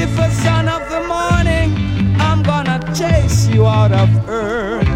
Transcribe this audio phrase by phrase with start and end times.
[0.00, 4.88] Lucifer, son of the morning, I'm gonna chase you out of earth.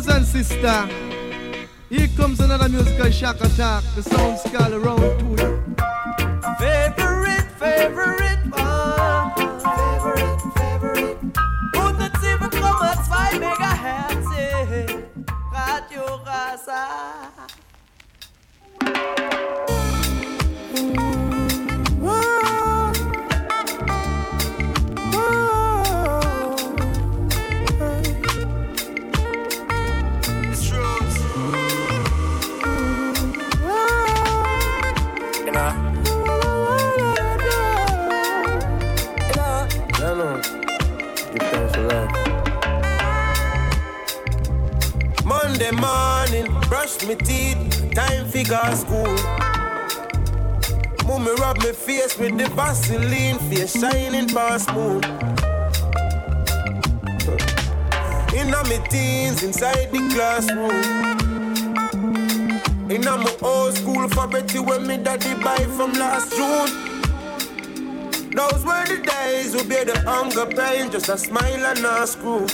[0.00, 0.88] Sisters and sister.
[1.90, 3.79] Here comes another musical shock attack.
[3.96, 5.29] The sound's got around to you.
[47.10, 49.14] Me teeth, time figure school.
[51.06, 55.02] Mommy rub me face with the Vaseline, face shining past moon.
[58.38, 60.70] Inna me teens, inside the classroom.
[62.88, 66.70] Inna my old school fabric when me daddy buy from last June.
[68.36, 72.46] Those were the days we bear the hunger pain, just a smile and a screw.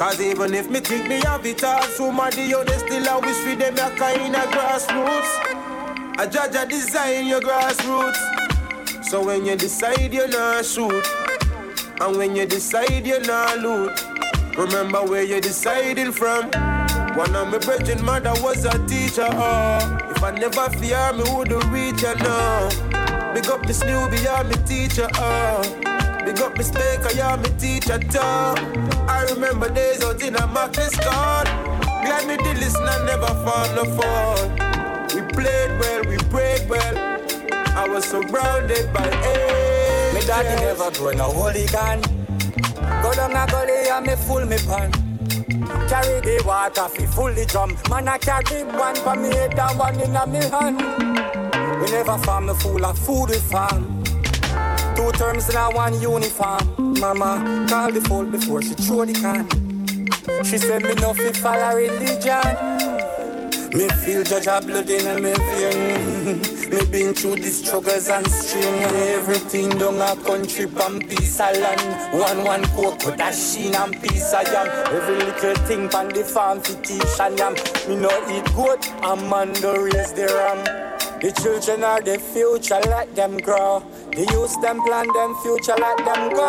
[0.00, 3.36] Cause even if me think me have it all, somebody you they still a wish
[3.36, 6.16] for them a kind of grassroots.
[6.16, 9.04] I judge a design your grassroots.
[9.04, 11.04] So when you decide you're not shoot,
[12.00, 14.02] and when you decide you're not loot,
[14.56, 16.46] remember where you're deciding from.
[17.14, 19.98] One of my brethren mother was a teacher, oh.
[20.16, 23.34] If I never fear me, would reach her now.
[23.34, 25.89] Big up this newbie, I'm a teacher, oh.
[26.40, 28.18] Big up me speaker, yeah, me teacher too.
[28.18, 31.44] I remember days out in a Marcus God.
[31.84, 34.48] Glad me did listen and never fall no fall.
[35.14, 36.96] We played well, we prayed well.
[37.76, 40.14] I was surrounded by angels.
[40.14, 42.00] Me daddy never grow no holy gun.
[43.02, 44.92] Go down a gully and me full me pan.
[45.90, 47.76] Carry the water fi fully drum.
[47.90, 50.80] Man I carry one for me head and one in a me hand.
[51.82, 53.89] We never farm the full of food we.
[55.00, 56.60] Two terms in a one uniform.
[57.00, 59.48] Mama called the phone before she throw the can.
[60.44, 62.54] She said me no fit follow religion.
[63.72, 66.56] Me feel judge a blood in me vein.
[66.70, 68.84] Me been through the struggles and strain.
[69.18, 72.14] Everything down a country from piece of land.
[72.14, 74.68] One one cocoa dashing and piece of yam.
[74.94, 77.54] Every little thing from the farm fi teach and yam.
[77.88, 80.62] Me no eat goat, I'm man do raise the ram.
[81.20, 83.82] The children are the future, let them grow.
[84.12, 86.46] The youth them plan them future, let them go.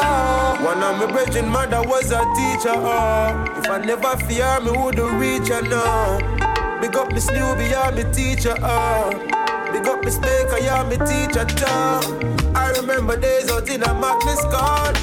[0.63, 3.43] One of my brethren mother was a teacher, oh.
[3.57, 6.79] If I never fear me, would reach her now.
[6.79, 9.41] Big up Miss Newbie, yeah, me teacher, oh.
[9.71, 12.41] Big up Miss Baker, yeah, me teacher, too.
[12.55, 14.95] I remember days out in a Magnus God.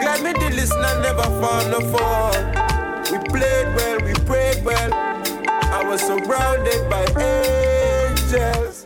[0.00, 2.32] Glad me did listen and never fall no fall.
[3.10, 4.92] We played well, we prayed well.
[4.92, 8.79] I was surrounded by angels.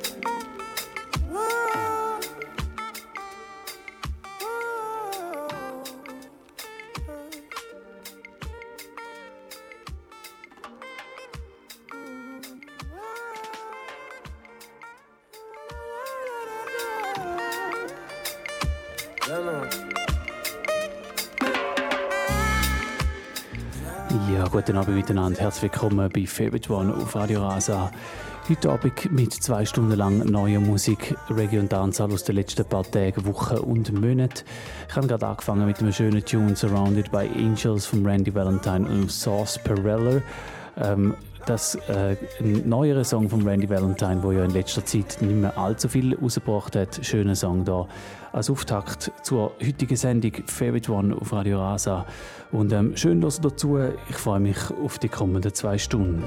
[24.55, 25.41] Guten Abend miteinander.
[25.41, 27.91] Herzlich willkommen bei Favorite One auf Radio Rasa.
[28.49, 32.84] Heute Abend mit zwei Stunden lang neuer Musik, Reggae und Dancehall aus den letzten paar
[32.84, 34.44] Tagen, Wochen und Monaten.
[34.89, 39.11] Ich habe gerade angefangen mit einem schönen Tune Surrounded by Angels von Randy Valentine und
[39.11, 40.23] Sauce Perella.
[40.81, 45.37] Ähm, das äh, ein neuerer Song von Randy Valentine, der ja in letzter Zeit nicht
[45.37, 47.00] mehr allzu viel rausgebracht hat.
[47.05, 47.87] Schöner Song da
[48.32, 52.06] als Auftakt zur heutigen Sendung Favorite One auf Radio Rasa.
[52.52, 53.79] Und ähm, schön los dazu.
[54.08, 56.25] Ich freue mich auf die kommenden zwei Stunden.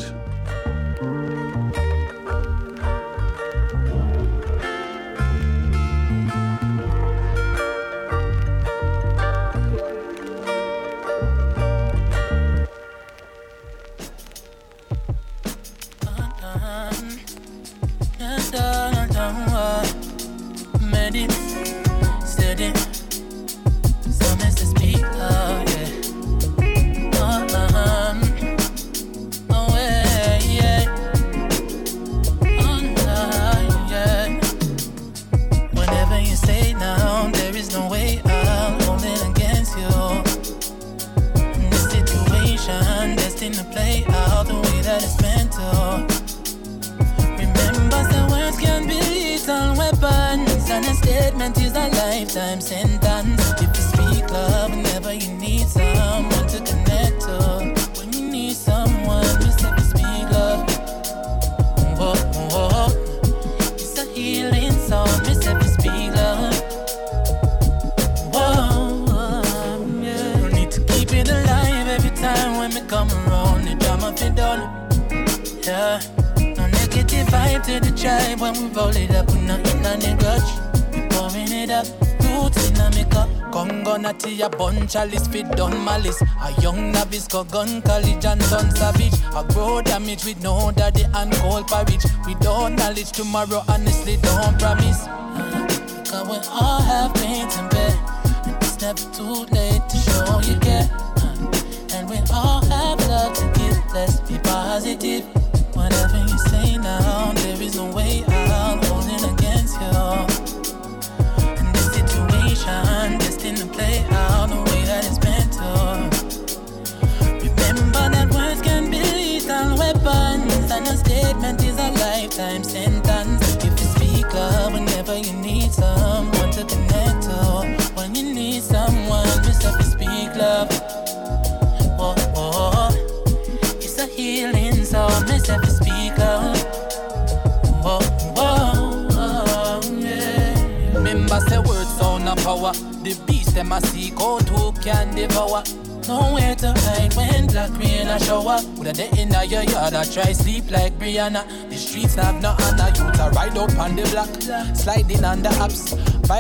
[87.58, 89.14] gun college and done savage.
[89.34, 92.06] I grow damage with no daddy and cold porridge.
[92.28, 93.64] Without knowledge tomorrow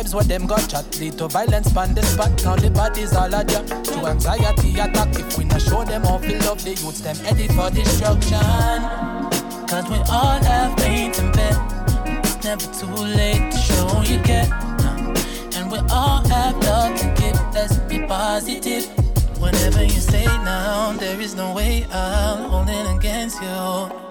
[0.07, 2.31] times where them got chat lead to violence pan the spot.
[2.43, 5.19] Now the bodies all a jack to anxiety attack.
[5.19, 8.79] If we not show them how feel love the youths, them ready for destruction.
[9.67, 11.55] Cause we all have pain and bear.
[12.23, 14.47] It's never too late to show you care.
[15.55, 17.39] And we all have love to give.
[17.53, 18.85] Let's be positive.
[19.39, 24.07] Whatever you say now, there is no way I'm holding against you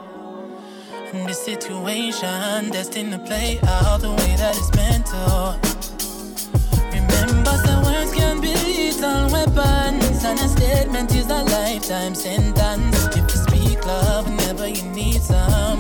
[1.27, 5.66] this situation destined to play out the way that it's meant to.
[9.59, 13.07] It's and a statement is a lifetime sentence.
[13.17, 15.76] If you speak love, never you need some.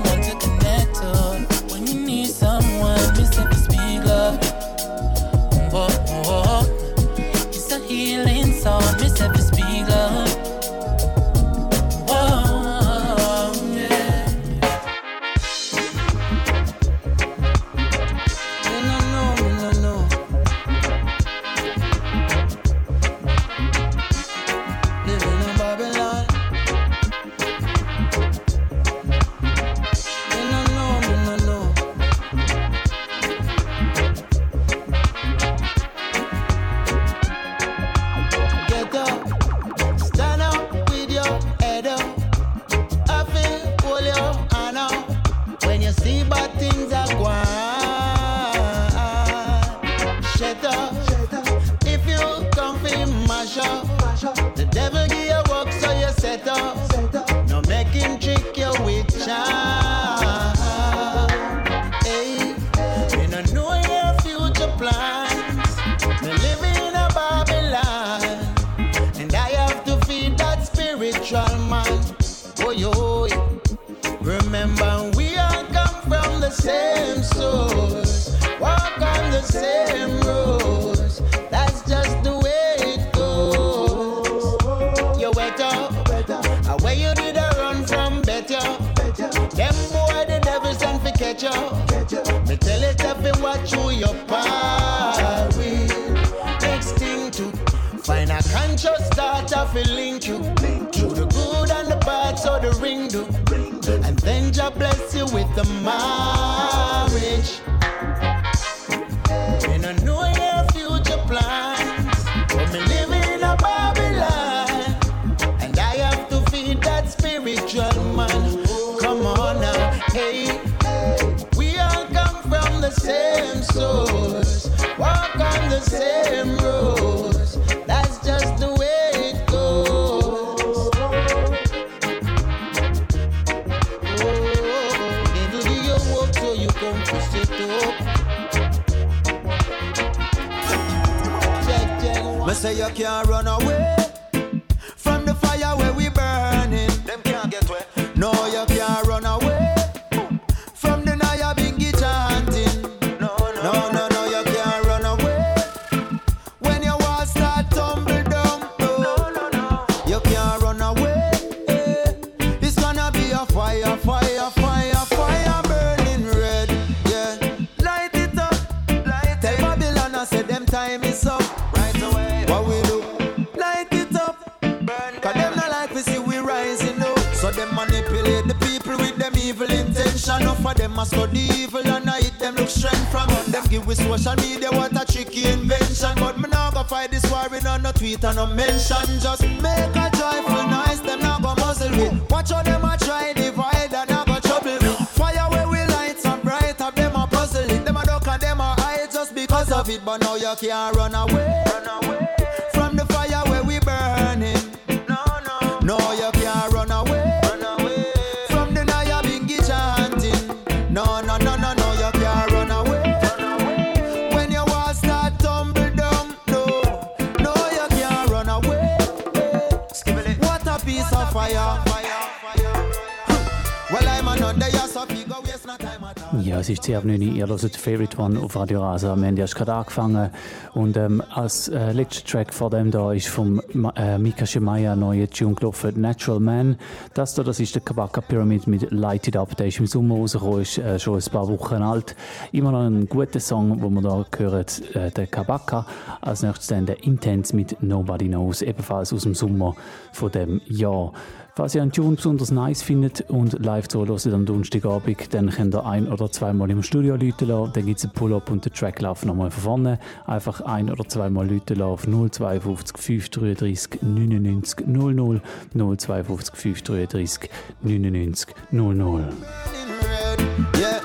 [226.66, 227.32] Es ist 10 ab 9 Uhr.
[227.32, 229.14] Ihr hört Favorite One auf Radio Rasa.
[229.14, 230.30] Wir haben erst gerade angefangen.
[230.74, 233.62] Und ähm, als äh, letzter Track vor dem da ist vom
[233.94, 236.76] äh, Mika Shemaya neue Tune gelaufen, Natural Man.
[237.14, 239.56] Das da, das ist der Kabaka Pyramid mit Light It Up.
[239.56, 242.16] Der ist im Sommer rausgekommen, ist äh, schon ein paar Wochen alt.
[242.50, 245.86] Immer noch ein guter Song, wo wir da hören, äh, der Kabaka.
[246.20, 249.76] Als nächstes dann der Intense mit Nobody Knows, ebenfalls aus dem Sommer
[250.10, 251.12] von dem Jahr.
[251.56, 255.86] Falls ihr einen Tune besonders nice findet und live zuhört am Donnerstagabend, dann könnt ihr
[255.86, 257.72] ein- oder zweimal im Studio läuten lassen.
[257.72, 259.98] Dann gibt es einen Pull-Up und den Track laufen nochmal von vorne.
[260.26, 265.40] Einfach ein- oder zweimal läuten lassen auf 052 533 99 00
[265.72, 269.24] 052 533 99 00.
[269.24, 270.46] red.
[270.76, 270.95] Yeah,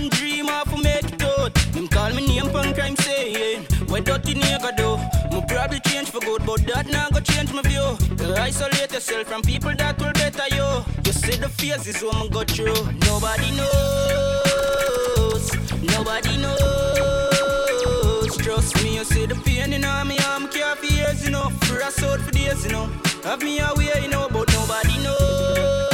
[0.00, 1.54] man dream of to make it out.
[1.72, 4.96] Them call me name pon crime saying, where dirty nigga do?
[5.34, 7.96] Me probably change for good, but that not go change my view.
[8.36, 10.84] Isolate yourself from people that will better you.
[11.04, 12.92] You see the phases what me go through.
[13.06, 15.44] Nobody knows,
[15.82, 18.36] nobody knows.
[18.36, 21.50] Trust me, you see the pain in all me arm, care for years, you know.
[21.66, 22.88] For a sword for days, you know.
[23.24, 25.89] Have me away, you know, but nobody knows.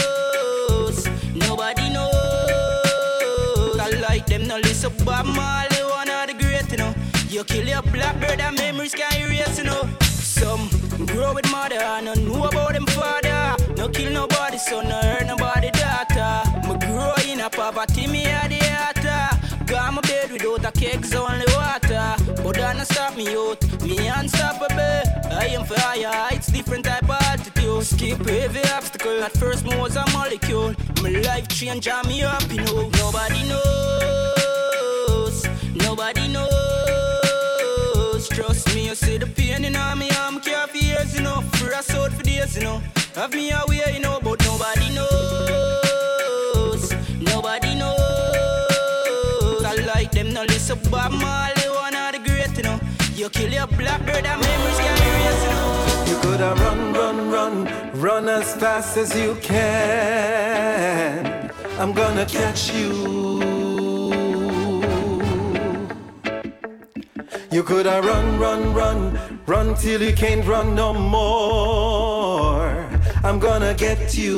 [4.82, 6.94] No listen, Bob Marley, one of the great, you know.
[7.28, 9.88] You kill your blackbird and memories can erase, you know.
[10.02, 10.68] Some
[11.06, 13.56] grow with mother, and don't know about them father.
[13.76, 16.42] No kill nobody, so no hurt nobody daughter.
[16.68, 19.64] Me grow in a poverty, me a the altar.
[19.66, 22.14] Got my bed without a cake's only water.
[22.42, 25.02] But that not stop me out, me unstoppable.
[25.30, 27.84] I am fire, it's different type of altitude.
[27.84, 30.74] Skip every obstacle, at first me was a molecule.
[31.02, 32.90] My life change up, you know.
[32.90, 34.35] Nobody knows,
[38.46, 41.40] Trust me, you see the pain in all me arm, care for years, you know.
[41.54, 42.80] For a sword for days, you know.
[43.16, 46.12] Have me away, you know, but nobody knows,
[47.20, 47.98] nobody knows.
[49.64, 52.78] I like them, no listen, Bob Marley, one of the great, you know.
[53.16, 56.04] You kill your blackbird and memories can erase, you know.
[56.06, 57.68] You coulda run, run, run,
[58.00, 60.70] run as fast as you can.
[61.80, 64.45] I'm gonna catch you.
[67.50, 72.88] You coulda run, run, run, run till you can't run no more.
[73.24, 74.36] I'm gonna get you.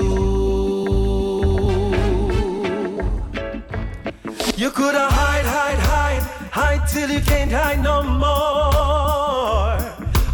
[4.57, 9.79] You coulda hide, hide, hide, hide till you can't hide no more.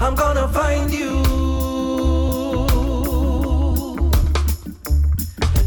[0.00, 1.23] I'm gonna find you.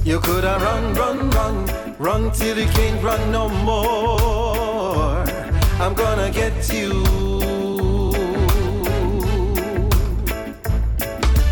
[0.04, 5.37] You coulda run, run, run, run till you can't run no more.
[5.80, 7.04] I'm gonna get you.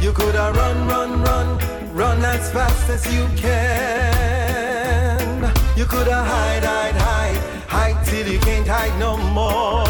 [0.02, 1.60] You coulda run, run, run,
[1.94, 4.66] run as fast as you can.
[5.78, 9.84] You coulda hide, hide, hide, hide till you can't hide no more.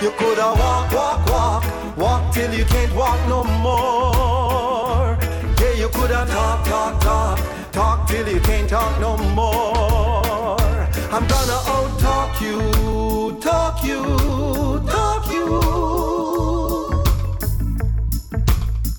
[0.00, 1.64] You coulda walk, walk, walk,
[1.98, 5.18] walk till you can't walk no more.
[5.60, 7.38] Yeah, you coulda talk, talk, talk,
[7.72, 9.99] talk till you can't talk no more.
[11.20, 14.02] I'm gonna out talk you, talk you,
[14.86, 15.60] talk you.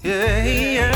[0.04, 0.91] Yeah, yeah.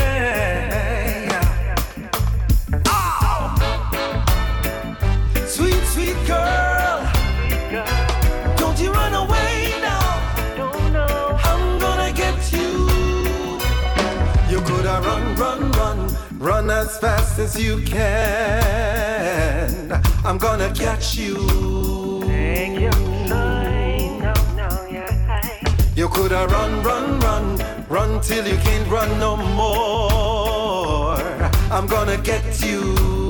[16.86, 18.80] As fast as you can.
[20.24, 21.34] I'm gonna catch you.
[25.96, 31.16] You coulda run, run, run, run till you can't run no more.
[31.76, 32.82] I'm gonna get you.
[32.94, 33.25] You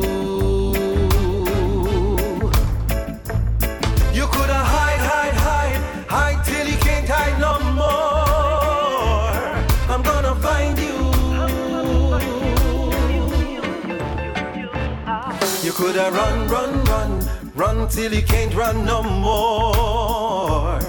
[15.77, 20.81] You coulda run, run, run, run till you can't run no more.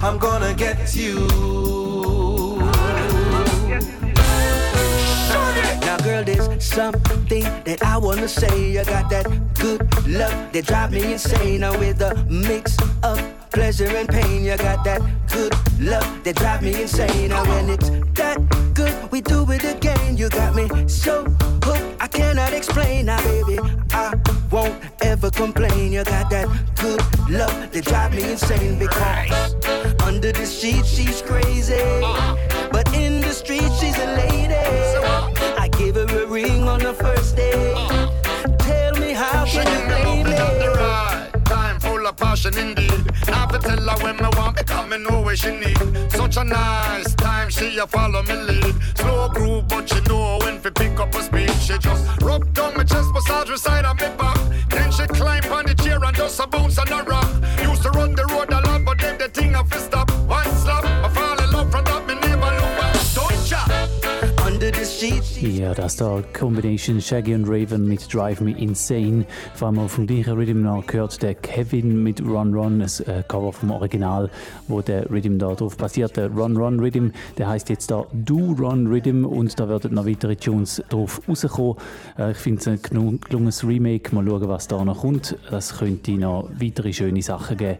[0.00, 1.26] I'm gonna get you.
[5.80, 8.70] Now, girl, there's something that I wanna say.
[8.70, 11.62] You got that good love that drive me insane.
[11.62, 13.18] Now, with a mix of
[13.50, 15.00] pleasure and pain, you got that
[15.30, 17.28] good love that drive me insane.
[17.28, 18.38] Now, when it's that
[18.74, 20.16] good, we do it again.
[20.16, 21.24] You got me so
[21.64, 23.06] hooked, I cannot explain.
[23.06, 23.58] Now, baby,
[23.92, 24.14] I
[24.50, 25.92] won't ever complain.
[25.92, 27.00] You got that good
[27.30, 29.54] love that drive me insane because
[30.02, 31.82] under the sheet she's crazy,
[32.72, 34.54] but in the street she's a lady.
[35.58, 37.74] I gave her a ring on the first day.
[38.58, 39.95] Tell me how can you
[42.16, 43.04] passion indeed.
[43.26, 45.78] Now tell her when me want, because me know where she need.
[46.10, 48.74] Such a nice time, she a follow me lead.
[48.96, 51.50] Slow groove, but she know when to pick up a speed.
[51.60, 54.38] She just rub down my chest, massage side of me back.
[54.70, 57.25] Then she climb on the chair and just a bounce on the rock.
[65.46, 69.24] Ja, das da Combination Shaggy und Raven mit Drive Me Insane.
[69.54, 73.52] Vor allem auf dem gleichen Rhythm gehört der Kevin mit Run Run, ein äh, Cover
[73.52, 74.28] vom Original,
[74.66, 76.16] wo der Rhythm da drauf basiert.
[76.16, 80.06] Der Run Run Rhythm, der heißt jetzt da Do Run Rhythm und da werden noch
[80.06, 81.76] weitere Tunes drauf rauskommen.
[82.18, 84.12] Äh, ich finde es ein gelungenes Remake.
[84.16, 85.38] Mal schauen, was da noch kommt.
[85.52, 87.78] Es könnte noch weitere schöne Sachen geben.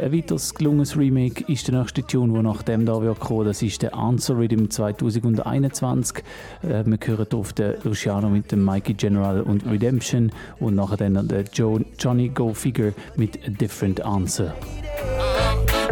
[0.00, 3.18] Ein weiteres gelungenes Remake ist der nächste Tune, der nach dem da wird.
[3.46, 6.24] Das ist der Answer Rhythm 2021.
[6.62, 11.28] Äh, wir hören auf den Luciano mit dem Mikey General und Redemption und nachher dann
[11.28, 14.54] der jo Johnny Go Figure mit A Different Answer.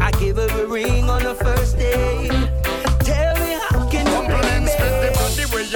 [0.01, 2.50] I give her a ring on the first day.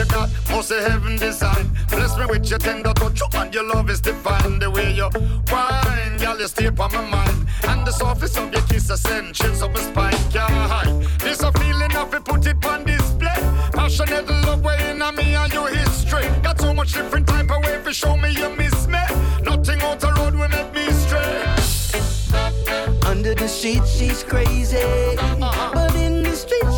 [0.04, 1.70] You got must say heaven design.
[1.88, 4.58] Bless me with your tender touch and your love is divine.
[4.58, 5.08] The way you
[5.50, 7.46] wine, girl, you stay on my mind.
[7.64, 10.16] And the softness of your kiss ascensions of my spine.
[10.30, 10.84] Yeah.
[11.18, 13.40] This a feeling of it, put it on display.
[13.72, 16.26] Passionate love way in me and your history.
[16.42, 19.02] Got so much different type of way for show me you miss me.
[19.42, 21.44] Nothing out the road will make me stray.
[23.06, 25.70] Under the sheet she's crazy, uh-huh.
[25.72, 26.73] but in the street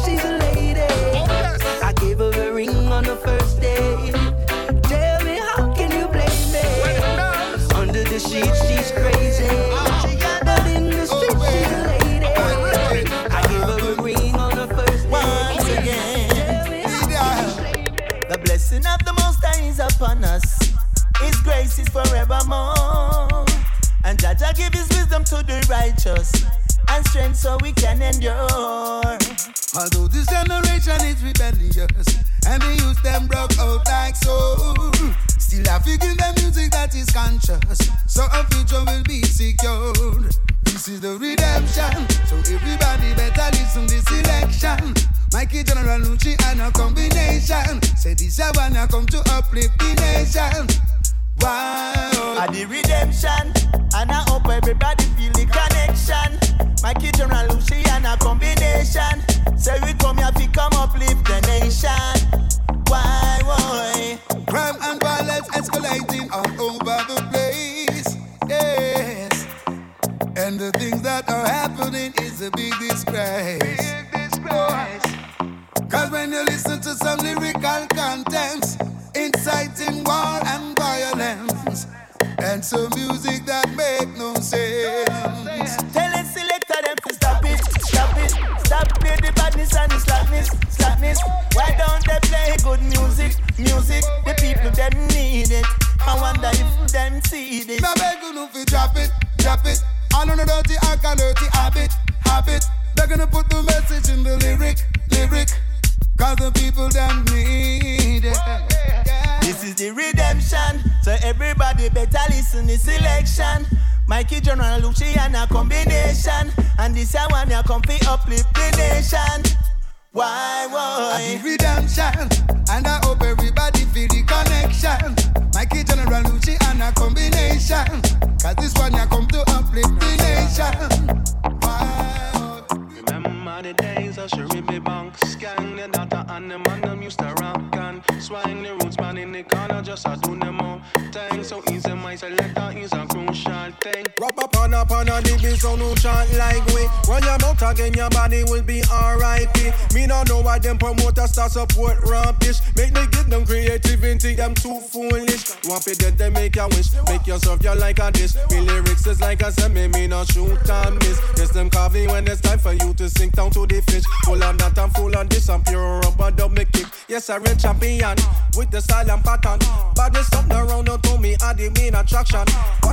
[167.28, 168.16] A real champion
[168.56, 169.58] with the style and pattern
[169.96, 172.44] Badness something around to me are the main attraction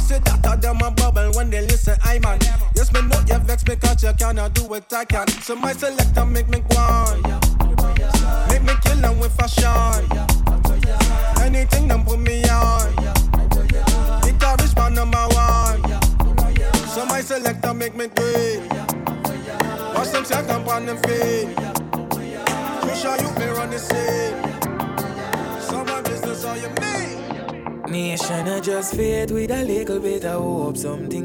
[0.04, 2.40] What's it that of them a bubble when they listen, I man.
[2.76, 5.28] Yes, me know you vex because you cannot do what I can.
[5.28, 6.63] So my selector make me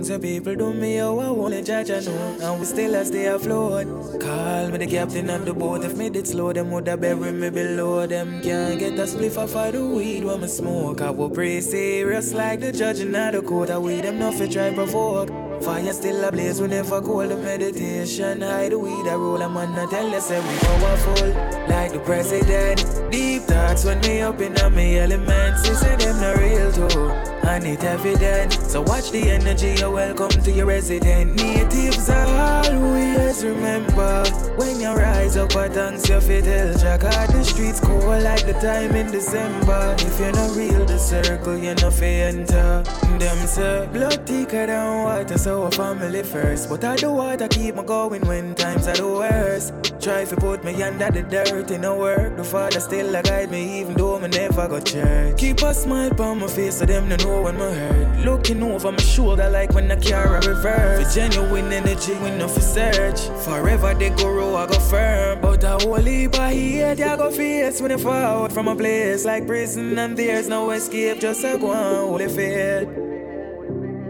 [0.09, 2.37] things that people do me how I wanna judge I know.
[2.41, 3.87] And we still as stay afloat.
[4.21, 5.85] Call me the captain of the boat.
[5.85, 8.07] If me did slow, them woulda bury me below.
[8.07, 11.01] Them can't get a spliff off of the weed when me smoke.
[11.01, 13.71] I will pray serious like the judge in the court.
[13.71, 15.31] I weed them nothing try provoke.
[15.63, 18.41] Fire still a blaze, we never call the meditation.
[18.41, 21.29] Hide the weed, I roll a man, I tell us we powerful.
[21.69, 23.11] Like the president.
[23.11, 25.69] Deep thoughts when me up in a me elements.
[25.69, 27.38] They say them not real too.
[27.49, 28.53] And it evident.
[28.53, 31.35] So watch the energy, you're welcome to your resident.
[31.37, 34.25] Natives always remember.
[34.57, 38.45] When you rise up, I thanks you fit tell Jack out the streets cold like
[38.45, 39.97] the time in December.
[39.99, 42.83] If you're not real, the circle, you're not fair enter.
[43.19, 46.69] Them say, blood thicker than water, so a family first.
[46.69, 49.73] But I do what I keep me going when times are the worst.
[50.01, 52.37] Try to put me under the dirt in the work.
[52.37, 55.39] The father still a guide me, even though me never got church.
[55.39, 58.25] Keep a smile on my face so them no know when my hurt.
[58.25, 61.15] Looking over my shoulder like when I carry a reverse.
[61.15, 63.21] For genuine energy, we know for search.
[63.45, 65.41] Forever they go row, I go firm.
[65.41, 69.25] But a whole heap of hate, I go face when I fall from a place
[69.25, 69.99] like prison.
[69.99, 72.89] And there's no escape, just a go on, holy faith.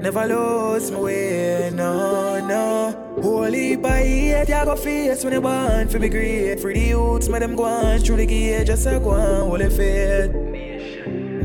[0.00, 3.20] Never lose my way, no, no.
[3.20, 6.60] Holy by hate, I go face when you want for me great.
[6.60, 10.67] For the youths, them go on the gate, just a go on, holy faith.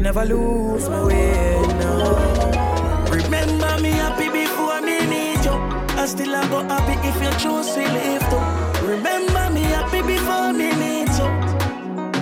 [0.04, 3.08] Never lose my way, no.
[3.10, 5.54] Remember me happy before me need you.
[5.98, 8.86] I still a go happy if you choose to live too.
[8.86, 11.30] Remember me happy before me need you.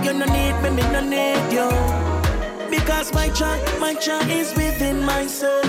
[0.06, 2.70] You no need me, me no need you.
[2.70, 5.66] Because my child, my child is within myself.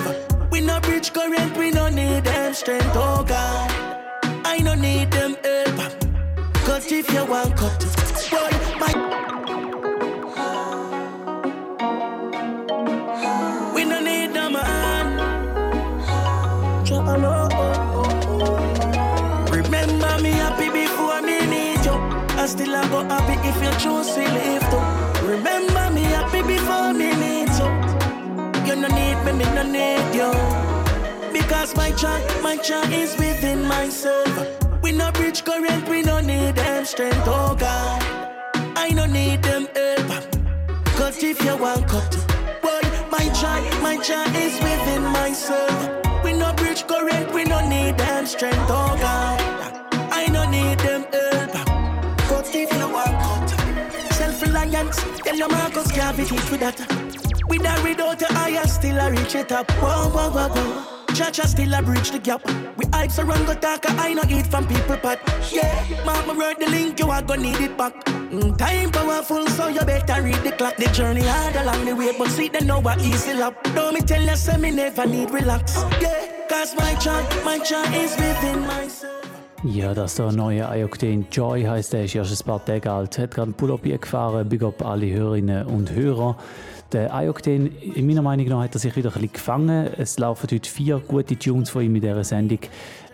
[0.50, 3.70] We no bridge current, we no need them strength, oh God.
[4.44, 5.94] I no need them help.
[6.66, 7.80] Cause if you want cut,
[8.30, 9.31] boy, my
[22.42, 25.28] I still a go happy if you choose to live too.
[25.28, 27.68] Remember me happy before me need you.
[28.66, 30.32] You no need me, me no need you.
[31.32, 34.32] Because my child, my child is within myself.
[34.82, 38.02] We no bridge current, we no need them strength, oh God.
[38.76, 40.24] I no need them help.
[40.96, 42.10] Cause if you want cut,
[42.60, 46.24] boy, my child, my child is within myself.
[46.24, 49.81] We no bridge current, we no need them strength, oh God.
[54.72, 56.78] Self-reliance, tell your Marcus can't with that.
[57.48, 59.70] With or without your eye, still a reach it up.
[59.72, 61.14] Whoa, whoa, whoa, whoa.
[61.14, 62.42] Church a still a bridge the gap.
[62.76, 65.20] We hype around go talk, I no eat from people pot.
[65.50, 67.92] Yeah, mama wrote the link, you are gonna need it back.
[68.32, 70.76] Mm, time powerful, so you better read the clock.
[70.76, 73.62] The journey hard along the way, but see they know what easy lap.
[73.74, 75.76] Don't me tell you, say me never need relax.
[76.00, 79.41] Yeah, cause my child, my child is within myself.
[79.64, 83.16] Ja, das da neue Ayokten Joy heißt der, ist erst ein paar Tage alt.
[83.16, 84.48] Hat gerade einen Pull-Up gefahren.
[84.48, 86.36] Big up alle Hörerinnen und Hörer.
[86.92, 89.88] Der Ioctane, in meiner Meinung nach, hat er sich wieder ein bisschen gefangen.
[89.96, 92.58] Es laufen heute vier gute Tunes von ihm in dieser Sendung.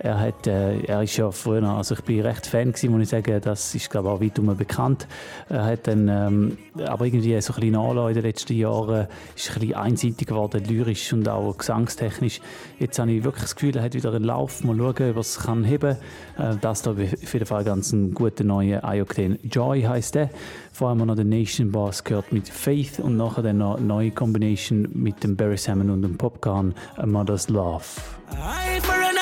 [0.01, 3.09] Er, hat, äh, er ist ja früher, also ich bin recht Fan gewesen, muss ich
[3.09, 5.07] sagen, das ist glaube ich auch weit bekannt.
[5.49, 9.51] Er hat dann, ähm, aber irgendwie so ein bisschen Anlass in den letzten Jahren ist
[9.51, 12.41] ein bisschen einseitig geworden, lyrisch und auch gesangstechnisch.
[12.79, 14.63] Jetzt habe ich wirklich das Gefühl, er hat wieder einen Lauf.
[14.65, 15.97] Mal schauen, was er kann heben.
[16.39, 16.99] Äh, das da auf
[17.33, 19.39] jeden Fall ganz ein guter neuer Ioctane.
[19.43, 20.31] Joy heißt der.
[20.73, 24.11] Vor allem noch der Nation Boss gehört mit Faith und nachher dann noch eine neue
[24.13, 27.85] Kombination mit dem Barry Salmon und dem Popcorn, A Mother's Love.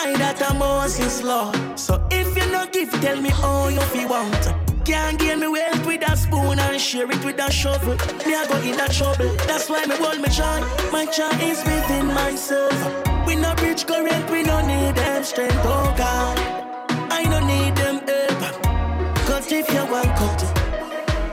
[0.07, 1.51] I a that I'm Moses law.
[1.75, 4.55] So if you no give, tell me all you feel want.
[4.85, 7.97] Can't give me wealth with a spoon and share it with a shovel.
[8.25, 9.35] Me I go in a trouble.
[9.49, 10.61] That's why me hold me joy.
[10.93, 12.79] My joy is within myself.
[13.27, 16.39] We no bridge current, we no need them strength, oh God.
[17.11, 18.41] I no need them help.
[19.27, 20.41] Cause if you want cut,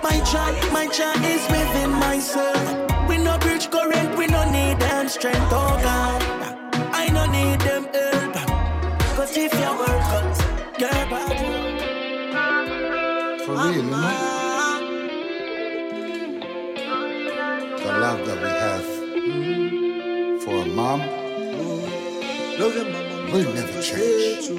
[0.01, 2.65] my joy, my joy is within myself.
[3.07, 6.22] We no bridge current, we no need them strength, oh God.
[9.33, 10.37] Cause if you work out,
[10.77, 11.37] girl, bad.
[13.43, 13.83] For real?
[17.79, 18.87] The love that we have
[20.43, 20.99] for a mom
[22.59, 23.31] Love your mama.
[23.33, 24.51] will never change.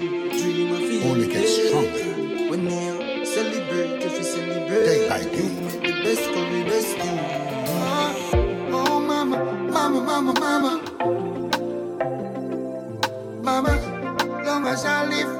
[1.04, 2.50] Only get stronger.
[2.50, 5.50] When you celebrate, if you celebrate, Day by day.
[5.86, 6.96] the best of the best.
[8.72, 9.38] Oh, mama,
[9.70, 10.32] mama, mama.
[10.40, 10.93] Mama,
[14.74, 15.32] as I live,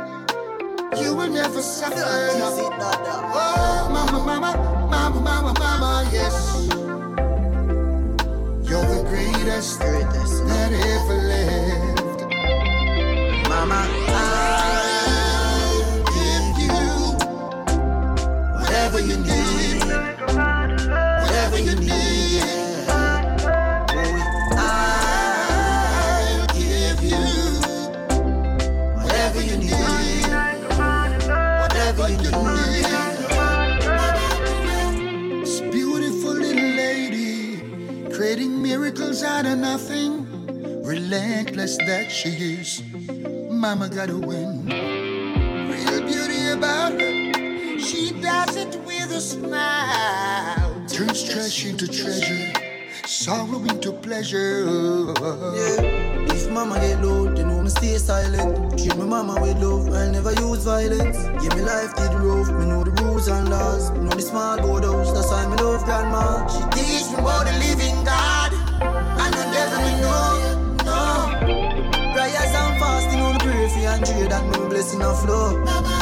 [1.03, 1.97] you will never suffer.
[1.97, 4.51] Oh, mama, mama,
[4.88, 6.37] mama, mama, mama, yes.
[8.68, 12.20] You're the greatest that ever lived.
[13.49, 13.81] Mama,
[39.52, 40.24] nothing.
[40.83, 42.83] Relentless that she is.
[43.50, 44.64] Mama gotta win.
[44.66, 47.78] Real beauty about her.
[47.78, 50.87] She does it with a smile.
[50.88, 52.52] Turns trash into treasure.
[53.04, 54.64] Sorrow into pleasure.
[55.57, 58.78] Yeah, if mama get low, then know me stay silent.
[58.78, 61.18] Treat my mama with love, I'll never use violence.
[61.42, 63.90] Give me life to the roof, me know the rules and laws.
[63.92, 66.46] Me know the small house, that's why me love grandma.
[66.48, 68.54] She teach me about the living God.
[70.05, 72.12] And know, no.
[72.14, 75.93] Prayers and fasting on the pray for and trade that no blessing of flow.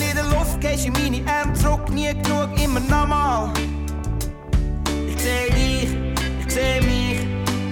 [0.00, 3.52] In der Luft, gehst in meine Arme zurück, nie genug, immer nochmal.
[5.08, 5.90] Ich seh dich,
[6.46, 7.20] ich seh mich,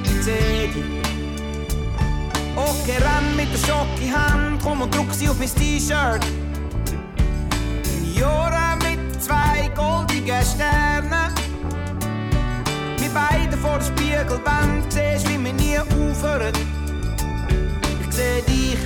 [0.04, 0.84] ich seh dich.
[2.56, 6.26] Okay, renn mit der Schock in Hand, komm und druck sie auf mein T-Shirt.
[8.12, 11.32] Jahre mit zwei goldigen Sternen.
[12.98, 16.52] Wir beide vor der Spiegelwand, siehst, wie wir nie aufhören.
[18.00, 18.78] Ich seh dich,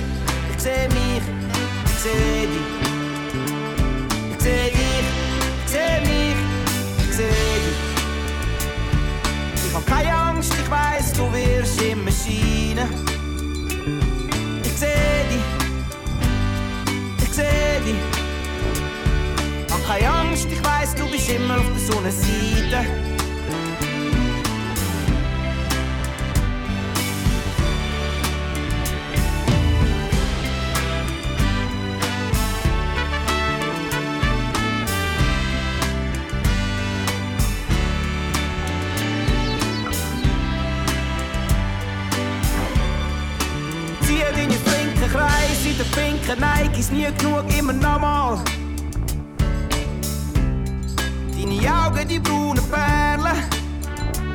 [0.53, 1.23] ich seh mich,
[1.85, 2.90] ich seh dich.
[4.43, 5.07] Seh dich,
[5.65, 6.35] ich seh mich,
[6.97, 7.29] ich seh
[7.63, 7.79] dich.
[9.67, 12.89] Ich hab keine Angst, ich weiß, du wirst immer scheinen.
[14.63, 15.47] Ich seh dich,
[17.21, 18.01] ich seh dich.
[19.71, 23.20] Hab keine Angst, ich weiß, du bist immer auf der Sonnenseite.
[47.01, 48.37] Nie genug, immer nochmal.
[51.33, 53.37] Deine Augen, die braunen Perlen.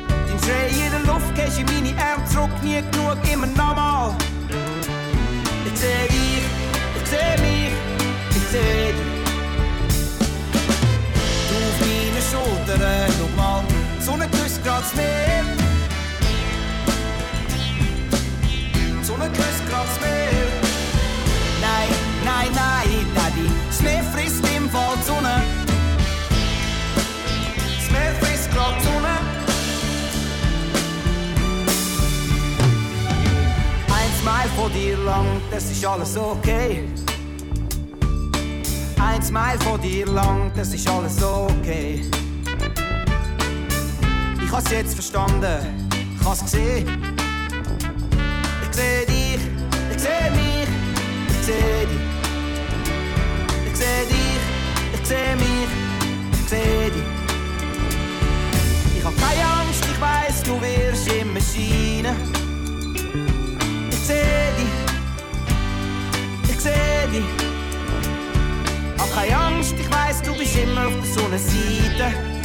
[0.08, 4.16] Dein Schrei in der Luft, gehst in meine Arme zurück, nie genug, immer nochmal.
[5.64, 6.42] Ich seh dich,
[6.96, 7.72] ich seh mich,
[8.30, 9.10] ich seh dich.
[11.48, 13.62] Du auf meine Schultern, schau mal,
[14.00, 15.25] Sonne küsst grad Meer.
[35.06, 36.88] Lang, das ist alles okay.
[39.00, 42.04] Ein Smile von dir lang, das ist alles okay.
[44.44, 45.88] Ich hab's jetzt verstanden,
[46.18, 46.86] ich hab's gesehen.
[48.62, 49.40] Ich seh dich,
[49.92, 50.68] ich seh mich,
[51.28, 52.04] ich seh dich.
[53.70, 54.40] Ich seh dich,
[54.94, 55.68] ich seh mich,
[56.32, 57.08] ich seh dich.
[58.98, 62.45] Ich hab keine Angst, ich weiß, du wirst immer scheinen.
[67.08, 67.24] Dich.
[68.98, 72.36] Hab keine Angst, ich weiß, du bist immer auf der Sonnenseite.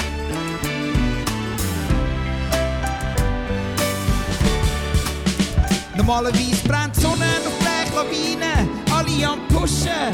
[5.95, 10.11] Normalerweise brennt die Sonne auf Blechlawinen, alle am Pushen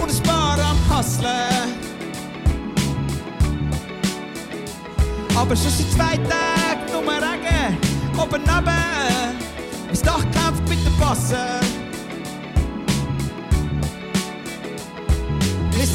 [0.00, 1.86] und ein paar am Hustlen.
[5.36, 7.76] Aber schon seit zwei Tagen nur Regen,
[8.16, 8.62] oben runter.
[8.62, 10.96] Mein Dach kämpft mit den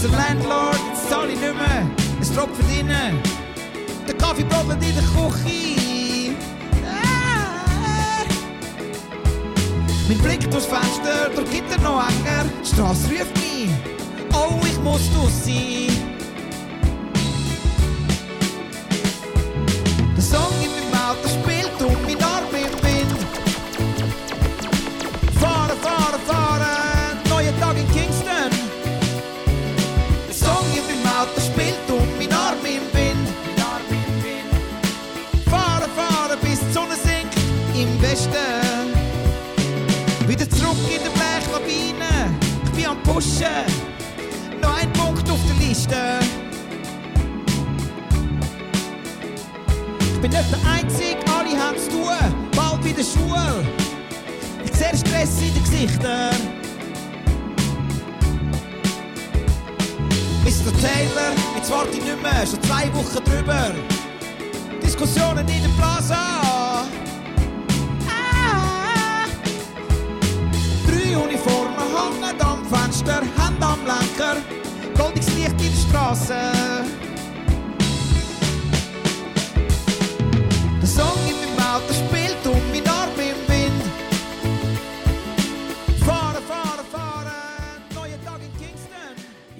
[0.01, 1.85] ist de landlord zal hij nummer
[2.19, 3.21] Es tropft verdienen.
[4.05, 6.35] Der Kaffee brokkelt in der Küche.
[6.85, 8.25] Ah.
[10.07, 12.45] Mijn blik door's venster, door Gitter noch enger.
[12.63, 13.69] Straße ruft mich,
[14.33, 16.10] oh, ich muss durch sein.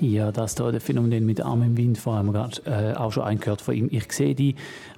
[0.01, 3.21] Ja, das da, der Phänomen mit Arm im Wind, vor allem gerade äh, auch schon
[3.21, 3.87] eingehört von ihm.
[3.91, 4.55] Ich sehe die,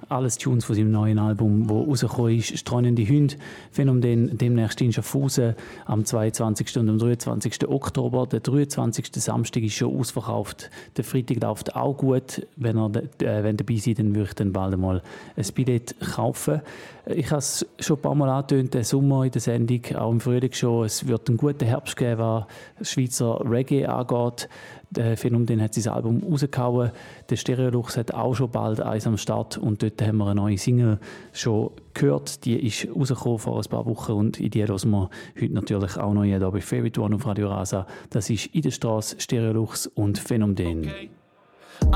[0.08, 3.34] alles Tunes von seinem neuen Album, wo rausgekommen ist, Streunende Hunde,
[3.70, 6.78] Phänomen demnächst in Schaffhausen am 22.
[6.78, 7.68] und am 23.
[7.68, 8.26] Oktober.
[8.26, 9.10] Der 23.
[9.16, 10.70] Samstag ist schon ausverkauft.
[10.96, 12.46] Der Freitag läuft auch gut.
[12.56, 15.02] Wenn ihr äh, wenn dabei seid, dann würde ich dann bald mal
[15.36, 16.62] ein Billett kaufen.
[17.06, 20.20] Ich habe es schon ein paar Mal angetönt, den Sommer in der Sendung, auch im
[20.20, 20.86] Frühling schon.
[20.86, 22.46] Es wird einen guten Herbst geben, was
[22.80, 24.48] Schweizer Reggae angeht.
[24.88, 26.92] Der Phänomen hat sein Album rausgehauen.
[27.28, 30.56] Der Stereolux hat auch schon bald eins am Start und dort haben wir eine neue
[30.56, 30.98] Single
[31.32, 32.46] schon gehört.
[32.46, 36.14] Die ist rausgekommen vor ein paar Wochen und in die hören wir heute natürlich auch
[36.14, 37.86] noch hier bei Favorite One auf Radio Rasa.
[38.10, 40.90] Das ist «In der Straße», «Stereolux» und «Phänomen».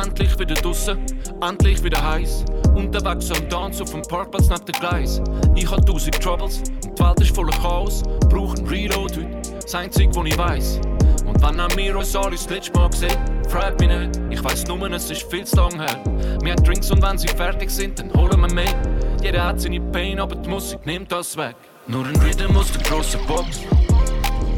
[0.01, 0.99] Endlich wieder draussen,
[1.41, 2.45] endlich wieder heiß.
[2.75, 5.21] Unterwegs am Tanz auf dem Parkplatz neben dem Gleis.
[5.55, 8.03] Ich hab tausend Troubles und die Welt ist voller Chaos.
[8.29, 9.29] Brauch ein Reload heute,
[9.61, 10.81] das Einzige, was ich weiss.
[11.27, 13.19] Und wenn haben wir uns alle das letzte Mal gesehen?
[13.49, 16.03] Frag mich nicht, ich weiss nur, es ist viel zu lang her.
[16.43, 18.75] Wir haben Drinks und wenn sie fertig sind, dann holen wir mehr.
[19.23, 21.57] Jeder hat seine Pain, aber die Musik nimmt das weg.
[21.87, 23.61] Nur ein Rhythm aus der grossen Box.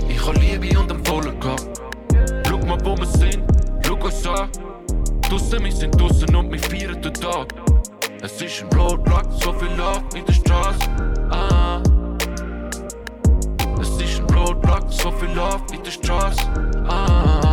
[0.09, 1.67] Ich hab Liebe und einen vollen Kopf.
[2.47, 3.43] Schau mal, wo wir sind,
[3.87, 4.51] schau uns an.
[5.31, 7.55] Draussen, wir sind draussen und wir feiern den Tag.
[8.21, 10.81] Es ist ein Roadblock, so viel Love in der Straße.
[11.31, 11.81] Ah.
[13.81, 16.43] Es ist ein Roadblock, so viel Love in der Straße.
[16.89, 17.50] Ah.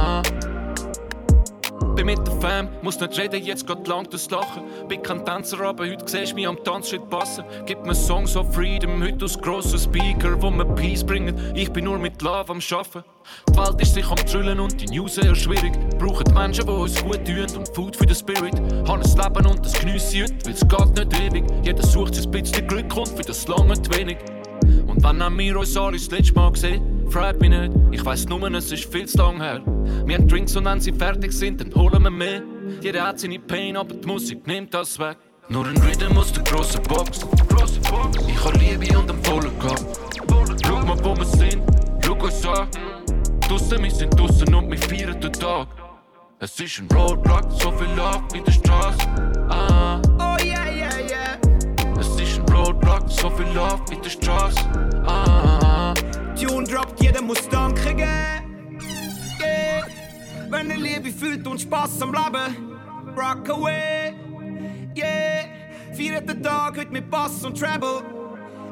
[1.97, 4.61] Bei mit der Fam, muss nicht reden, jetzt geht lang das Lachen.
[4.87, 7.43] Bin kein Tänzer, aber heute siehst du mich am Tanzschritt passen.
[7.65, 11.35] Gib mir Songs of Freedom, heute aus grossen Speaker, wo mir Peace bringen.
[11.55, 13.03] Ich bin nur mit Love am Schaffen.
[13.49, 15.73] Die Welt ist sich am Trüllen und die News sehr schwierig.
[15.97, 18.53] Brauchen Menschen, die uns gut tun und Food für den Spirit.
[18.87, 21.43] Haben ein Leben und das geniesse heute, weil es geht nicht ewig.
[21.63, 24.17] Jeder sucht sich ein bisschen Glück und für das lange wenig.
[24.85, 26.81] Und wann haben wir uns alle das letzte Mal gesehen?
[27.09, 29.61] Frag mich nicht, ich weiss nur, es ist viel zu lang her.
[30.05, 32.41] Wir haben Drinks und wenn sie fertig sind, dann holen wir mehr.
[32.81, 35.17] Jeder hat seine Pain, aber die Musik nimmt das weg.
[35.49, 37.21] Nur ein Rhythm aus der grossen Box.
[38.27, 39.85] Ich habe Liebe und einen vollen Kopf.
[40.65, 41.63] Schau mal, wo wir sind,
[42.05, 42.67] schau uns an.
[43.47, 45.67] Draussen, wir sind draussen und wir feiern den Tag.
[46.39, 49.07] Es ist ein Roadblock, so viel Love in der Straße.
[49.49, 50.26] Ah.
[53.09, 54.59] So viel Love in der Straße.
[55.05, 55.93] Ah.
[56.39, 58.79] Tune droppt, jeder muss Danke geben.
[59.41, 59.85] Yeah.
[60.49, 62.77] Wenn ihr Liebe fühlt und Spaß am Leben,
[63.15, 64.13] rock away.
[64.95, 65.57] Yeah.
[65.97, 68.03] Den Tag heute mit Bass und Treble.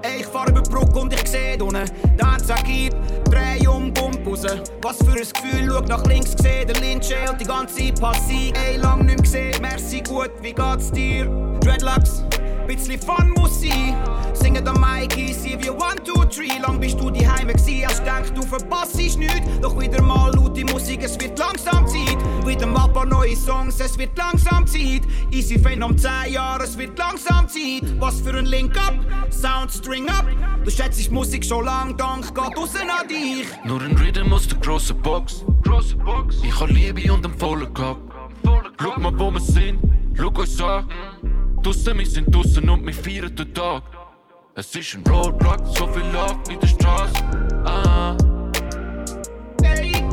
[0.01, 2.93] Ey, ich fahr über Brücke und ich seh unten Dance Gib,
[3.25, 4.43] dreh um, Bump raus
[4.81, 8.77] Was für ein Gefühl, schau nach links, seh der Lindsay und die ganze Passie Ey,
[8.77, 11.25] lang nicht gesehen, merci gut, wie geht's dir?
[11.61, 12.23] Dreadlocks,
[12.65, 13.95] bisschen Fun muss sein.
[14.33, 16.59] Singen der Mikey, see wie one, two, three.
[16.59, 19.59] Lang bist du die Heime gsi, als denk du verpasst nichts.
[19.61, 22.17] Doch wieder mal laut die Musik, es wird langsam Zeit.
[22.45, 25.01] Wieder mal paar neue Songs, es wird langsam Zeit.
[25.31, 27.99] Easy Fan um 10 Jahre, es wird langsam Zeit.
[27.99, 28.95] Was für ein Link up,
[29.31, 30.25] Sound String up.
[30.63, 33.47] Du schätzt ich Musik schon lang, Dank geht raus an dich.
[33.63, 35.45] Nur ein Rhythm aus der grossen Box.
[35.63, 36.37] Grosse Box.
[36.43, 37.99] Ich habe Liebe und einen vollen Kopf.
[38.81, 39.79] Schau mal, wo wir sind,
[40.15, 40.87] schau uns an.
[41.65, 43.81] Draussen, wir sind draussen und wir feiern den Tag.
[44.53, 47.15] Es ist ein Roadblock, so viel Love in der Straße.
[47.65, 48.15] Ah.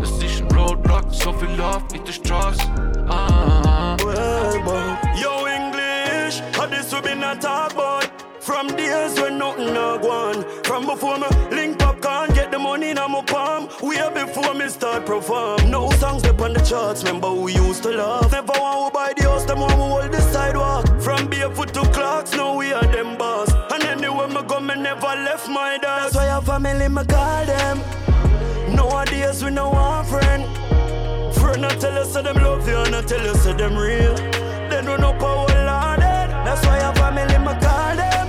[0.03, 2.63] Es ist ein Roadblock, so viel Love in der Straße.
[3.07, 3.99] Ah.
[5.15, 8.01] Yo, English, how this we been a talk boy.
[8.41, 10.45] From days when nothing no go on.
[10.65, 11.27] From before me
[12.83, 13.69] money in my palm.
[13.81, 15.71] Way before me start perform.
[15.71, 18.33] No songs up on the charts, remember we used to love.
[18.33, 20.87] Never want to buy the house, them want to hold the sidewalk.
[21.01, 23.51] From barefoot to clocks, now we are them boss.
[23.73, 26.05] And anywhere me go, me never left my dad.
[26.05, 27.79] That's why our family me call them.
[28.75, 30.43] Nowadays we no want friend.
[31.35, 34.15] Friend not tell us that them love you, and not tell us that them real.
[34.71, 36.03] They don't know power loaded.
[36.03, 36.45] Eh.
[36.45, 38.22] That's why our family me call them.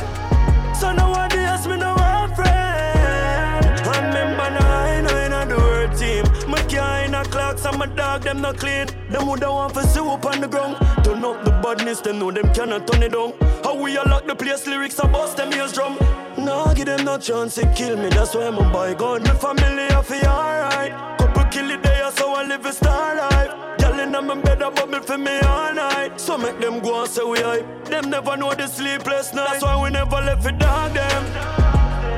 [7.66, 8.88] In a dog them not clean.
[9.10, 10.78] Them woulda want for soup on the ground.
[11.04, 13.34] Turn up the badness, them know them cannot turn it down.
[13.64, 15.98] How we a lock the place, lyrics a bust them ears drum.
[16.38, 18.10] Nah, give them no chance to kill me.
[18.10, 19.24] That's why I'm a boy gun.
[19.24, 21.18] My family I feel alright.
[21.18, 23.80] Couple kill it there, so I live a star life.
[23.80, 26.20] Girl in my bed a bubble for me all night.
[26.20, 27.86] So make them go and say we hype.
[27.86, 29.48] Them never know the sleepless night.
[29.52, 31.24] That's why we never left it dog them.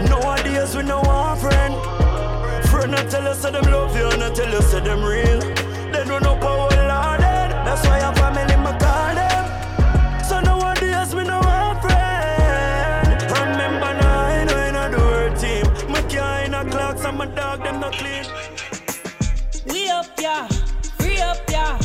[0.05, 2.05] Nowadays we no want friend.
[2.86, 5.39] Friend not tell you, that them love you and I tell us that them real.
[5.91, 7.49] They don't know power loaded.
[7.65, 10.23] That's why our family my call them.
[10.23, 13.23] So nowadays we no want friend.
[13.41, 15.65] Remember now I know in the word team.
[15.91, 18.23] My car in a clocks and my dog them not clean.
[19.65, 20.47] We up, yeah.
[20.99, 21.79] Free up, yeah.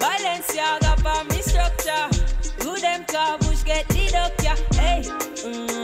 [0.00, 2.08] Balenciaga me structure.
[2.64, 4.56] Who them car bush get deduct, yeah.
[4.72, 5.75] Hey, mm,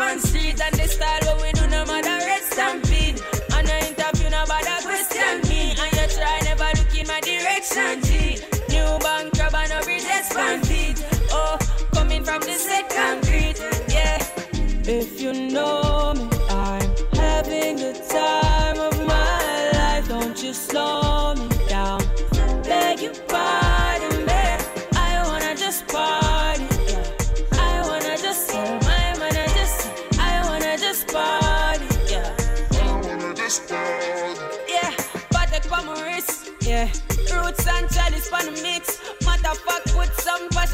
[0.00, 0.29] a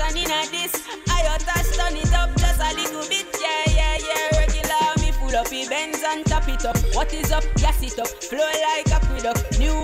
[0.06, 0.72] passion in a this.
[1.08, 3.26] I touch turn it up just a little bit.
[3.40, 4.38] Yeah, yeah, yeah.
[4.38, 6.76] Regular me full up the Benz and top it up.
[6.94, 7.44] What is up?
[7.56, 8.08] Gas it up.
[8.08, 9.58] Flow like aqueduct.
[9.58, 9.80] New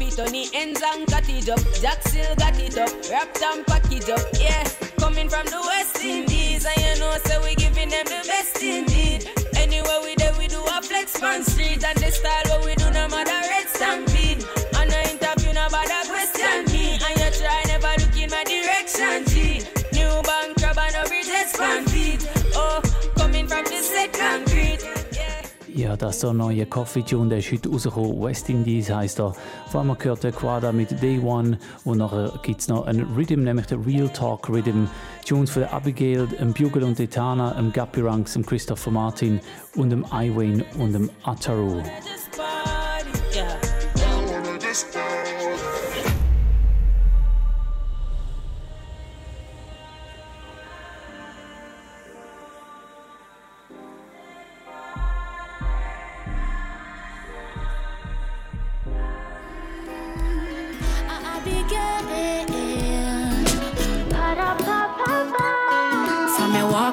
[0.00, 1.60] it on the ends and cut it up.
[1.80, 2.90] Jack still got it up.
[3.10, 4.20] Wrapped and package up.
[4.38, 4.64] Yeah.
[4.98, 6.66] Coming from the West Indies.
[6.66, 9.28] And you know, so we giving them the best indeed.
[9.56, 11.84] Anywhere we there, we do a flex on street.
[11.84, 12.77] And the style what we
[25.78, 28.20] Ja, das ist der neue Coffee Tune, der ist heute rausgekommen.
[28.20, 29.32] West Indies heisst er.
[29.70, 33.44] Vor allem gehört der Quada mit Day One und nachher gibt es noch einen Rhythm,
[33.44, 34.86] nämlich der Real Talk Rhythm.
[35.24, 39.38] Tunes von Abigail, dem Bugle und Etana, dem Guppy Ranks, dem Christopher Martin
[39.76, 41.80] und dem Iwayne und dem Ataru.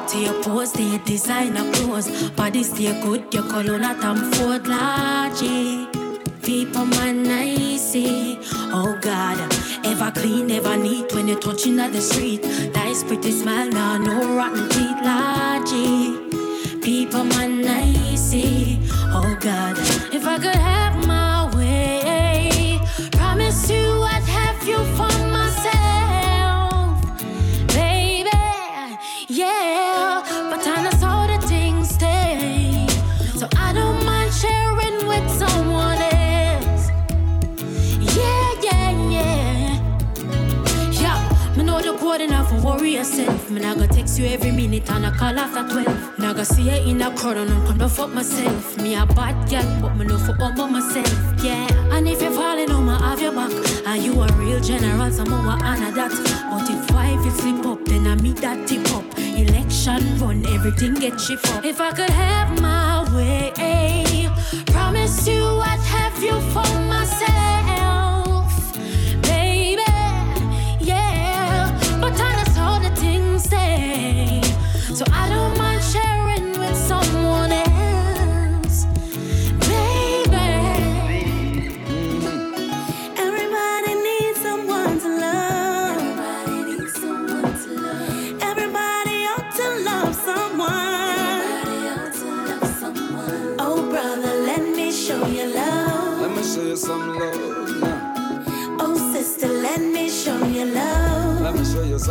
[0.04, 2.30] To your pose, to your designer clothes.
[2.32, 5.88] Body stay good, your color not am Ford logic.
[5.96, 6.20] Eh?
[6.44, 7.96] People man nice,
[8.74, 9.40] oh God.
[9.86, 12.44] Ever clean, ever neat when you're touching at the street.
[12.74, 16.34] Nice pretty smile, now no rotten teeth logic.
[16.34, 16.80] Eh?
[16.82, 17.62] People man
[43.48, 46.20] Me nah go text you every minute and I call after 12.
[46.20, 48.78] Nah go see you in a crowd and I'm come fuck myself.
[48.82, 51.44] Me a bad girl, but me no fuck up by myself.
[51.44, 53.52] Yeah, and if you're falling my have your back,
[53.86, 56.12] and you a real general, some more honor that.
[56.50, 59.06] But if wife you slip up, then I meet that tip up.
[59.18, 61.64] Election run, everything get shift up.
[61.64, 64.28] If I could have my way,
[64.66, 67.35] promise you I'd have you for myself.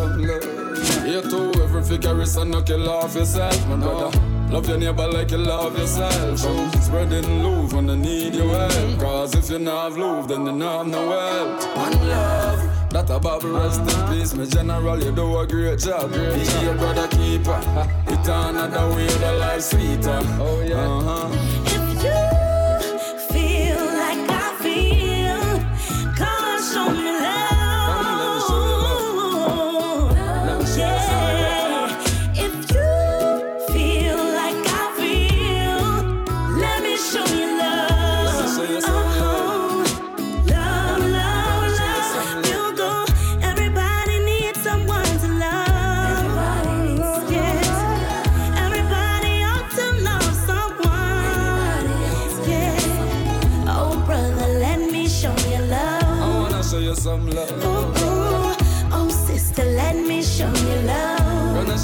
[0.09, 1.05] Me show you some love.
[1.05, 4.19] Here too, every figure is a knock you love yourself, my brother.
[4.51, 6.39] Love your neighbor like you love yourself.
[6.39, 9.01] So spreading love when I need your help.
[9.01, 11.77] Cause if you not have love, then you not have no help.
[11.77, 12.91] One love.
[12.91, 16.13] That a Bible rest in peace, my general, you do a great job.
[16.13, 16.19] Be
[16.63, 17.61] your brother keeper.
[18.07, 20.21] It another way, the life sweeter.
[20.39, 20.77] Oh yeah.
[20.77, 21.54] Uh-huh.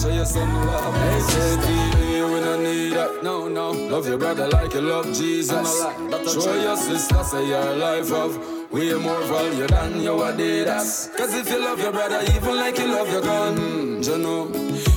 [0.01, 0.95] Some love.
[0.95, 1.57] Hey, say
[2.33, 3.23] we don't need that.
[3.23, 3.71] No, no.
[3.73, 5.83] Love your brother like you love Jesus.
[6.33, 8.61] Show your sister, say your life of.
[8.71, 11.15] Way more value than your Adidas.
[11.17, 14.53] Cause if you love your brother, even like you love your gun, you know,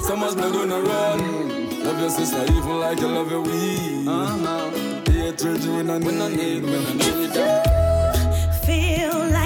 [0.06, 1.84] so much blood gonna run.
[1.84, 4.08] Love your sister, even like you love your weed.
[4.08, 4.70] Uh-huh.
[5.12, 8.64] Hatred, you don't need, we don't need that.
[8.64, 9.43] Feel like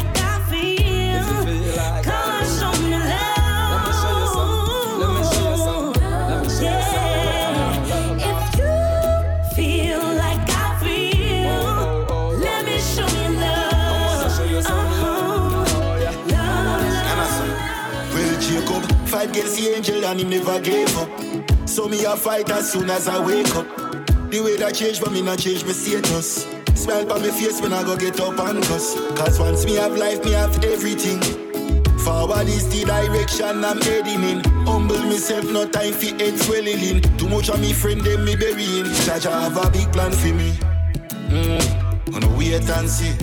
[19.77, 21.09] angel and he never gave up.
[21.69, 23.67] So me a fight as soon as I wake up.
[24.31, 26.47] The way that change but me not change my status.
[26.73, 28.95] Smile on my face when I go get up and cuss.
[29.15, 31.21] Cause once me have life, me have everything.
[31.99, 34.43] Forward is the direction I'm heading in.
[34.65, 37.01] Humble myself, no time for head swelling in.
[37.17, 38.85] Too much of me friend them me burying.
[39.05, 40.53] Jaja have a big plan for me.
[41.29, 43.13] Mm, gonna wait and see.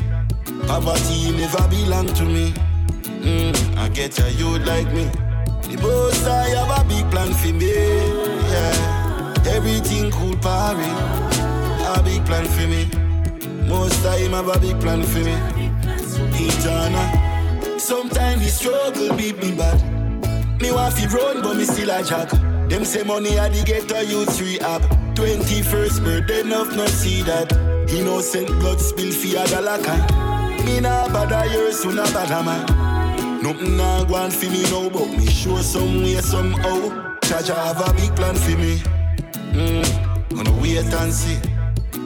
[0.68, 2.52] Poverty never belong to me.
[3.26, 5.10] Mm, I get a youth like me.
[5.74, 7.74] The boss I have a big plan for me.
[8.52, 10.86] Yeah, everything cool, party.
[10.86, 12.86] A big plan for me.
[13.66, 15.34] Most time have a big plan for me.
[16.38, 17.78] Eternal.
[17.80, 19.82] Sometimes the struggle beat me bad.
[20.62, 22.30] Me want to run, but me still a jack.
[22.68, 24.82] Them say money I the ghetto youth free up.
[25.16, 27.52] 21st birthday, enough not see that.
[27.90, 30.64] Innocent blood spill for a galaka.
[30.64, 32.93] Me nah bother yours, so nah bother man.
[33.44, 36.88] Nothing go on for me now, but me sure some way somehow.
[37.20, 38.78] Jaja have a big plan for me.
[39.52, 41.38] Mm, gonna wait and see.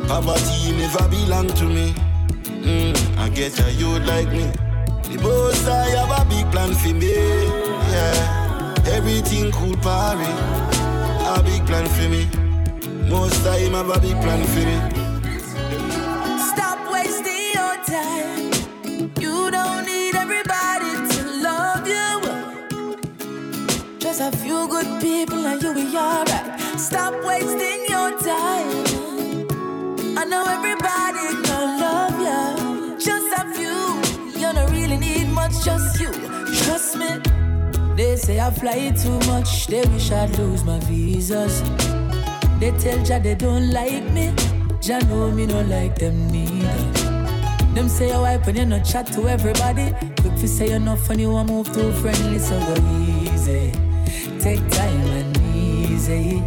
[0.09, 1.95] Poverty never belong to me.
[2.43, 4.51] Mm, I get a youth like me.
[5.13, 7.15] The boss I have a big plan for me.
[7.93, 10.27] Yeah, everything cool party.
[11.23, 12.27] A big plan for me.
[13.09, 15.08] Most time have a big plan for me.
[24.19, 26.61] Just a few good people and you'll be alright.
[26.77, 29.47] Stop wasting your time.
[30.19, 32.99] I know everybody gonna love you.
[32.99, 33.79] Just a few.
[34.41, 36.11] You don't really need much, just you.
[36.65, 37.21] Trust me.
[37.95, 39.69] They say I fly too much.
[39.69, 41.63] They wish I'd lose my visas.
[42.59, 44.35] They tell Jah they don't like me.
[44.81, 46.79] Jah know me no like them neither.
[47.73, 49.93] Them say you wipe when you no chat to everybody.
[50.21, 53.88] Quick fi say you not funny, you move too friendly, so go easy.
[54.41, 56.43] Take time and easy.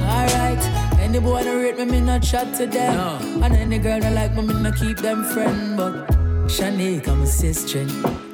[0.00, 0.62] Alright,
[0.98, 3.42] any boy no rate me, me not chat to them.
[3.42, 5.76] And any girl no like me, me no keep them friend.
[5.76, 6.08] But
[6.48, 7.84] Shanique, I'm a sister.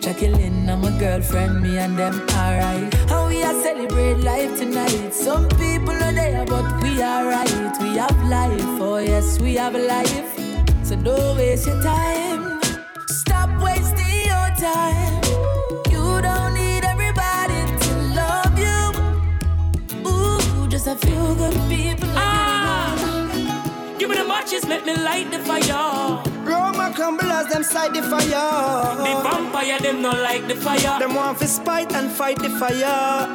[0.01, 2.95] Jacqueline, I'm a girlfriend, me and them alright.
[3.09, 5.13] How we are celebrate life tonight.
[5.13, 7.77] Some people are there, but we are right.
[7.81, 10.39] We have life, oh yes, we have life.
[10.85, 12.61] So don't waste your time.
[13.09, 15.22] Stop wasting your time.
[20.85, 22.09] A few good people.
[22.17, 22.93] Ah,
[23.99, 26.21] give me the matches, let me light the fire.
[26.43, 28.97] Roma crumble as them side the fire.
[28.97, 30.99] The vampire, them not like the fire.
[30.99, 33.29] Them want to spite and fight the fire.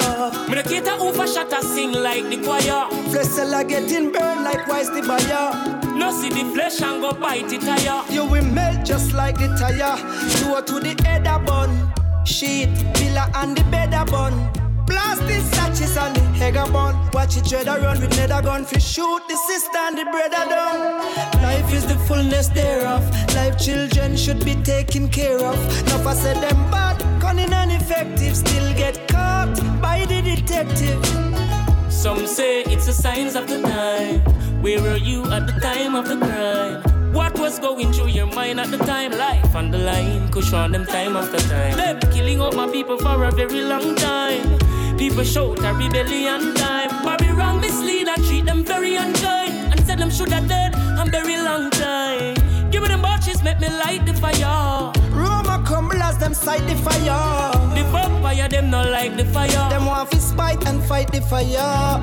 [0.50, 2.90] Me the cater over shot a sing like the choir.
[3.12, 5.96] Flesh seller getting burned likewise the buyer.
[5.96, 8.04] No see the flesh and go bite the tire.
[8.12, 9.96] You will melt just like the tire.
[10.44, 11.94] Door to the head a bun.
[12.26, 14.67] Sheet, pillar and the bed a bun.
[14.88, 16.96] Blast the satches and the egg a bun.
[17.14, 18.66] Watch it dread a run with nether gun.
[18.66, 21.44] Fi shoot the sister and the brother down.
[21.44, 23.04] Life is the fullness thereof.
[23.36, 25.58] Life children should be taken care of.
[25.88, 28.36] Now I said them bad, cunning and effective.
[28.36, 31.06] Still get caught by the detective.
[31.92, 34.22] Some say it's the signs of the time.
[34.62, 37.14] Where were you at the time of the crime?
[37.14, 39.12] What was going through your mind at the time?
[39.12, 41.76] Life on the line, cushion them time after time.
[41.76, 44.67] Them killing up my people for a very long time.
[44.98, 46.90] People shout a rebellion time.
[47.04, 49.54] Bobby wrong mislead and treat them very unkind.
[49.72, 52.34] And said them should have dead a very long time.
[52.72, 54.92] Give me them matches, make me light the fire.
[55.12, 57.52] Roma crumble as them sight the fire.
[57.76, 59.70] The vampire, them not like the fire.
[59.70, 62.02] Them want to spite and fight the fire.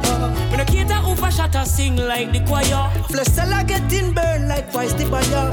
[0.51, 2.90] When a cater over shot sing like the choir.
[3.09, 5.51] Flesh seller getting burned like twice the buyer.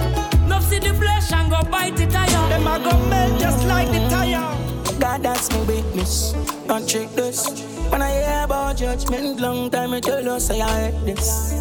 [0.48, 2.50] Love see the flesh and go bite the tire.
[2.50, 4.71] Them a go melt just like the tire.
[5.12, 6.32] God, that's my witness.
[6.68, 7.46] Don't trick this.
[7.92, 11.52] When I hear about judgment, long time I tell you, say I hate this.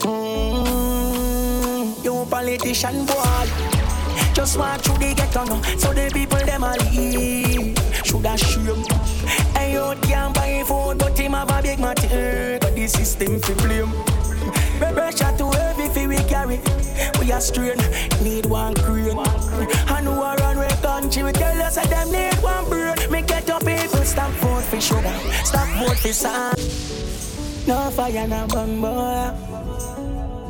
[0.00, 3.46] Mm, you politician boy.
[4.34, 7.78] Just want through the ghetto now, so the people them a leave.
[8.04, 8.82] Shoulda shame.
[9.54, 12.58] Hey, you can't buy food, but him have a big matter.
[12.60, 13.92] But the system fi blame.
[14.80, 16.58] We pressure too heavy fi we carry.
[17.20, 17.78] We are strain,
[18.24, 19.16] need one crane.
[19.16, 20.49] And who are
[21.10, 22.94] country, tell us that them need one brain.
[23.10, 26.58] Me get up people, stop vote for sugar, stop vote for sand.
[27.66, 29.30] No fire, no bun boy.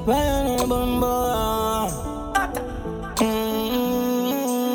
[0.06, 1.90] Fire, no bun boy.
[3.16, 4.68] Mm,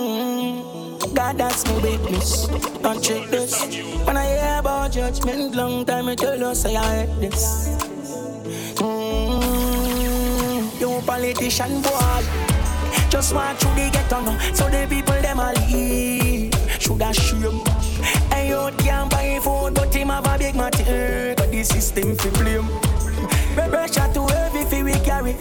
[1.13, 2.47] God, that's my witness.
[2.81, 3.61] Don't check this.
[4.05, 7.69] When I hear about judgment, long time I tell say I hate this.
[8.77, 12.55] Mm, you politician boy.
[13.16, 16.53] Just want through the ghetto now, so the people them a leave.
[16.82, 17.63] Shoulda shame.
[18.30, 21.34] Hey, you can't buy food, but him have a big matter.
[21.38, 22.68] But the system fi blame.
[23.55, 25.38] We pressure too heavy fi we carry.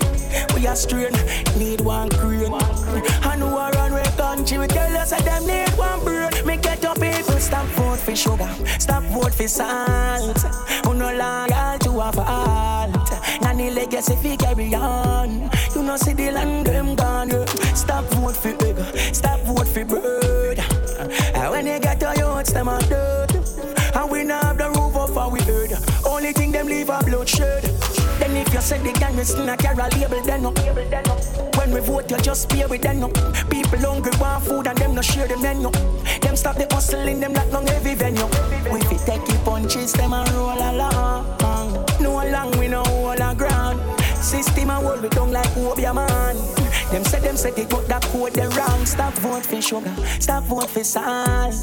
[0.55, 1.11] We are strain,
[1.59, 2.55] need one crane.
[2.55, 6.31] And who are run we country, we tell us that them need one brain.
[6.47, 10.39] Me get up people, stop vote for sugar, stop vote for salt.
[10.87, 13.04] Who no longer to a fault.
[13.65, 15.51] Nanny legacy fi carry on.
[15.75, 17.31] You know see the land them gone.
[17.31, 17.45] yeah.
[17.75, 20.59] Stop vote for egg, stop vote for bird.
[21.35, 23.33] And when they get to youths, them a dirt.
[23.95, 25.79] And we not have the roof of our head.
[26.05, 27.64] Only thing them leave a bloodshed.
[28.55, 30.51] You say the gang is not carry a label, then no.
[31.59, 33.09] When we vote, you just pay with them no.
[33.51, 35.73] People hungry want food and them no share the menu.
[36.21, 38.27] Them stop the hustling, them like long heavy venue.
[38.73, 41.37] We fit take the punches, them and roll along.
[42.01, 43.81] No long we no hold a ground.
[45.03, 46.64] we don't like who be a man.
[46.91, 48.87] Them say them say they got that code they wrong.
[48.87, 51.55] Stop vote for sugar, stop vote for salt.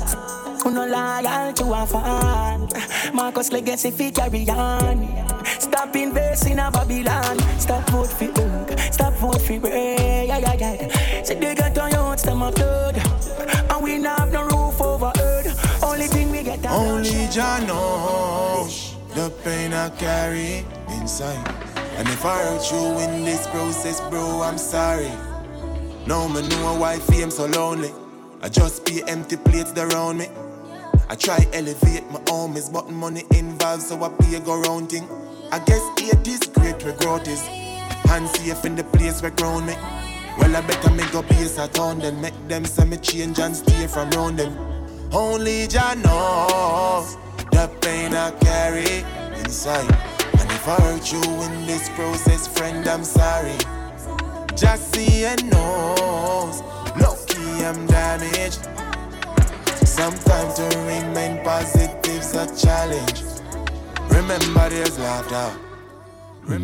[0.64, 2.68] Who no loyal to a fan.
[3.16, 5.08] Marcus legacy fi carry on.
[5.46, 7.40] Stop investing in Babylon.
[7.60, 8.80] Stop vote for Oak.
[8.92, 10.28] Stop vote for Ray.
[10.28, 11.24] Yeah, yeah, yeah.
[11.24, 12.98] Say they got on your them of blood.
[13.72, 15.84] And we not have no roof over earth.
[15.84, 21.71] Only thing we get Only Jah knows the pain I carry inside.
[22.02, 25.12] And if I hurt you in this process, bro, I'm sorry.
[26.08, 27.92] No man know why fame so lonely.
[28.42, 30.28] I just be empty plates around me.
[31.10, 35.08] I try elevate my homies, but money involved, so I pay go round thing.
[35.52, 37.46] I guess it is great where growth is.
[38.10, 39.76] Hands safe in the place where ground me.
[40.40, 43.56] Well, I better make up base a town than make them say me change and
[43.56, 44.58] stay from round them.
[45.14, 47.16] Only Jah knows
[47.52, 49.06] the pain I carry
[49.40, 50.21] inside.
[50.64, 53.58] Hurt you in this process, friend, I'm sorry.
[54.78, 56.62] See and knows,
[57.02, 58.62] lucky I'm damaged.
[59.84, 63.24] Sometimes to remain positive's a challenge.
[64.10, 65.52] Remember there's laughter.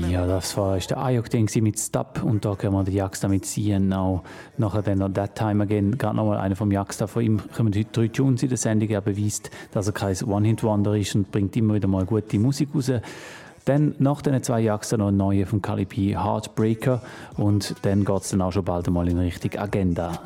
[0.09, 3.45] Ja, das war ist der Ayok-Ding mit Stop und da können wir den Jackster mit
[3.45, 3.93] ziehen.
[3.93, 4.23] Auch
[4.57, 7.07] nachher dann noch That Time Again, gerade nochmal einer vom Jackster.
[7.07, 8.89] Von ihm kommen heute drei Tunes in der Sendung.
[8.89, 12.91] Er beweist, dass er kein One-Hit-Wonder ist und bringt immer wieder mal gute Musik raus.
[13.67, 17.01] Dann nach den zwei Jackster noch ein neuer von Cali P, Heartbreaker.
[17.35, 20.21] Und dann geht es dann auch schon bald einmal in Richtung Agenda.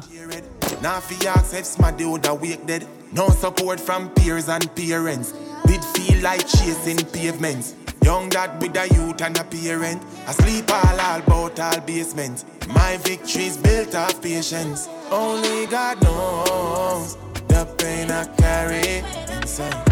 [3.14, 5.34] No support from peers and parents.
[5.66, 7.76] Did feel like chasing pavements.
[8.06, 10.02] Young dad with a youth and a parent.
[10.28, 12.46] I sleep all about all basements.
[12.70, 14.88] My victory's built of patience.
[15.12, 17.18] Only God knows
[17.50, 19.04] the pain I carry
[19.36, 19.91] inside.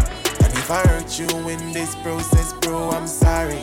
[0.70, 3.58] I hurt you in this process, bro, I'm sorry.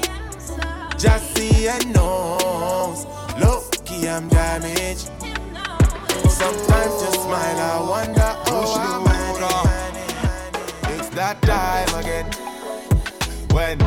[0.97, 3.05] Just see and knows.
[3.39, 5.10] Lucky I'm damaged.
[6.30, 12.26] Sometimes just smile, I wonder oh, how I'm It's that time again
[13.53, 13.80] when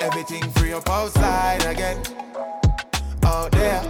[0.00, 2.00] everything free up outside again.
[3.24, 3.82] Out there,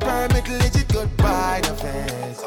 [0.00, 2.40] permit legit goodbye the fence.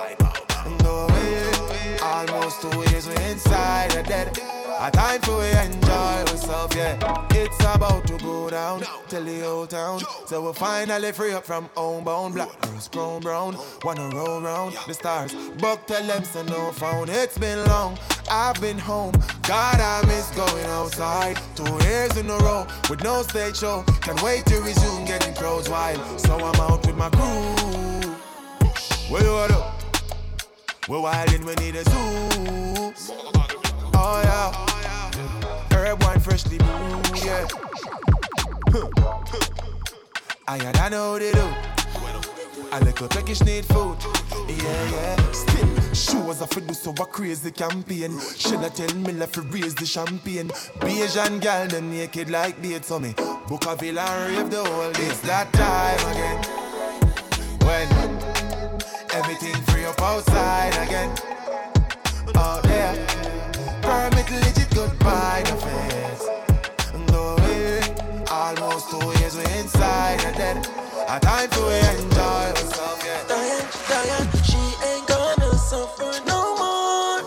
[0.82, 4.59] Go away, almost two years we inside a dead.
[4.82, 7.28] A time we enjoy ourselves, yeah.
[7.32, 10.00] It's about to go down, tell the whole town.
[10.26, 12.36] So we'll finally free up from homebound.
[12.36, 15.34] Black girls grown brown, wanna roll round the stars.
[15.60, 17.10] Buck tell them so no phone.
[17.10, 18.00] It's been long,
[18.32, 19.12] I've been home.
[19.44, 21.38] God, I miss going outside.
[21.56, 23.84] Two years in a row with no stage show.
[24.00, 26.00] Can't wait to resume getting crowds wild.
[26.22, 28.14] So I'm out with my crew.
[29.10, 29.50] Where you at?
[30.88, 33.49] We're we need a zoo.
[34.02, 34.50] Oh yeah.
[35.72, 37.46] Herb wine freshly brewed, yeah.
[40.48, 41.48] I had I know they do.
[42.72, 43.98] I like a Turkish need food.
[44.48, 45.32] Yeah, yeah.
[45.34, 48.18] Still, shows off do so a crazy campaign.
[48.38, 50.50] Should I tell me left to raise the champagne?
[50.82, 53.14] Asian gal, them naked like bait so me.
[53.50, 55.08] Book a villa and rave the whole day.
[55.08, 56.40] It's that time again.
[57.68, 57.88] When
[59.14, 61.10] everything free up outside again.
[62.36, 62.64] Out.
[62.64, 62.69] Permit
[65.00, 66.24] goodbye the fence.
[67.40, 67.82] Way.
[68.32, 70.58] Almost two years we inside and then
[71.08, 73.04] a time to enjoy ourselves.
[73.06, 73.24] Yeah.
[73.28, 77.22] Diane, Diane, she ain't gonna suffer no more.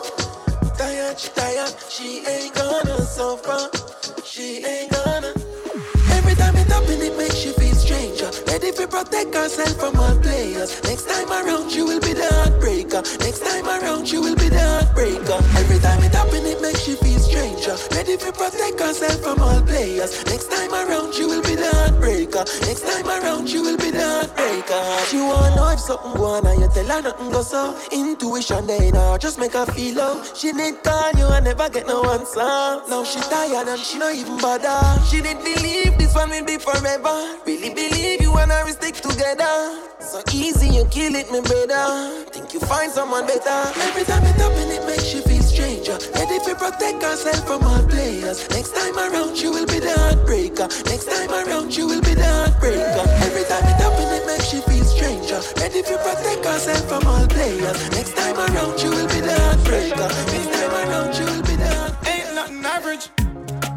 [0.76, 3.70] Diane, Diane, she ain't gonna suffer.
[4.24, 5.32] She ain't gonna.
[6.12, 8.30] Every time it happen, it makes you feel stranger.
[8.46, 10.82] Ready to protect herself from all players.
[10.84, 13.02] Next time around, you will be the heartbreaker.
[13.20, 15.38] Next time around, you will be the heartbreaker.
[15.92, 17.76] Time it happen, it makes you feel stranger.
[17.90, 20.24] Ready to protect herself from all players.
[20.24, 22.44] Next time around, you will be the heartbreaker.
[22.62, 25.10] Next time around, you will be the heartbreaker.
[25.10, 27.76] She wanna know if something go on, you tell her nothing go so.
[27.92, 30.24] Intuition, they know, just make her feel low.
[30.34, 32.40] She need call you and never get no answer.
[32.88, 34.80] Now she tired and she not even bother.
[35.10, 37.36] She didn't believe this one will be forever.
[37.44, 39.76] Really believe you and I will stick together.
[40.00, 42.24] So easy, you kill it, me brother.
[42.32, 43.60] Think you find someone better.
[43.88, 45.31] Every time it happen, it makes you feel
[45.72, 45.98] stranger.
[46.14, 48.48] Ready to protect herself from all players.
[48.50, 50.68] Next time around, you will be the heartbreaker.
[50.86, 53.04] Next time around, you will be the heartbreaker.
[53.26, 55.40] Every time it happen, it makes you feel stranger.
[55.56, 57.90] Ready to protect herself from all players.
[57.90, 60.08] Next time around, you will be the heartbreaker.
[60.32, 62.08] Next time around, you will be the heartbreaker.
[62.08, 63.08] Ain't nothing average.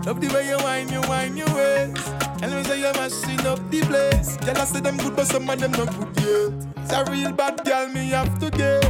[0.06, 1.96] Love the way you whine, you whine your ways.
[2.42, 4.38] And me say you're mashing up the place.
[4.38, 6.84] Girl, I say them good, but some of them not good yet.
[6.84, 8.86] It's a real bad girl, me have to get.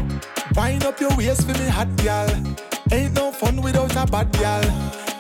[0.55, 2.74] Wind up your waist for me hot girl.
[2.91, 4.63] Ain't no fun without a bad girl.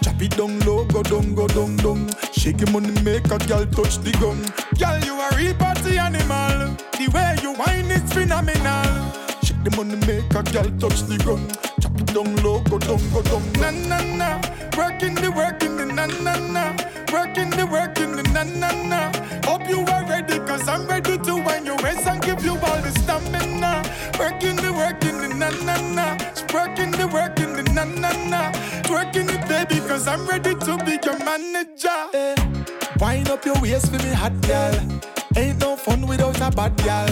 [0.03, 2.09] Chop it down low, go down, go down, down.
[2.31, 4.39] Shake your money, make a girl touch the gun.
[4.79, 6.75] Girl, you a real party animal.
[6.97, 8.85] The way you whine is phenomenal.
[9.43, 11.47] Shake the money, make a girl touch the gun.
[11.81, 13.43] Chop it down low, go down, go down.
[13.53, 14.29] Na na na,
[14.77, 16.71] working the working the na na na,
[17.11, 19.11] working the working the na na na.
[19.45, 22.79] Hope you are ready, cause I'm ready to wind your waist and give you all
[22.81, 23.83] the stamina.
[24.19, 26.17] Working the working the na na na,
[26.53, 27.34] working the working
[27.99, 28.51] na na
[28.83, 32.09] twerking it baby, cause I'm ready to be your manager.
[32.13, 32.35] Eh.
[32.99, 34.75] Wind up your waist for me hot girl.
[35.35, 37.07] Ain't no fun without a bad girl.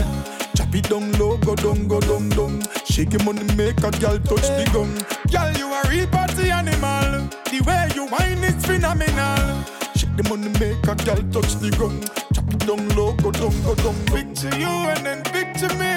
[0.56, 2.62] Chop it down low, go down, go down, down.
[2.86, 4.92] Shake your money, make a girl touch the gun.
[5.32, 7.28] Girl, you a real party animal.
[7.52, 9.64] The way you whine is phenomenal.
[9.96, 12.00] Shake the money, make a girl touch the gun.
[12.34, 13.96] Chop it down low, go down, go down.
[14.06, 15.94] Picture you and then picture me.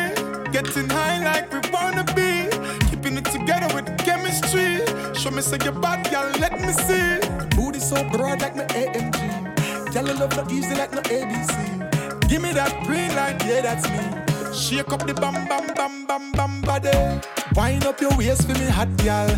[0.53, 2.49] Getting high like we wanna be.
[2.91, 3.87] Keeping it together with
[4.27, 4.85] chemistry.
[5.15, 7.19] Show me say you're bad, girl, let me see.
[7.57, 9.93] Booty so broad like my AMG.
[9.93, 12.29] Girl, I love not easy like no ABC.
[12.29, 14.53] Give me that green light, yeah, that's me.
[14.53, 17.21] Shake up the bam bam bam bam bam body.
[17.55, 19.31] Wind up your waist for me hot gal.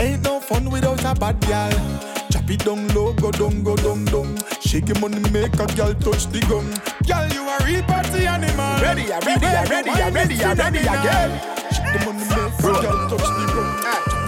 [0.00, 1.70] Ain't no fun without a bad gal.
[2.30, 4.38] Chop it down low, go down, go down, down.
[4.60, 6.66] Shake your money, make a gal touch the gun.
[7.04, 8.80] Gal, you a real party animal.
[8.82, 11.30] Ready, ya, ready, ya, ready, ya, ready, ya, ready, ya, girl.
[11.70, 14.23] Shake the money, make a gal touch the gun.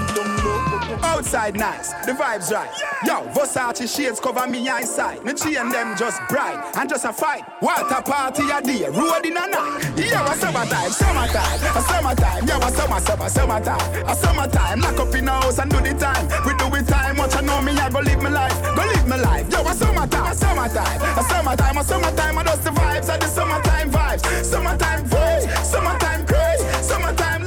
[1.07, 2.71] Outside nice, the vibes right.
[3.07, 5.25] Yo, Versace shades cover me inside.
[5.25, 7.43] Me chain them just bright and just a fight.
[7.63, 9.93] Water party a day, road in a night.
[9.97, 12.47] Yeah, a summertime, summertime, a summertime.
[12.47, 14.81] Yeah, a summer, summer, summertime, a summertime.
[14.81, 16.27] Lock up in the house and do the time.
[16.45, 19.07] We do it time, watch I know me, I go live my life, go live
[19.07, 19.51] my life.
[19.51, 22.39] Yo, a summertime, a summertime, a summertime, a summertime.
[22.39, 27.46] I just the vibes, and the summertime vibes, summertime vibes, summertime craze, summertime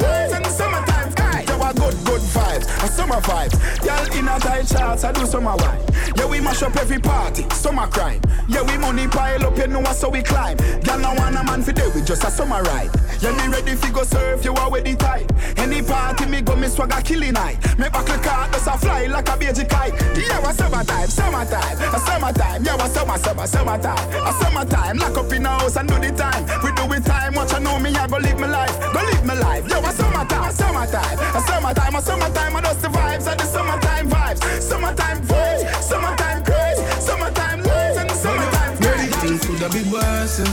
[2.60, 3.86] vibes, a summer vibes.
[3.86, 5.80] Y'all in a tight charts, I do summer wine.
[6.16, 8.22] Yeah, we mash up every party, summer crime.
[8.47, 10.57] Yeah, we money pile up, you know us so we climb.
[10.86, 12.89] Y'all no want a man for day, we just a summer ride.
[13.22, 15.32] Yeah, me ready fi go surf, you already tight.
[15.57, 17.57] Any party me go, me swagger killing night.
[17.78, 19.93] Me buckle car, just a fly like a baby kite.
[20.18, 22.64] Yeah, a summertime, summertime, a summertime.
[22.64, 24.97] Yeah, a summer, summer, summertime, a summertime.
[24.97, 26.43] Lock up in the house and do the time.
[26.64, 29.18] We do it time, watch I know me, I go live my life, go live
[29.30, 29.69] my life.
[29.69, 32.55] Yo, a summertime, a summertime, a summertime, a summertime.
[32.55, 38.09] I just the vibes, and the summertime vibes, summertime vibes, summertime craze, summertime lights, and
[38.09, 39.07] the summertime sky.
[39.21, 40.39] things could have been worse.
[40.39, 40.51] Eh?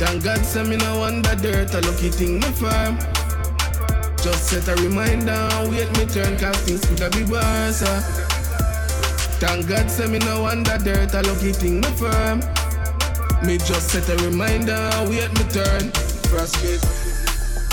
[0.00, 2.96] Thank God, say me no wonder dirt, a lucky thing me firm.
[4.24, 7.82] Just set a reminder, wait me turn, cause things could have been worse.
[7.82, 8.00] Eh?
[9.42, 12.40] Thank God, say me no wonder dirt, a lucky thing me firm.
[13.44, 15.92] Me just set a reminder, wait me turn.
[16.30, 17.07] Frustrate.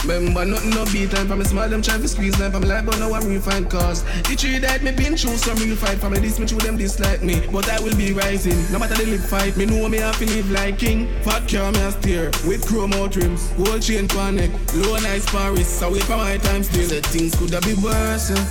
[0.05, 1.43] Remember nothing no beat time for me.
[1.43, 2.67] Smile them try to squeeze for me.
[2.67, 4.03] Life but now I'm refined cause.
[4.29, 6.19] The three that me been through some real fight me.
[6.19, 7.41] This me through them dislike me.
[7.51, 8.55] But I will be rising.
[8.71, 11.09] No matter the lip fight me know me have to live like king.
[11.23, 13.49] Fat car me a steer with chrome out rims.
[13.57, 14.51] Gold chain for neck.
[14.75, 15.67] Low nice Paris.
[15.67, 16.87] So wait for my time still.
[16.87, 18.45] The things could have been worse eh.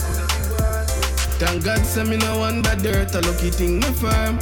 [1.39, 3.15] Thank God say me no wonder dirt.
[3.15, 4.41] A lucky thing me firm.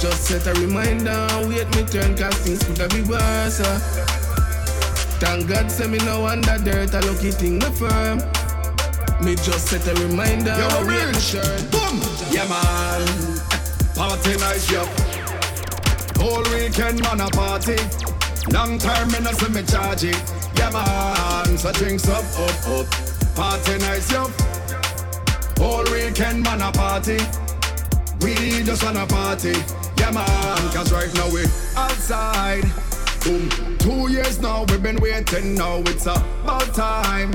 [0.00, 1.28] Just set a reminder.
[1.52, 3.60] Wait me turn cause things could have been worse.
[5.22, 8.18] Thank God say me no wonder dirt a lucky thing me firm.
[9.24, 10.52] Me just set a reminder.
[10.58, 11.30] Yo, wait me rich.
[11.30, 11.70] turn.
[11.70, 12.00] Boom.
[12.32, 13.06] Yeah man,
[13.94, 14.82] Party night, yo.
[16.18, 17.76] Whole weekend man a party.
[18.50, 20.18] Long time me no see me charge it.
[20.58, 22.86] Yeah man, so drinks up, up, up.
[23.36, 24.26] Party night, yo.
[25.56, 27.18] Whole weekend man a party.
[28.22, 29.54] We just wanna party.
[29.98, 31.44] Yeah man, cause right now we
[31.76, 32.64] outside.
[33.24, 33.48] Boom.
[33.78, 35.54] Two years now we've been waiting.
[35.54, 37.30] Now it's about time.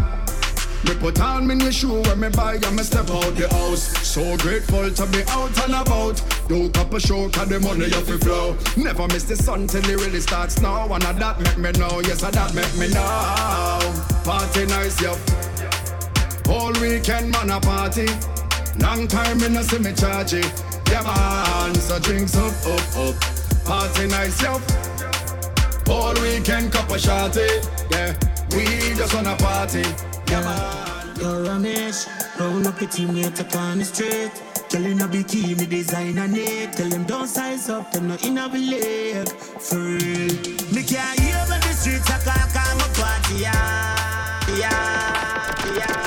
[0.83, 3.83] Me put on me new shoe when me buy and me step out the house.
[4.05, 6.21] So grateful to be out and about.
[6.49, 8.57] Do couple show cause the money you fi flow.
[8.75, 10.93] Never miss the sun till it really starts now.
[10.93, 13.01] And a that make me know, yes a that make me know.
[14.25, 15.15] Party nice, yo.
[16.51, 18.07] Whole weekend man a party.
[18.79, 20.63] Long time me no see me charge it.
[20.89, 23.15] Yeah man, so drinks up, up, up.
[23.65, 24.59] Party nice, yo.
[26.57, 27.61] Cup of shorty, eh?
[27.91, 28.13] yeah.
[28.49, 29.83] We just wanna party,
[30.27, 31.15] yeah man.
[31.21, 32.07] Yo, Ramesh,
[32.39, 34.31] round up your teammate up on the street.
[34.73, 36.73] In a bikini, designer neat.
[36.73, 39.29] Tell them don't size up, them not in a leg.
[39.29, 39.75] For.
[39.77, 44.17] Me can't hear when the streets are call, call my party, yeah.
[44.57, 46.06] Yeah, yeah,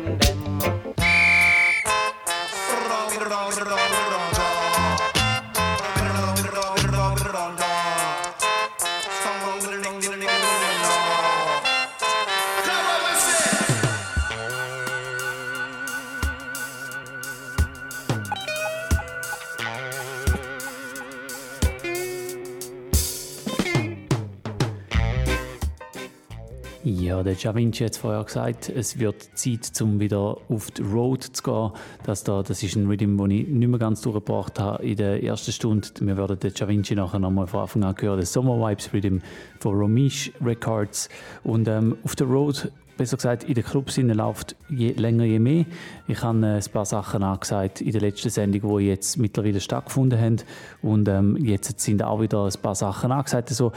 [27.21, 31.21] Ja, der Javinci hat es vorher gesagt, es wird Zeit, um wieder auf die Road
[31.21, 31.71] zu gehen.
[32.03, 35.21] Das, da, das ist ein Rhythm, den ich nicht mehr ganz durchgebracht habe in der
[35.21, 35.87] ersten Stunde.
[35.99, 39.19] Wir werden den Javinci nachher nochmal von Anfang an hören, den Summer Vibes Rhythm
[39.59, 41.09] von Romish Records.
[41.43, 45.65] Und ähm, auf der Road besser gesagt, in den Clubs läuft je länger, je mehr.
[46.07, 50.19] Ich habe äh, ein paar Sachen angesagt in der letzten Sendung, die jetzt mittlerweile stattgefunden
[50.19, 50.35] haben.
[50.83, 53.49] Und ähm, jetzt sind auch wieder ein paar Sachen angesagt.
[53.49, 53.71] Also,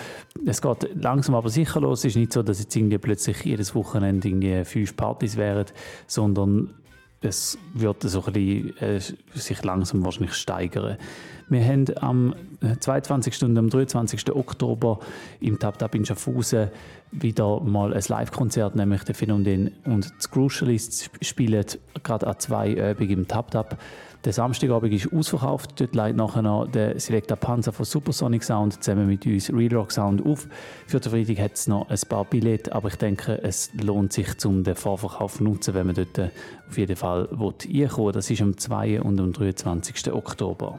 [0.44, 2.00] es geht langsam aber sicher los.
[2.00, 5.64] Es ist nicht so, dass jetzt irgendwie plötzlich jedes Wochenende irgendwie fünf Partys wären,
[6.06, 6.74] sondern
[7.24, 9.00] es wird so ein bisschen, äh,
[9.34, 10.96] sich langsam wahrscheinlich steigern.
[11.48, 12.34] Wir haben am
[12.80, 13.42] 22.
[13.44, 14.34] und am 23.
[14.34, 15.00] Oktober
[15.40, 16.70] im Tap Tap in Schaffhausen
[17.10, 21.64] wieder mal ein Live-Konzert, nämlich der Phänomen und die Crucialists spielen
[22.02, 23.78] gerade an zwei Übungen im Tap Tap.
[24.24, 25.78] Der Samstagabend ist ausverkauft.
[25.78, 29.92] Dort leitet nachher noch der Selecta Panzer von Supersonic Sound zusammen mit uns Real Rock
[29.92, 30.48] Sound auf.
[30.86, 34.28] Für den Freitag hat es noch ein paar Billette, aber ich denke, es lohnt sich,
[34.46, 36.30] um den Vorverkauf zu nutzen, wenn man dort
[36.68, 38.12] auf jeden Fall reinkommen will.
[38.12, 39.02] Das ist am 2.
[39.02, 40.10] und am 23.
[40.10, 40.78] Oktober.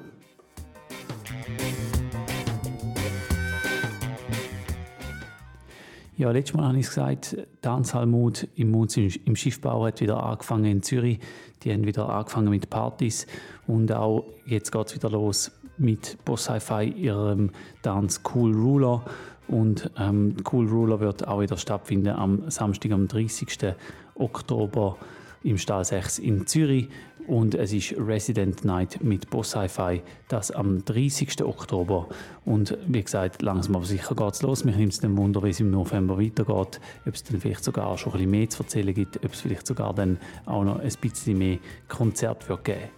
[6.18, 10.82] Ja, letztes Mal habe ich es gesagt, Tanzhalmut im, im Schiffbau hat wieder angefangen in
[10.82, 11.20] Zürich.
[11.66, 13.26] Die haben wieder angefangen mit Partys
[13.66, 17.50] und auch jetzt geht es wieder los mit Boss Hi-Fi, ihrem
[17.82, 19.04] Tanz Cool Ruler.
[19.48, 23.74] Und ähm, Cool Ruler wird auch wieder stattfinden am Samstag, am 30.
[24.16, 24.98] Oktober
[25.44, 26.90] im Stall 6 in Zürich
[27.28, 31.44] und es ist Resident Night mit Boss Hi-Fi, das am 30.
[31.44, 32.08] Oktober.
[32.46, 34.64] Und wie gesagt, langsam aber sicher geht es los.
[34.64, 37.98] Mich nimmt es dann Wunder, wie es im November weitergeht, ob es dann vielleicht sogar
[37.98, 40.94] schon ein bisschen mehr zu erzählen gibt, ob es vielleicht sogar dann auch noch ein
[41.02, 41.58] bisschen mehr
[41.88, 42.90] Konzert wird geben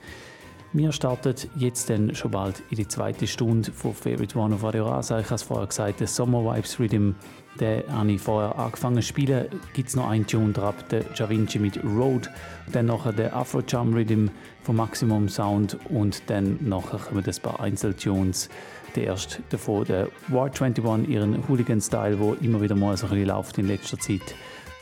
[0.73, 4.85] wir starten jetzt dann schon bald in die zweite Stunde von Favorite One auf Radio
[4.85, 5.19] Rasa.
[5.19, 7.11] Ich habe es vorher gesagt, der Summer Vibes Rhythm
[7.59, 9.47] den habe ich vorher angefangen zu spielen.
[9.73, 12.29] Gibt es noch einen Tune drauf, der Javinci mit Road.
[12.71, 14.27] Dann nachher der Afro Jam Rhythm
[14.63, 18.49] von Maximum Sound und dann nachher kommen ein paar Einzeltunes.
[18.95, 23.27] Der erste davon, der War 21, ihren Hooligan-Style, der immer wieder mal so ein bisschen
[23.27, 24.35] läuft in letzter Zeit,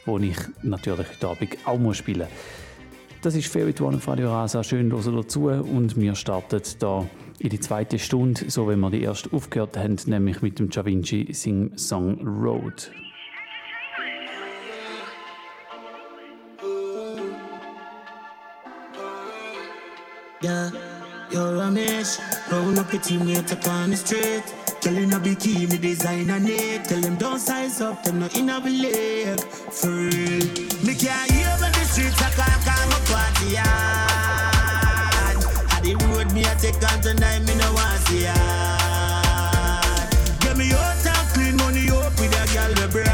[0.06, 2.28] wo ich natürlich heute Abend auch muss spielen
[3.26, 4.64] Das ist Favorite One auf Radio Rasa.
[4.64, 7.10] Schön, dass dazu und wir starten hier
[7.40, 10.86] in die zweite Stunde, so wie wir die erste aufgehört haben, nämlich mit dem Da
[10.86, 12.92] Vinci Sing Song Road.
[20.44, 20.70] Yeah,
[21.32, 22.22] you're a mess.
[22.52, 24.44] Roll up your teammate up on the street.
[24.84, 26.84] Him a bikini design a neat.
[26.84, 29.40] Tell him don't size up, them not in a leg.
[29.72, 30.46] For real.
[30.86, 31.45] When the
[31.96, 33.96] streets are call, call my party, yeah
[35.86, 38.34] the road me a take on tonight, me no want see ya.
[40.42, 43.06] Get me out and clean money up with a girl we broad.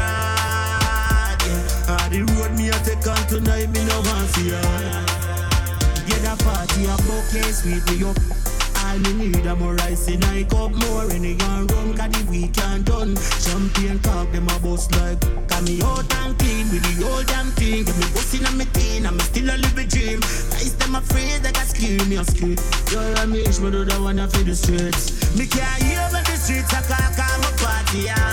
[1.84, 4.62] Ah, the road me a take on tonight, me no want see ya.
[6.08, 8.51] Get a party a bouquet, sweet me up.
[8.92, 12.12] All me need a more rice in a cup More in the young run Cause
[12.12, 15.18] the weekend done Champagne cock them a bust like
[15.48, 18.66] Cause me out and clean With the old damn thing Get me bustin' on me
[18.76, 20.20] teen me still a live a dream.
[20.20, 22.60] Guys them afraid They got scared me a scared
[22.92, 25.32] Girl I me me do the one for the streets.
[25.38, 28.28] Me can't hear when the streets a call Call my party At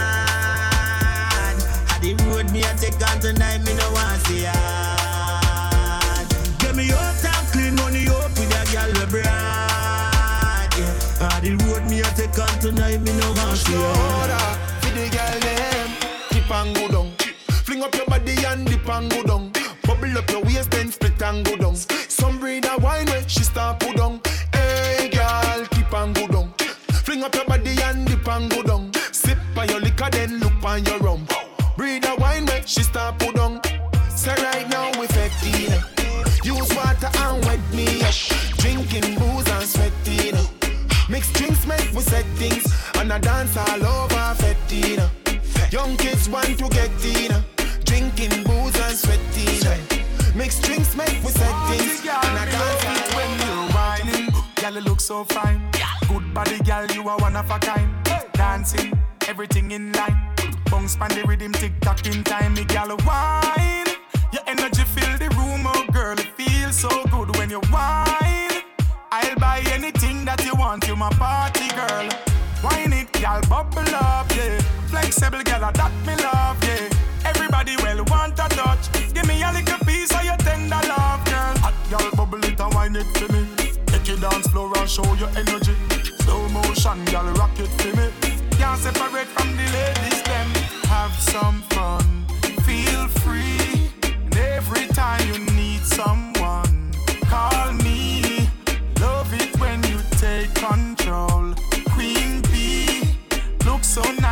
[2.04, 4.89] the road me a take on tonight Me no want see hard
[12.38, 14.46] road me a take on tonight, me no want to Shoulder,
[14.82, 15.90] for the girl them,
[16.30, 17.12] keep on go down.
[17.64, 19.52] Fling up your body and dip and go down.
[19.84, 21.76] Bubble up your waist, then split and go down.
[21.76, 24.19] Some breed a wine where she start put down.
[46.32, 47.44] Want to get in
[47.86, 53.32] Drinking booze and sweating Mix drinks make we set things And I dance all When
[53.40, 55.70] you're whining Girl, you look so fine
[56.10, 57.88] Good body, girl, you are one of a kind.
[58.34, 60.18] Dancing, everything in line.
[60.66, 63.86] Bounce pan the rhythm, tick tock in time, me gal wine.
[64.34, 68.64] Your energy fill the room, oh girl, it feels so good when you wine.
[69.12, 72.10] I'll buy anything that you want, you my party girl.
[72.64, 74.59] Wine it, gal, bubble up, yeah.
[75.00, 77.30] Flexible, gal, that me love, yeah.
[77.30, 78.92] Everybody well want a touch.
[79.14, 81.56] Give me a little piece of your tender love, girl.
[81.64, 83.48] Hot gal, bubble it and wine it for me.
[83.86, 85.76] Take your dance floor and show your energy.
[86.20, 88.12] Slow motion, gal, rock it for me.
[88.58, 90.48] Can't separate from the ladies, them.
[90.92, 92.26] Have some fun,
[92.68, 93.90] feel free.
[94.04, 95.49] And every time you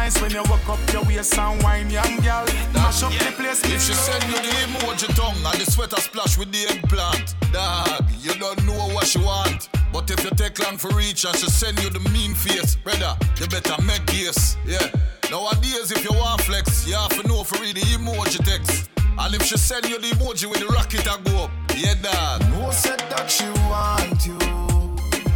[0.07, 2.45] nice when you walk up your waist and wine, young girl.
[2.73, 3.61] Mash up the place.
[3.65, 8.05] If she send you the emoji tongue and the sweater splash with the eggplant, dog,
[8.21, 9.69] you don't know what she want.
[9.91, 13.17] But if you take long for reach and she send you the mean face, brother,
[13.39, 14.55] you better make case.
[14.65, 14.87] Yeah.
[15.29, 18.89] Nowadays, if you want flex, you have to know for read the emoji text.
[19.19, 21.51] And if she send you the emoji with the rocket, I go up.
[21.75, 22.41] Yeah, dog.
[22.51, 24.37] No said that she want you.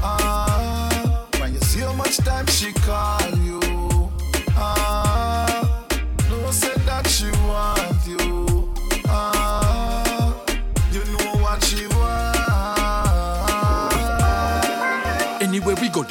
[0.04, 3.41] Ah, when you see how much time she call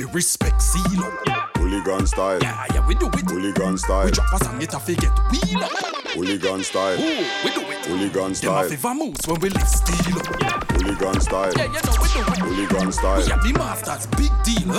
[0.01, 1.57] the respect seal up.
[1.57, 2.39] Hooligan style.
[2.41, 3.31] Yeah, yeah, we do it.
[3.31, 4.05] Hooligan style.
[4.07, 5.71] We drop a song, it a forget wheel up.
[6.15, 6.95] Hooligan style.
[6.99, 7.87] Ooh, we do it.
[7.87, 8.95] Hooligan Them a style.
[8.95, 10.71] moves when we live steal up.
[10.73, 11.53] Hooligan style.
[11.57, 12.39] Yeah, you know we do it.
[12.39, 13.33] Hooligan We style.
[13.33, 14.73] are the masters, big deal.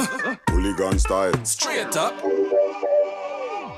[0.50, 1.46] Hooligan style.
[1.46, 2.91] Straight up.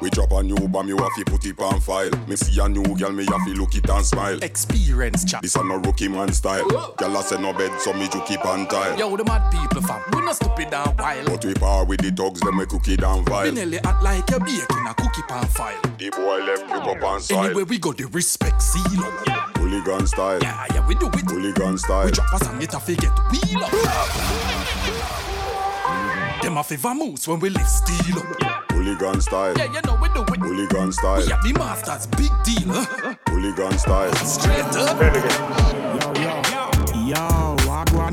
[0.04, 2.10] We drop a new bomb, you have to put it on file.
[2.28, 4.38] Me see a new girl, me have to look it and smile.
[4.44, 5.42] Experience chat.
[5.42, 6.68] This a no rookie man style.
[6.98, 9.00] Girl a say no bed, so me to keep on tile.
[9.00, 11.26] Yo, the mad people fam, we not stupid and wild.
[11.28, 13.52] But we power with the dogs, them we cook it and We vile.
[13.54, 15.80] nearly act like a baking a cookie pan file.
[15.98, 17.46] The boy left you up on side.
[17.46, 19.58] Anywhere we go, the respect seal up.
[19.58, 20.40] Hooligan style.
[20.42, 21.32] Yeah, yeah, we do it.
[21.32, 22.06] Hooligan style.
[22.08, 23.72] We drop a song, it a forget wheel up.
[26.42, 28.63] Them a favor moves when we live steal up.
[28.84, 29.58] Hooligan style.
[29.58, 30.40] Yeah, you know we do it.
[30.42, 31.26] Hooligan style.
[31.26, 32.68] Yeah, the masters, big deal.
[32.68, 33.16] Huh?
[33.30, 34.14] Hooligan style.
[34.16, 35.00] Straight up.
[36.02, 37.43] Yo, yo, yo,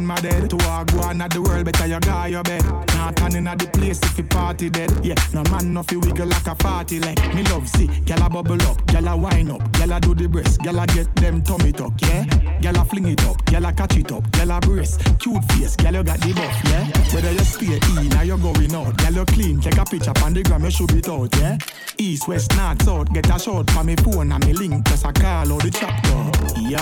[0.01, 0.51] Wagwan my dead.
[0.51, 2.65] To Wagwan at the world, better you guy your bed.
[2.95, 4.91] Not turning at the place if you party dead.
[5.05, 7.19] Yeah, no man no fi wiggle like a party leg.
[7.35, 10.29] Me love see, gyal a bubble up, gyal a wine up, gyal a do the
[10.29, 12.25] breast, gyal a get them tummy tuck, yeah.
[12.61, 15.77] Gyal a fling it up, gyal a catch it up, gyal a brace, cute face,
[15.77, 17.15] gyal you got the buff, yeah.
[17.15, 20.35] Whether you stay in or you going out, gyal you clean, take a picture on
[20.35, 21.59] the gram, you should it out, yeah.
[21.99, 25.13] East, west, north, south, get a shot for me phone and me link, just a
[25.13, 26.61] call out the chapter.
[26.61, 26.79] Yo,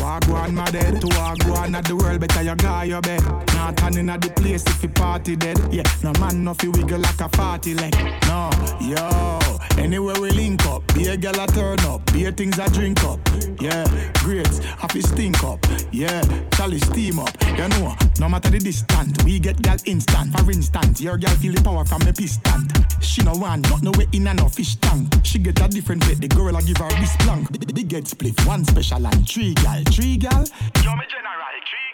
[0.00, 3.22] Wagwan my dead, to Wagwan at the world, better you guy your bed.
[3.54, 5.58] Not turning at the place if you party dead.
[5.72, 7.94] Yeah, no man no fi wiggle like a party leg.
[8.26, 8.50] No,
[8.80, 9.40] yo,
[9.78, 13.02] anywhere we link up, be a girl a turn up, be a things I drink
[13.04, 13.20] up.
[13.60, 13.84] Yeah,
[14.14, 14.46] great,
[14.78, 15.64] happy stink up.
[15.90, 16.22] Yeah,
[16.54, 17.34] Charlie steam up.
[17.56, 20.38] You know, no matter the distance, we get gal instant.
[20.38, 22.68] For instance, your gal feel the power from a piston.
[23.00, 25.14] She no want not no way in and no fish tank.
[25.24, 27.50] She get a different bed, the girl I give her this plank.
[27.52, 30.44] The get split, one special and three gal, three gal.
[30.84, 31.89] Yo, me general, three.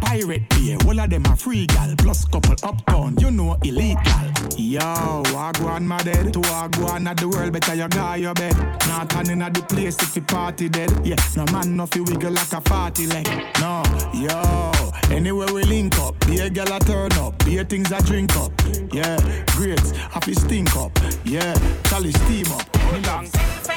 [0.00, 1.94] Pirate beer, all of them are free gal.
[1.98, 4.32] Plus couple uptown, you know elite gal.
[4.56, 6.32] Yo, Wagwan my dead.
[6.32, 8.56] To Wagwan at the world, better you guy your bed.
[8.88, 10.90] Not turning at the place if you party dead.
[11.04, 13.26] Yeah, no man no fi wiggle like a party leg.
[13.60, 13.82] No,
[14.14, 14.72] yo,
[15.14, 18.34] anywhere we link up, be a gal a turn up, be a things I drink
[18.36, 18.52] up.
[18.92, 19.18] Yeah,
[19.56, 19.80] great,
[20.10, 20.92] happy stink up.
[21.24, 21.54] Yeah,
[21.84, 23.67] Charlie steam up.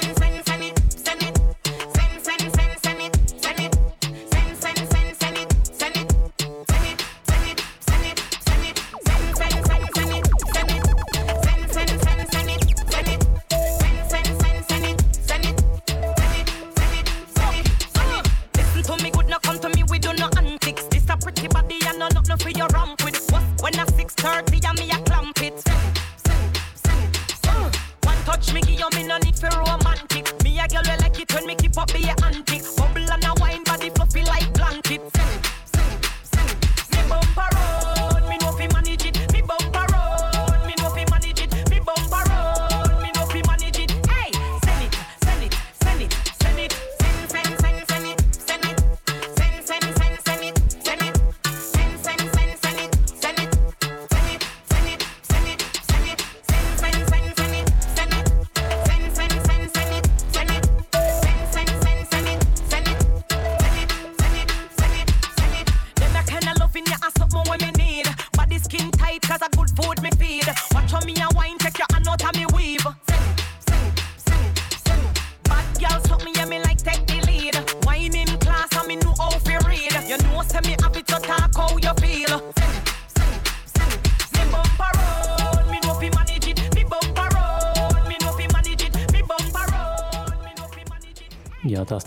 [24.11, 25.63] Six thirty and me a clamp it.
[28.03, 30.43] One touch me give you me no need for romantic.
[30.43, 32.63] Me a girl we like it when me keep up be a antic.
[32.75, 33.40] Bubble and a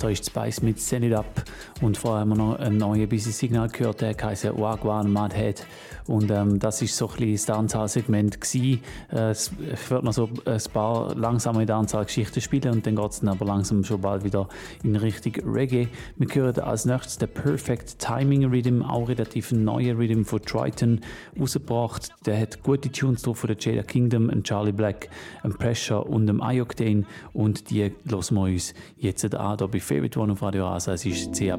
[0.08, 1.42] Ist Spice mit Send It Up.
[1.80, 5.66] Und vorher haben wir noch ein neues Business Signal gehört, der heißt Wagwan Madhead.
[6.06, 8.80] Und ähm, das ist so ein bisschen das Dancehall-Segment gewesen.
[9.10, 13.30] Äh, ich werde noch so ein paar langsame Dancehall-Geschichten spielen und dann geht es dann
[13.30, 14.48] aber langsam schon bald wieder
[14.82, 15.88] in Richtung Reggae.
[16.16, 21.00] Wir hören als nächstes den Perfect Timing Rhythm, auch relativ ein neuer Rhythm von Triton
[21.40, 22.10] rausgebracht.
[22.26, 25.08] Der hat gute Tunes drauf von der Jada Kingdom, ein Charlie Black,
[25.42, 30.20] ein Pressure und einem Ioctane und die hören wir uns jetzt an hier bei Favorite
[30.20, 30.92] One auf Radio Rasa.
[30.92, 31.52] Es war 10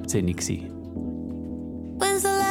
[2.25, 2.44] ab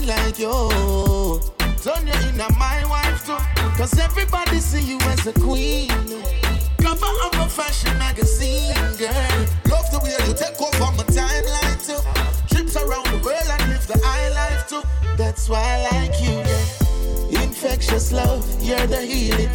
[0.00, 1.40] wine like you.
[1.82, 3.36] Turn you in my wife too,
[3.76, 5.88] cause everybody see you as a queen.
[6.78, 9.46] Cover of a fashion magazine, girl.
[9.70, 12.00] Love the way you take over my timeline too.
[12.54, 14.82] Trips around the world and live the high life too.
[15.16, 17.42] That's why I like you, yeah.
[17.42, 19.50] Infectious love, you're the healing.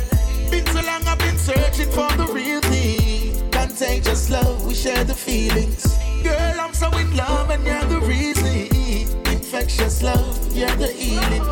[0.49, 3.51] Been so long, I've been searching for the real thing.
[3.51, 5.97] Contagious love, we share the feelings.
[6.23, 9.24] Girl, I'm so in love, and you're the reason.
[9.45, 11.43] Infectious love, you're the healing.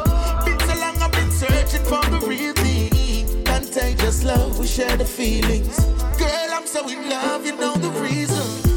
[0.43, 3.43] Been so long, I've been searching for the real thing.
[3.43, 5.79] Contagious love, we share the feelings.
[6.17, 8.72] Girl, I'm so in love, you know the reason.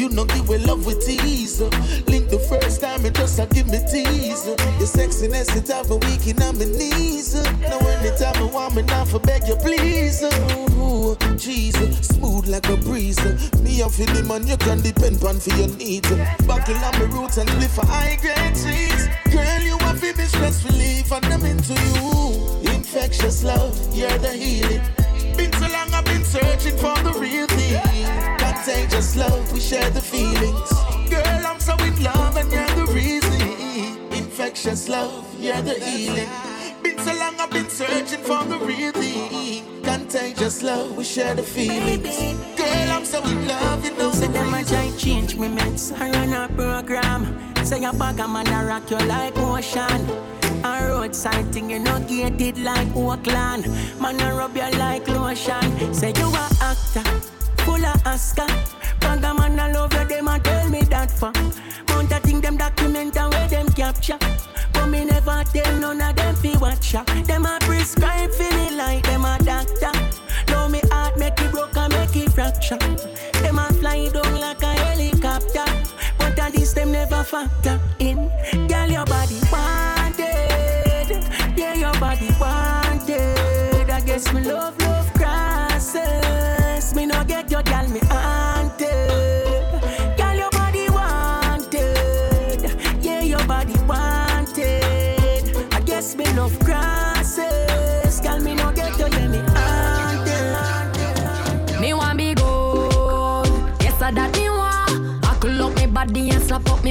[0.00, 1.60] You know the way love with tease.
[2.08, 4.46] Link the first time it just a give me tease.
[4.48, 7.34] Your sexiness it have a weak in on my knees.
[7.60, 10.22] Now anytime I want me now for beg you please.
[10.22, 10.32] Uh.
[10.80, 13.20] Ooh, Jesus, smooth like a breeze.
[13.60, 16.10] Me and feel man you can depend on for your needs.
[16.10, 16.24] Uh.
[16.46, 19.04] Buckle on my roots and live for high grade trees.
[19.28, 22.72] Girl, you have me stress relief and I'm into you.
[22.72, 24.80] Infectious love, you're the healing.
[25.36, 28.39] Been so long I've been searching for the real thing.
[28.62, 30.70] Contagious love, we share the feelings.
[31.08, 34.12] Girl, I'm so in love and you're the reason.
[34.12, 36.28] Infectious love, you're the healing.
[36.82, 39.64] Been so long, I've been searching for the real thing.
[39.82, 42.20] Contagious love, we share the feelings.
[42.58, 44.12] Girl, I'm so in love, you know.
[44.12, 45.98] Say them a try change me meds.
[45.98, 47.64] I run a program.
[47.64, 50.06] Say a bag a man a rock you like ocean.
[50.64, 53.68] A roadside thing, you know, gated like Oakland.
[53.98, 55.94] Man, I rub you like lotion.
[55.94, 57.20] Say you a actor,
[57.70, 58.46] full of Oscar.
[59.00, 61.32] Bag man, I love you, them a tell me that for.
[61.88, 64.18] Mount a thing, them document and where them capture.
[64.72, 67.04] But me never tell none of them fi watch ya.
[67.28, 69.92] Them a prescribe for me like them a doctor.
[70.48, 72.78] Know me heart make it broke and make it fracture.
[73.42, 75.66] Them a fly down like a helicopter.
[76.18, 78.30] But at least them never factor in.
[78.68, 81.10] Girl, your body wanted.
[81.56, 83.90] Yeah, your body wanted.
[83.90, 84.79] I guess me love,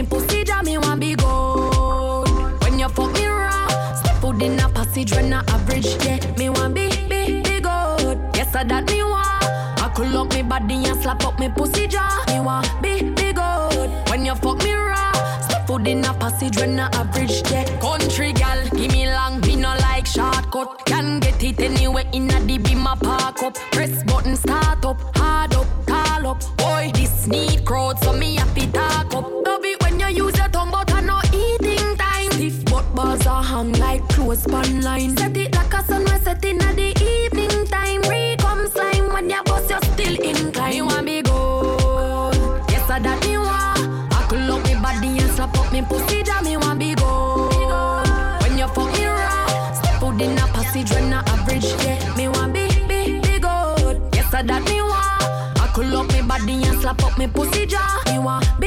[0.02, 0.44] me pussy.
[0.44, 2.62] That me want be good.
[2.62, 5.88] When you fuck me raw, step foot in a passage when I average.
[6.06, 8.18] Yeah, me want be be be good.
[8.36, 9.44] Yes, I that me want.
[9.82, 12.24] I could look me body and slap up me pussy jaw.
[12.28, 13.90] Me want be be good.
[14.10, 17.42] When you fuck me raw, step foot in a passage when I average.
[17.52, 20.86] Yeah, country gal, give me long, me no like shortcut.
[20.86, 23.56] Can get it anywhere in a beam a park up.
[23.72, 26.58] Press button start up, hard up, call up.
[26.58, 29.30] Boy, this need crowd, so me happy talk up.
[29.46, 29.66] Love
[30.12, 32.32] you use your tongue, but I no eating time.
[32.32, 35.16] Stiff but bars are hung like clothes span line.
[35.18, 38.02] Set it like a sunrise set in at the evening time.
[38.10, 40.72] Re come slime when you bust, you're still incline.
[40.72, 44.14] Me want be good, yes I that me want.
[44.14, 48.42] I could love me body and slap up me pussy, that me want be good.
[48.42, 52.16] When you fuck me raw, step out in a passage when I average, yeah.
[52.16, 55.60] Me want be be be good, yes I that me want.
[55.62, 58.02] I could love me body and slap up me pussy jaw.
[58.08, 58.59] Me want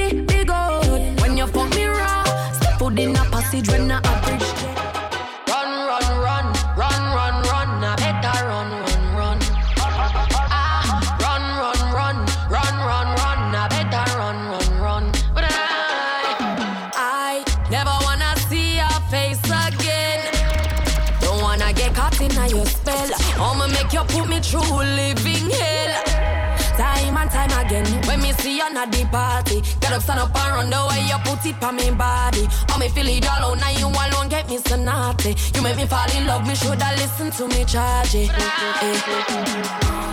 [3.52, 4.48] passage when I average.
[5.48, 6.46] Run, run, run,
[6.76, 7.84] run, run, run.
[7.84, 9.38] I better run, run, run.
[9.78, 10.84] Ah,
[11.20, 12.16] run, run, run,
[12.50, 13.54] run, run, run.
[13.54, 15.04] I better run, run, run.
[15.34, 15.52] But I,
[16.94, 20.20] I never wanna see your face again.
[21.20, 23.10] Don't wanna get caught in your spell.
[23.36, 26.01] I'ma make you put me through living hell.
[27.32, 30.68] Time again, when me see you at the party, get up, stand up and run
[30.68, 32.46] the way you put it on me body.
[32.70, 35.34] Oh, me feel it all out, now you alone get me so naughty.
[35.54, 38.30] You make me fall in love, me shoulda listen to me charge it.
[38.30, 40.11] Eh.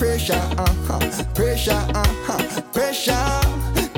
[0.00, 0.98] Pressure, uh-huh,
[1.34, 3.12] pressure, uh-huh, pressure,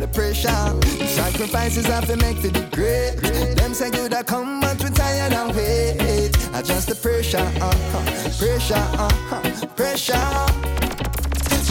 [0.00, 1.06] the pressure.
[1.06, 3.14] Sacrifices have to make for the great.
[3.54, 6.34] Them say good I come, but we tired and wait.
[6.54, 8.02] Adjust the pressure, uh-huh,
[8.36, 10.28] pressure, uh-huh, pressure.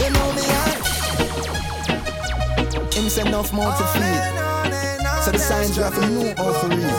[0.01, 0.79] You know me, I.
[2.93, 4.23] Him say enough more to feel.
[5.23, 6.95] So the signs you have to know all for real.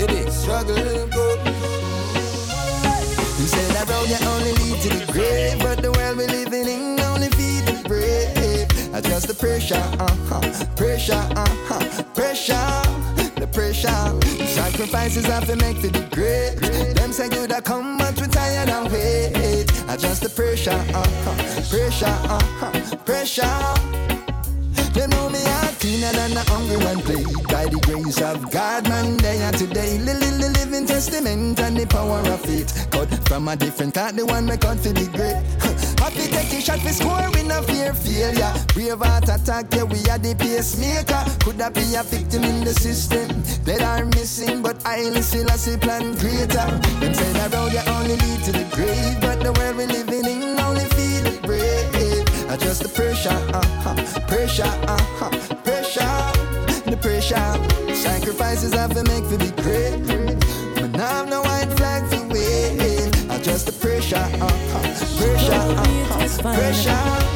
[0.00, 1.38] It is struggling good.
[3.40, 5.59] You say that road you only lead to the grave,
[9.40, 12.54] pressure, uh-huh, pressure, uh-huh, pressure,
[13.40, 14.46] the pressure.
[14.46, 16.56] Sacrifices have to make for the great.
[16.94, 19.70] Them say good I come, but we tired and wait.
[19.88, 21.34] Adjust the pressure, uh-huh,
[21.70, 24.00] pressure, uh-huh, pressure.
[24.94, 27.24] You know me, I cleaner than the hungry one play.
[27.48, 29.98] By the grace of God, man, they are today.
[29.98, 32.68] Li- li- li- living testament and the power of it.
[32.90, 35.86] Cut from a different cut, the one we cut for the great.
[36.00, 38.52] Happy take a shot for score, we no fear failure.
[38.72, 41.22] Brave heart attack, yeah, we are the pacemaker.
[41.44, 43.28] Could that be a victim in the system
[43.64, 44.62] that are missing?
[44.62, 46.66] But I still I see plan greater.
[47.00, 50.24] Them say that road you only lead to the grave, but the world we living
[50.24, 52.24] in only feel it brave.
[52.48, 53.94] I just the pressure, uh-huh,
[54.26, 55.30] pressure, uh-huh,
[55.68, 57.94] pressure, the pressure.
[57.94, 60.00] Sacrifices I have to make for be great.
[60.80, 63.30] But now I'm no white flag to wave.
[63.30, 63.79] I just the
[64.10, 64.80] pressure, uh-huh,
[65.18, 67.29] pressure, uh-huh, pressure.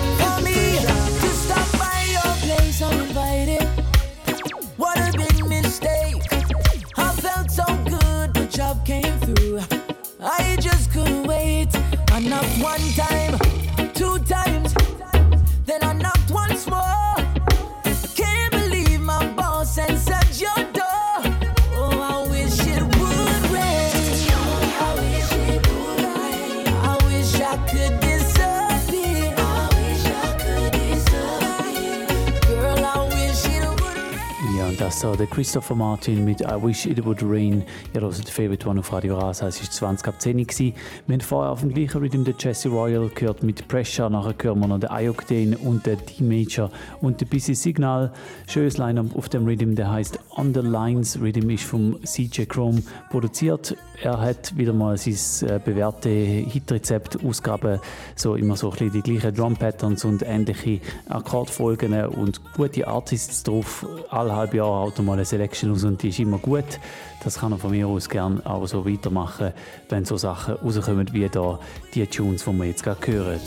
[34.84, 37.64] Das so der Christopher Martin mit I Wish It Would Rain.
[37.94, 39.46] Ihr hört Favorite One auf Radio Rasa.
[39.48, 40.44] Es war 20 ab 10 Uhr.
[40.46, 40.74] Wir
[41.08, 44.10] haben vorher auf dem gleichen Rhythm den Jesse Royal gehört mit Pressure.
[44.10, 46.70] Nachher hören wir noch den Ioctane und den D-Major
[47.00, 48.12] und den Busy Signal.
[48.46, 51.18] Schönes Line-Up auf dem Rhythm, der heißt On the Lines.
[51.18, 53.74] Rhythm ist vom CJ Chrome produziert.
[54.02, 57.80] Er hat wieder mal sein äh, bewährte Hitrezept ausgaben.
[58.16, 63.86] So immer so ein bisschen die gleichen Drum-Patterns und ähnliche Akkordfolgen und gute Artists drauf.
[64.10, 66.80] Alle halbe Jahr haut er mal eine Selection aus und die ist immer gut.
[67.22, 69.52] Das kann er von mir aus gerne auch so weitermachen,
[69.88, 71.58] wenn so Sachen rauskommen wie da
[71.94, 73.40] die Tunes, die wir jetzt gerade hören.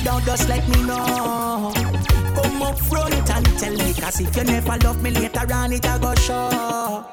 [0.00, 1.72] You don't, just let me know.
[2.34, 5.84] Come up front and tell me, cause if you never love me later on, it
[5.84, 7.04] a go show.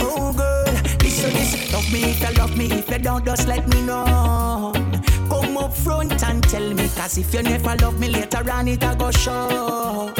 [0.00, 1.72] Oh girl, listen, listen.
[1.72, 4.72] Love me if you love me, if you don't, just let me know.
[5.28, 8.82] Come up front and tell me, cause if you never love me later on, it
[8.82, 10.12] a go show.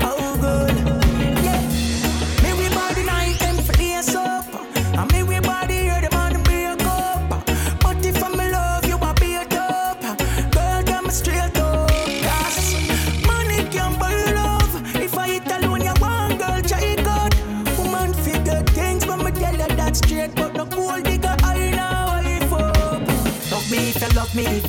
[0.00, 0.97] Oh girl,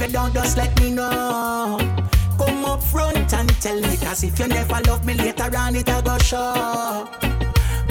[0.01, 1.77] if you don't, just let me know.
[2.37, 5.89] Come up front and tell me, cause if you never love me later on, it
[5.89, 7.07] a go show.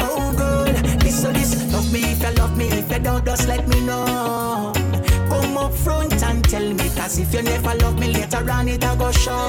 [0.00, 0.64] Oh girl,
[1.00, 4.72] listen, listen, love me if you love me, if you don't, just let me know.
[5.28, 8.84] Come up front and tell me, cause if you never love me later on, it
[8.84, 9.48] a go show.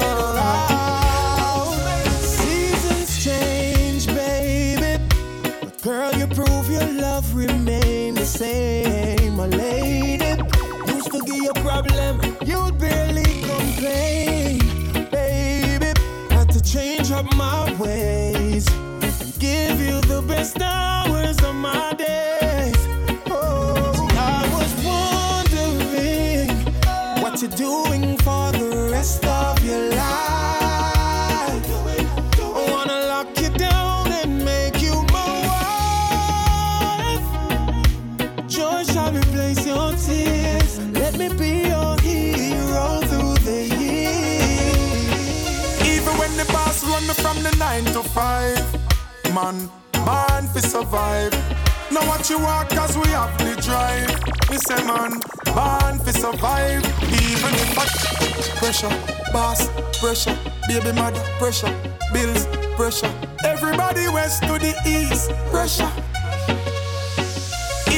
[2.20, 5.02] Seasons change, baby.
[5.62, 9.36] But girl, you prove your love remain the same.
[9.38, 10.42] My lady
[10.88, 12.20] used to give you problem,
[12.50, 14.60] you'd barely complain.
[15.12, 15.92] Baby,
[16.32, 18.68] had to change up my ways
[19.02, 22.82] and give you the best hours of my days.
[23.28, 26.50] Oh, I was wondering
[27.22, 27.99] what you're doing
[49.44, 49.70] man,
[50.06, 51.34] born fi survive.
[51.92, 54.12] Now what you want, cause we have the drive.
[54.50, 55.12] Me say, man,
[55.56, 56.84] born fi survive.
[57.04, 57.86] Even if I
[58.60, 58.94] pressure,
[59.32, 59.62] boss,
[60.00, 60.38] pressure,
[60.68, 61.74] baby mother, pressure,
[62.14, 62.46] bills,
[62.76, 63.14] pressure.
[63.46, 65.92] Everybody west to the east, pressure.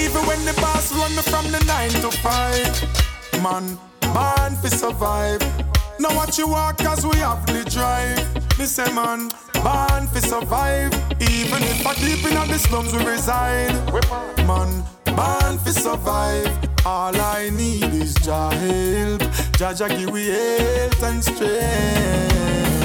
[0.01, 2.75] Even when the boss run me from the nine to five,
[3.41, 3.65] man,
[4.13, 5.41] born fi survive.
[5.99, 8.25] Now what you want, cause we have the drive.
[8.59, 9.31] Me say, man,
[9.63, 10.93] born fi survive.
[11.21, 13.73] Even if I deep in the slums we reside,
[14.47, 16.69] man, born fi survive.
[16.85, 19.21] All I need is Jah help.
[19.57, 22.41] Jah Jah give we health and strength.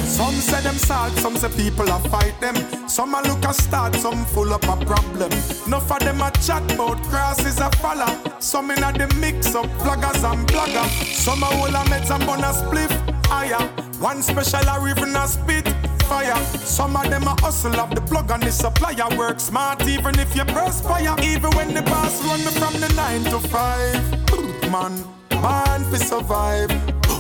[0.07, 2.55] Some say them sad, some say people a fight them.
[2.89, 5.33] Some a look a start, some full up a problem.
[5.67, 8.13] Enough of them a chat about crosses a follow.
[8.39, 10.87] Some in a the mix up vloggers and blogger.
[11.15, 12.93] Some a hold a meds and bun a spliff
[13.27, 13.57] higher.
[13.59, 13.83] Ah.
[13.99, 16.37] One special a even a spit fire.
[16.65, 19.09] Some of them are hustle up the plug and the supplier.
[19.17, 21.15] Work smart even if you perspire.
[21.23, 24.01] Even when the boss run me from the nine to five.
[24.71, 26.71] Man, man, we survive.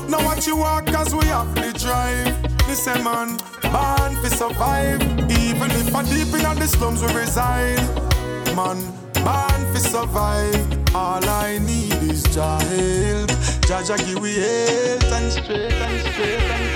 [0.08, 2.34] Now what you walk cause we have the drive.
[2.68, 5.02] Listen man, man, we survive.
[5.30, 7.82] Even if I deep in the slums we reside.
[8.54, 8.78] Man,
[9.24, 10.94] man, we survive.
[10.94, 13.30] All I need is Jah help.
[13.66, 16.75] Jaja give we health and strength and strength and strength.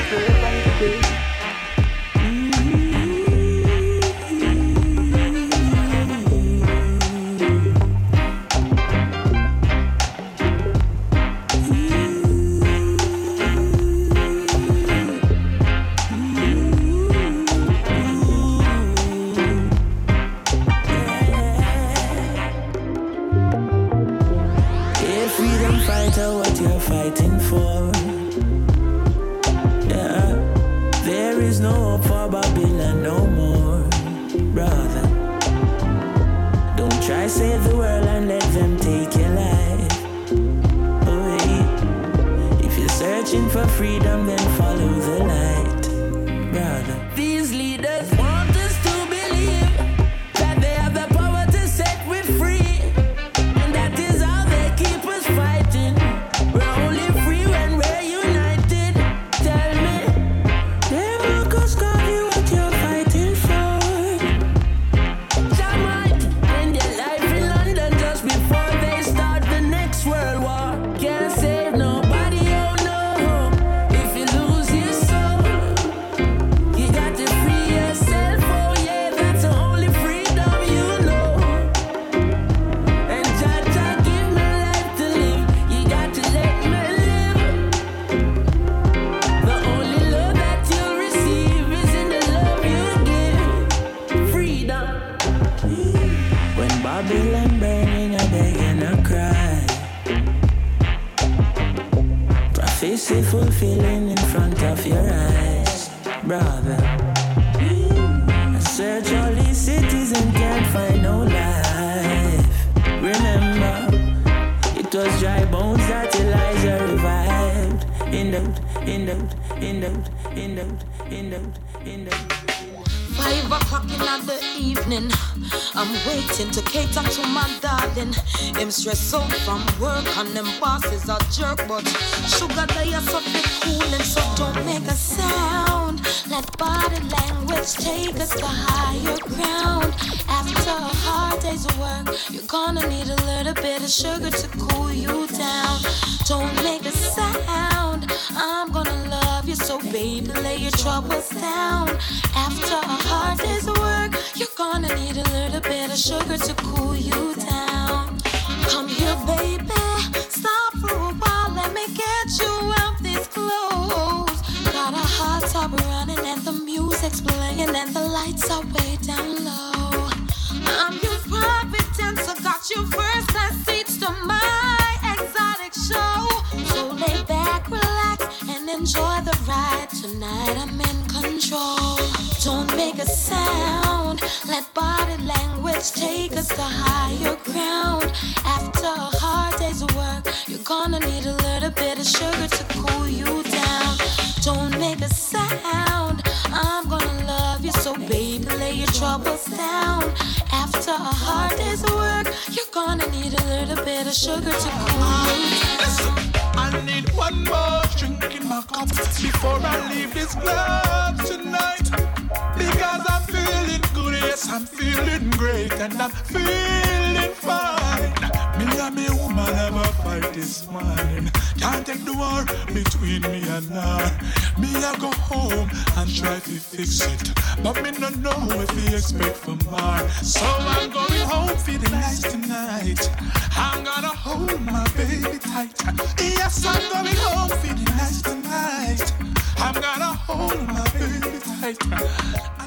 [220.21, 221.31] heart is mine.
[221.59, 224.61] Can't take the war between me and her.
[224.61, 227.35] Me, I go home and try to fix it.
[227.63, 230.09] But me no know what they expect from her.
[230.23, 233.11] So I'm going home for the night tonight.
[233.57, 235.73] I'm gonna hold my baby tight.
[236.19, 239.13] Yes, I'm going home for the night tonight.
[239.59, 242.60] I'm gonna hold my baby tight.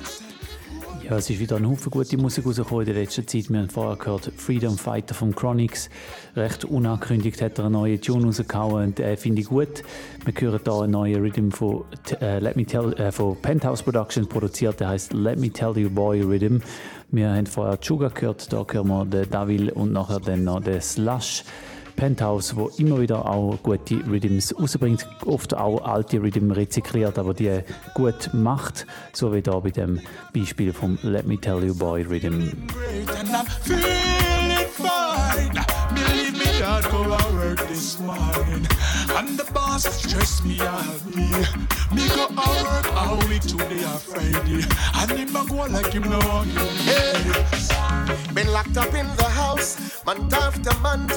[1.03, 3.49] Ja, es ist wieder ein Haufen gute Musik rausgekommen in der letzten Zeit.
[3.49, 5.89] Wir haben vorher gehört Freedom Fighter von Chronix.
[6.33, 9.83] Recht unangekündigt hat er einen neuen Tune rausgehauen und äh, finde ich gut.
[10.23, 11.83] Wir hören hier einen neuen Rhythm von,
[12.21, 15.89] äh, Let Me Tell, äh, von Penthouse Productions produziert, der heißt Let Me Tell You
[15.89, 16.59] Boy Rhythm.
[17.11, 20.79] Wir haben vorher Sugar gehört, da hören wir den Davil und nachher dann noch den
[20.79, 21.43] Slush.
[21.95, 27.59] Penthouse, wo immer wieder auch gute Rhythms rausbringt, oft auch alte Rhythm rezykliert, aber die
[27.93, 30.01] gut macht, so wie da bei dem
[30.33, 32.51] Beispiel vom Let Me Tell You Boy Rhythm.
[37.53, 38.67] Work this morning.
[39.15, 41.45] And the boss stress me all day.
[41.93, 44.65] Me go to work all week today or Friday.
[44.95, 46.19] And him a go like him no
[46.87, 48.33] hey.
[48.33, 51.13] Been locked up in the house month after month.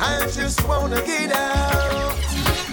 [0.00, 2.16] I just wanna get out.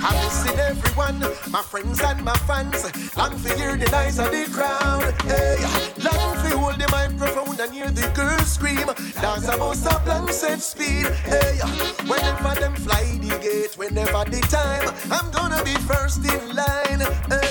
[0.04, 1.20] I'm missing everyone,
[1.52, 2.84] my friends and my fans.
[3.18, 5.14] Long for hear the noise of the crowd.
[5.24, 5.58] Hey,
[6.04, 8.88] long for hold the microphone and hear the girls scream.
[9.22, 11.08] Dance about stop long set speed.
[11.26, 11.60] Hey,
[12.08, 14.67] whenever them fly the gate, whenever the time,
[15.12, 17.02] I'm gonna be first in line.
[17.30, 17.50] Hey,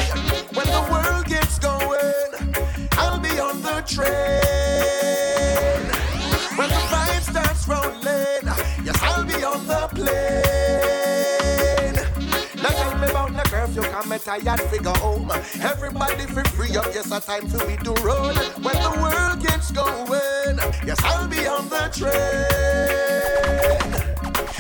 [0.55, 2.33] when the world gets going,
[2.93, 4.13] I'll be on the train.
[6.59, 8.47] When the vibe starts rolling,
[8.85, 10.67] yes, I'll be on the plane.
[12.63, 15.31] Now tell me about the curfew, come me tired figure home.
[15.61, 18.37] Everybody feel free up, yes, a time for we to run.
[18.63, 23.86] When the world gets going, yes, I'll be on the train.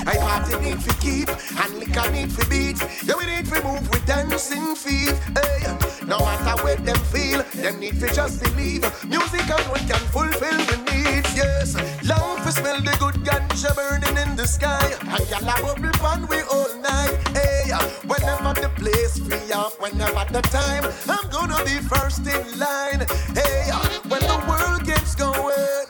[0.07, 2.78] I party need for keep and liquor need for beat.
[3.03, 5.15] Yeah, we need for move with dancing feet.
[5.35, 5.66] Hey,
[6.07, 8.83] no matter what them feel, them need for just believe.
[9.09, 11.35] Music alone can fulfill the needs.
[11.37, 11.74] Yes,
[12.07, 14.87] love for smell the good ganja burning in the sky.
[15.03, 17.16] And y'all a bubble pan we all night.
[17.35, 17.73] Hey,
[18.07, 23.03] whenever the place free up, whenever the time, I'm gonna be first in line.
[23.35, 23.73] Hey,
[24.09, 25.87] when the world gets going,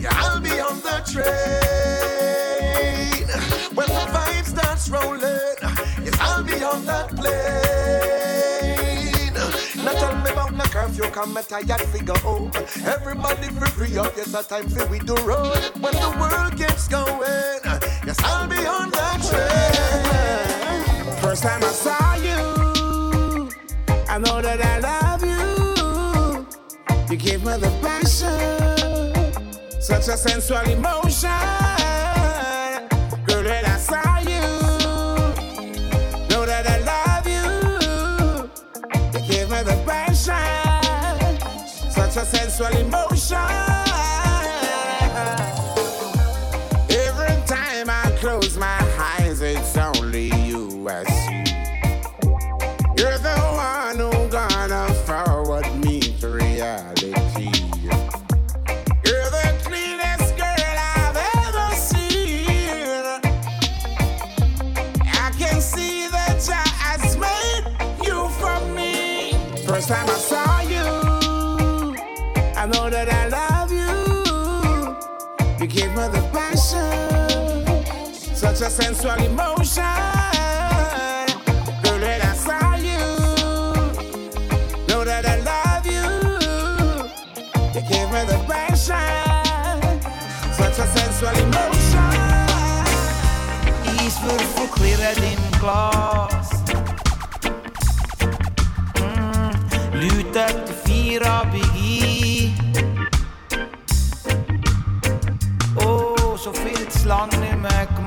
[0.00, 1.89] yeah, I'll be on the train.
[4.90, 5.22] Rolling,
[6.04, 7.34] yes, I'll be on that plane.
[9.84, 12.50] Now tell me about the curfew, come a tired figure home.
[12.84, 15.56] Everybody free free up, yes, a time for we to run.
[15.80, 17.60] When the world gets going,
[18.04, 21.16] yes, I'll be on that train.
[21.22, 23.48] First time I saw you,
[24.08, 25.38] I know that I love you.
[27.10, 29.20] You gave me the passion,
[29.80, 31.79] such a sensual emotion.
[42.20, 43.69] A sensual emotion.
[78.40, 79.84] Such a sensual emotion.
[81.82, 83.04] Girl, when I saw you,
[84.88, 86.08] know that I love you.
[87.74, 90.00] You gave me the passion,
[90.54, 91.80] such a sensual emotion.
[95.60, 96.48] Glas
[98.94, 99.52] mm,
[101.52, 102.54] byggi
[105.84, 107.99] Oh, so viel zu lang nicht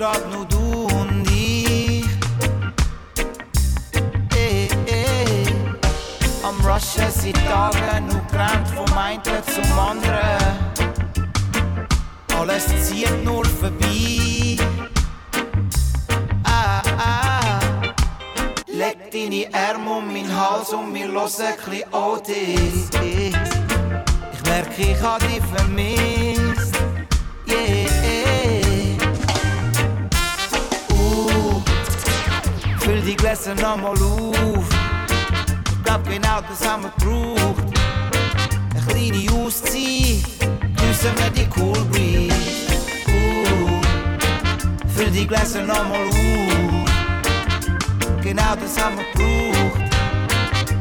[0.00, 2.06] grad nur du und ich
[4.34, 5.46] eh, eh.
[6.42, 10.70] Am Rushen seit Tagen und gerannt vom einen zum anderen
[12.40, 14.56] alles zieht nur vorbei.
[16.44, 17.60] Ah, ah.
[18.66, 22.88] Leg deine Arme um meinen Hals und wir hören ein bisschen Otis.
[24.32, 26.29] Ich merke, ich hab dich vermisst.
[33.22, 34.68] lesson no more luf
[35.84, 37.64] Gab kein alten Sommer braucht
[38.74, 40.22] Eine kleine Auszeit
[40.78, 42.34] Düsen die Cool Breeze.
[43.08, 43.80] Uh,
[44.88, 46.84] Füll die Gläser no mal de
[48.22, 49.82] Genau das haben wir gebraucht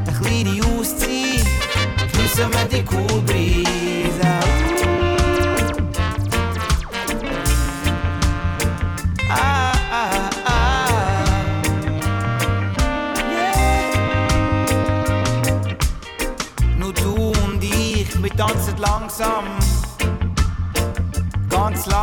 [0.07, 1.45] Eine kleine Auszeit
[2.13, 4.78] Düsen wir die Cool Breeze.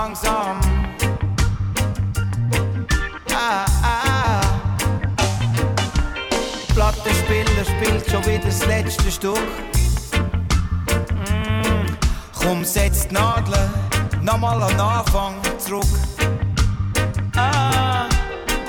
[0.06, 0.60] Langsam.
[3.34, 4.40] Ah, ah.
[6.74, 9.48] Plattenspieler spielt schon wieder das letzte Stück.
[11.10, 11.86] Mm.
[12.38, 13.68] Komm, setz die Nadel
[14.22, 15.84] nochmal an Anfang zurück.
[17.36, 18.06] Ah,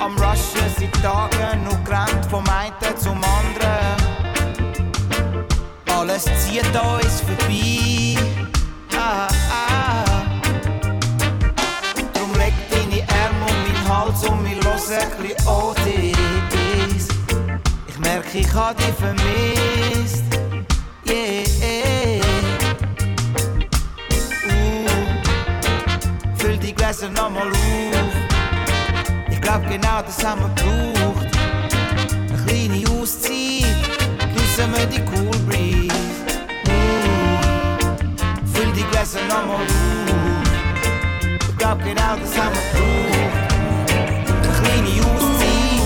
[0.00, 3.96] am Rushen seit Tagen und rennt vom einen zum anderen.
[5.86, 8.27] Alles zieht uns vorbei.
[14.88, 16.12] Hören ein.
[17.86, 20.24] Ich merke, ich hab dich vermisst.
[21.06, 22.22] Yeah.
[24.44, 24.88] Uh,
[26.36, 27.56] füll die Gläser nochmal auf.
[29.30, 31.26] Ich glaub, genau das haben wir gebraucht.
[32.10, 33.76] Eine kleine Auszeit,
[34.18, 35.94] geniessen wir die Cool Breeze.
[36.66, 36.70] Uh,
[38.54, 39.68] füll die Gläser nochmal auf.
[41.48, 43.47] Ich glaub, genau das haben wir gebraucht.
[44.94, 45.78] Wir die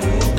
[0.00, 0.34] Cool.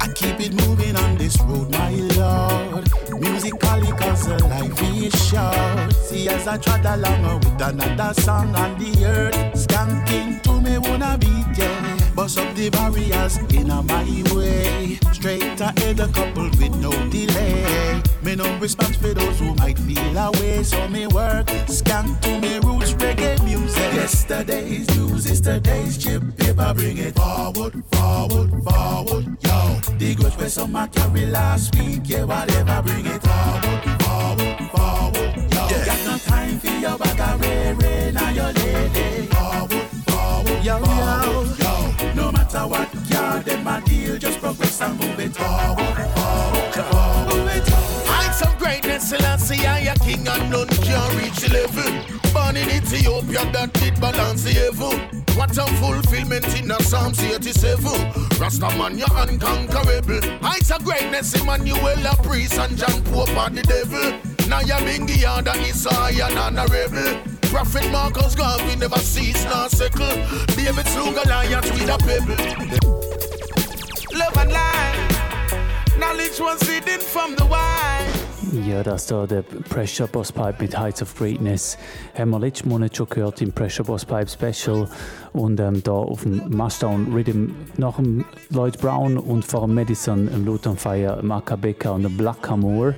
[0.00, 2.88] I keep it moving on this road, my lord.
[3.20, 5.14] Musically, cause the life is.
[6.08, 11.18] See, as I trot along with another song on the earth, skanking to me wanna
[11.18, 11.99] beat, yeah.
[12.20, 14.98] Bust up the barriers in a my way.
[15.10, 18.02] Straight ahead, a couple with no delay.
[18.22, 21.46] Me no response for those who might feel away, so me work.
[21.64, 23.94] Skank to me roots, reggae music.
[23.94, 26.74] Yesterday's news is today's chip paper.
[26.74, 29.80] Bring it forward, forward, forward, yo.
[29.96, 32.82] The goods where some I carry last week, yeah, whatever.
[32.82, 35.62] Bring it forward, forward, forward, yo.
[35.70, 35.86] Yeah.
[35.86, 39.26] Got no time for your bag of ray, ray, now your lady.
[39.28, 41.69] Forward, forward, yo, forward, yo.
[42.14, 47.34] No matter what yard them a deal, just progress and move it forward, forward, forward,
[47.34, 48.06] move it forward.
[48.06, 52.20] Heights of greatness, Selassie, I a king and none can reach the level.
[52.32, 54.96] Born in Ethiopia, that did balance the evil.
[55.36, 57.82] What a fulfillment in a Psalms 87.
[58.40, 60.20] Rastaman, you're unconquerable.
[60.40, 64.18] Heights of greatness, Emmanuel, a priest, and John Pope, and the devil.
[64.48, 67.29] Now you're Bingi, and Isaiah, and honorable.
[67.50, 70.06] Prophet Marcus Garvey never cease nor sickle.
[70.54, 72.36] David slew Goliath with a pebble.
[74.16, 75.98] Love and life.
[75.98, 78.30] Knowledge was hidden from the wise.
[78.68, 81.76] Ja, das da der Pressure Boss Pipe mit Heights of Greatness
[82.16, 84.88] haben wir letzten Monat schon gehört im Pressure Boss Pipe Special
[85.32, 90.28] und ähm, da auf dem Mustdown Rhythm nach dem Lloyd Brown und vor dem Madison,
[90.28, 92.94] im Luton Fire, Maccabeca und dem Black Moore.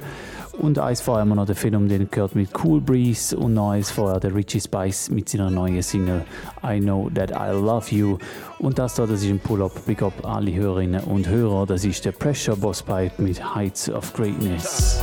[0.58, 3.70] Und eins vorher haben wir noch den Film, den gehört mit Cool Breeze und noch
[3.70, 6.24] eins vorher der Richie Spice mit seiner neuen Single
[6.64, 8.18] I Know That I Love You.
[8.58, 12.04] Und das da, das ist ein Pull-Up, Big Up alle Hörerinnen und Hörer, das ist
[12.04, 15.02] der Pressure Boss Pipe mit Heights of Greatness.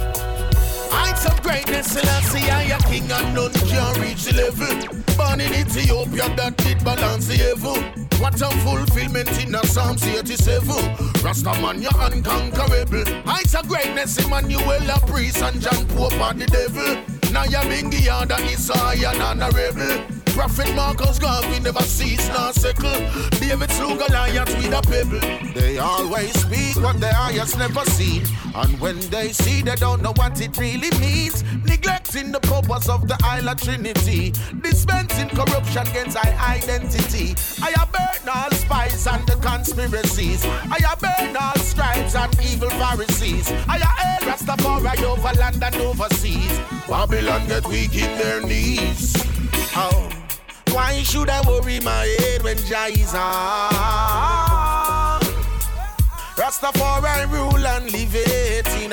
[0.91, 5.03] Heights of greatness, Selassie, I a king and none can reach the level.
[5.17, 8.08] Born in Ethiopia, that did balance the evil.
[8.19, 10.67] What a fulfillment in a Psalms 87.
[11.23, 13.05] Rastaman, you're unconquerable.
[13.23, 17.18] Heights of greatness, Emmanuel, a priest, and John Pope, and the devil.
[17.31, 20.19] Now you're Bingi, and Isaiah, and honorable.
[20.33, 22.99] Prophet Marcus Garvey never cease nor sickle.
[23.39, 25.53] David slew Goliath with a pebble.
[25.53, 28.23] They always speak what their eyes never see.
[28.55, 31.43] And when they see, they don't know what it really means.
[31.65, 34.31] Neglecting the purpose of the Isle of Trinity.
[34.61, 37.35] Dispensing corruption against our identity.
[37.61, 40.45] I have burn all spies and the conspiracies.
[40.45, 43.51] I have burn all scribes and evil Pharisees.
[43.67, 46.59] I have hail Rastafari over land and overseas.
[46.87, 49.13] Babylon get weak in their knees.
[49.75, 50.09] Oh.
[50.71, 53.69] Why should I worry my head when Jah is on?
[56.35, 58.91] Rastafari rule and live it in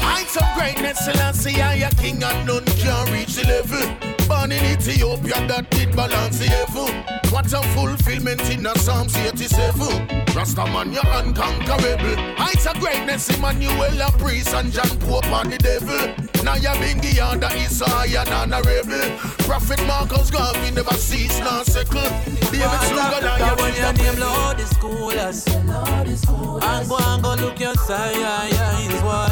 [0.00, 4.11] Heights of greatness, Selassie, I a king and none can reach the level.
[4.28, 6.88] Born in Ethiopia, that did balance the evil.
[7.32, 10.22] What a fulfillment in a Psalms 87.
[10.34, 12.16] Rastaman, you're unconquerable.
[12.36, 16.42] Heights of greatness, Emmanuel, a priest, and John Pope, and the devil.
[16.44, 19.16] Now you're being Bingi under Isaiah, and honorable.
[19.46, 22.02] Prophet Marcus Garvey never cease nor sickle.
[22.50, 27.34] David Sugar, now you're when your name Lord is cool as And go and go
[27.34, 29.28] look your signs, why?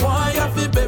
[0.00, 0.35] Why you feel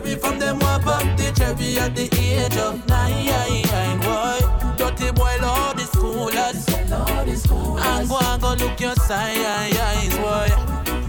[0.08, 4.74] baby from them one pop the cherry at the age of nine, why?
[4.76, 10.48] Dirty boy Lord is cool as And go and go look your signs, why?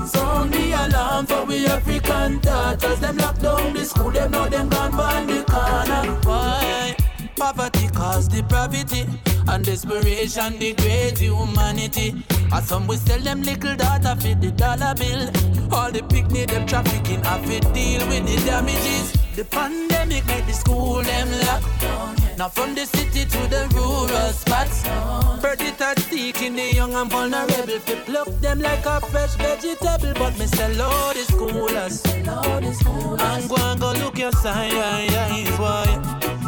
[0.05, 4.69] Sound the alarm for we African daughters Them lock down the school, them know them
[4.69, 6.98] gone by the corner Why?
[7.39, 9.05] Poverty cause depravity
[9.47, 12.21] And desperation degrades humanity
[12.51, 15.29] And some will sell them little data for the dollar bill
[15.73, 20.51] All the picnic them trafficking have to deal with the damages the pandemic made the
[20.51, 22.15] school them lock down.
[22.37, 24.83] Now from the city to the rural spots.
[25.39, 27.79] Predators seeking the young and vulnerable.
[27.79, 30.13] Fi pluck them like a fresh vegetable.
[30.15, 30.45] But me
[30.75, 32.03] Lord is coolers.
[32.05, 34.73] And go and go look your sign.
[35.57, 36.38] Why?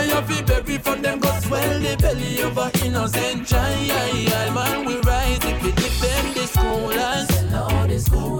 [0.00, 4.54] Why you fi baby from them go swell the belly of a innocent child?
[4.54, 7.28] Man we rise if we defend the schoolers.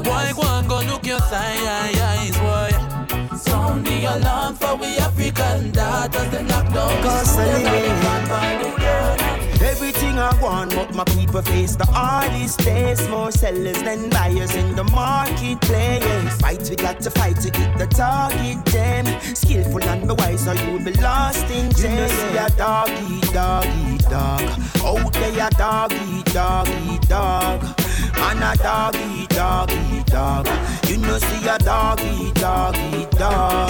[0.06, 1.58] Why go and go look your sign?
[2.40, 2.70] Why?
[3.36, 7.02] Sound the alarm for we African daughters, them lock down.
[7.02, 7.36] Cause
[9.62, 13.06] Everything I want, but my people face the hardest days.
[13.08, 16.40] More sellers than buyers in the marketplace.
[16.40, 18.64] Fight, we got to fight to hit the target.
[18.66, 21.90] Them skillful and the wise, or you'll be lost in jail.
[21.90, 24.42] You know, see a dog eat dog.
[24.82, 27.89] Out there, a dog eat dog eat dog.
[28.16, 29.70] And a dog eat dog.
[30.88, 32.74] You know, see a dog eat dog.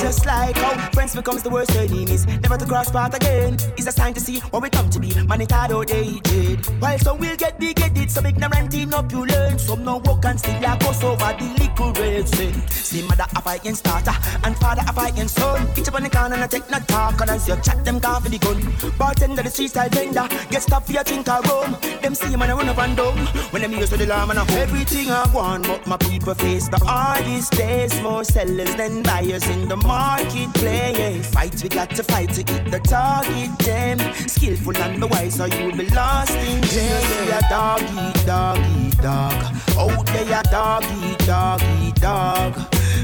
[0.01, 2.27] Just like how friends becomes the worst enemies.
[2.27, 3.55] Never to cross path again.
[3.77, 5.15] It's a sign to see what we come to be.
[5.25, 6.67] Man, it hard out aged.
[6.81, 8.11] While some will get big, get it.
[8.11, 9.61] Some ignorant in opulent.
[9.61, 12.55] Some no walk and still a cross over the little red sin.
[12.69, 14.15] See mother a fighting starter
[14.45, 15.69] and father a fighting son.
[15.77, 17.21] Each up on the corner and take no talk.
[17.21, 18.61] And as you chat them gone for the gun.
[18.99, 20.27] Bartender the street style vendor.
[20.51, 21.77] Get stuff for your drink or rum.
[22.03, 23.19] Them see man a run up and down.
[23.53, 26.69] When them use to the alarm and a Everything I want, but my people face
[26.69, 28.01] the hardest days.
[28.03, 31.27] More sellers than buyers in the marketplace.
[31.31, 33.59] Fight, we got to fight to hit the target.
[33.59, 33.99] Them
[34.29, 37.01] skillful and the wise, or you'll be lost in jail.
[37.29, 39.39] Yeah, dog oh, eat dog eat dog.
[39.79, 42.55] Out there, dog eat dog eat dog.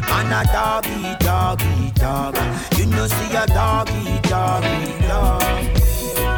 [0.08, 2.36] Man a dog eat dog eat dog.
[2.76, 5.75] You know see a dog eat dog eat dog.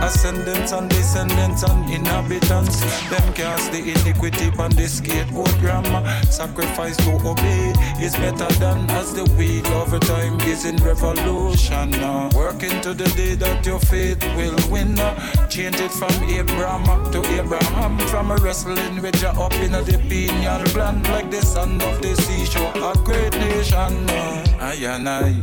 [0.00, 2.80] Ascendants and descendants and inhabitants.
[3.10, 6.06] Them cast the iniquity on the scapegoat grammar.
[6.30, 11.94] Sacrifice to obey is better than as the wheel over time is in revolution.
[11.96, 14.98] Uh, working to the day that your faith will win.
[14.98, 15.14] Uh,
[15.48, 17.98] change it from Abraham to Abraham.
[18.08, 22.14] From a wrestling with you up in the pineal gland like the sun of the
[22.22, 22.72] seashore.
[22.76, 24.08] A great nation.
[24.10, 25.34] Uh, I and I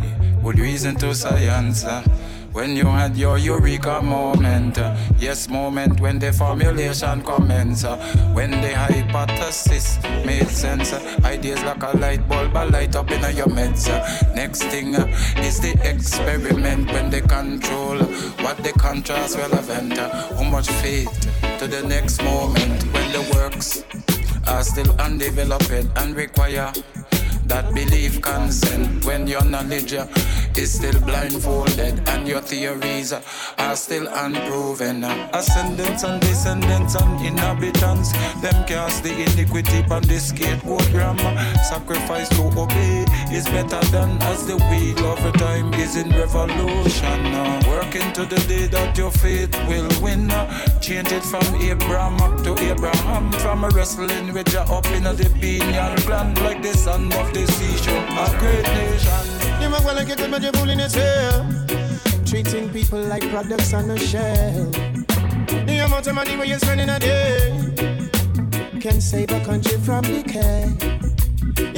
[0.41, 1.86] would reason to science.
[2.56, 7.98] When you had your eureka moment, uh, yes, moment when the formulation commence, uh,
[8.32, 13.19] when the hypothesis made sense, uh, ideas like a light bulb a light up in
[13.36, 13.90] your meds.
[14.36, 14.95] next thing
[15.44, 17.98] is the experiment when they control
[18.40, 19.98] what the contrast relevant.
[19.98, 21.11] how much faith
[21.60, 23.84] to the next moment when the works
[24.48, 26.72] are still undeveloped and require
[27.46, 29.94] that belief consent when your knowledge
[30.58, 33.22] is still blindfolded and your theories uh,
[33.58, 35.04] are still unproven.
[35.04, 38.12] Uh, Ascendants and descendants and inhabitants,
[38.42, 41.36] them cast the iniquity on the scapegoat grammar.
[41.64, 47.22] Sacrifice to obey is better than as the wheel of time is in revolution.
[47.68, 50.30] Working to the day that your faith will win.
[50.82, 55.96] Change it from Abraham to Abraham, from a wrestling with your up in the pineal
[56.06, 58.06] gland like the sun of the seashore.
[58.24, 59.46] A great nation.
[62.26, 64.72] Treating people like products on a shelf.
[65.66, 67.52] The amount of money where you spend in a day
[68.80, 70.74] can save a country from decay.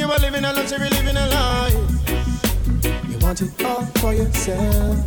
[0.07, 1.73] Are living a luxury, living a life.
[3.09, 5.05] You want it all for yourself.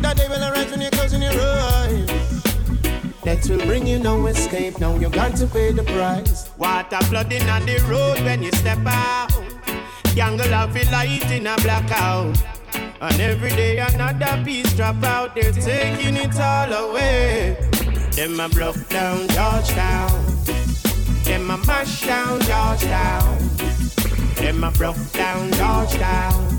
[0.00, 2.08] That day will arrive when you're closing your eyes.
[3.24, 4.80] That will bring you no escape.
[4.80, 6.50] Now you got to pay the price.
[6.56, 9.30] Water flooding on the road when you step out.
[10.14, 12.42] Jungle a light in a blackout.
[13.02, 17.58] And every day another piece drop out, they're taking it all away.
[18.12, 20.59] Them a bluff down Georgetown.
[21.30, 23.38] Them a mash down Georgetown.
[24.34, 26.58] Them a bluff down Georgetown.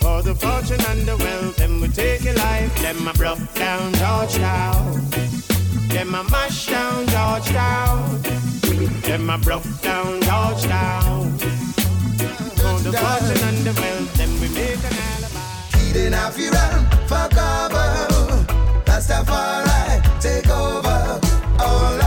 [0.00, 2.74] For the fortune and the wealth, them we take a life.
[2.80, 5.10] Them a bluff down Georgetown.
[5.88, 8.22] Them a mash down Georgetown.
[9.02, 11.38] Them a bluff down Georgetown
[12.56, 15.76] For the fortune and the wealth, then we make an alibi.
[15.76, 18.46] He didn't have you run for cover.
[18.86, 21.20] Rastafari take over.
[21.60, 22.03] Oh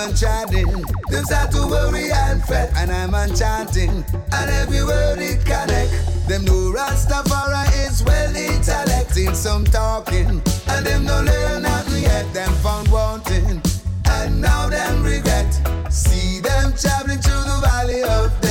[0.00, 0.66] uncharted.
[1.10, 5.92] Them start to worry and fret, and I'm enchanting, and every word it connect.
[6.28, 12.32] Them know Rastafari is well intellecting, some talking, and them no learn nothing yet.
[12.32, 13.60] Them found wanting,
[14.06, 15.52] and now them regret.
[15.90, 18.49] See them traveling through the valley of death.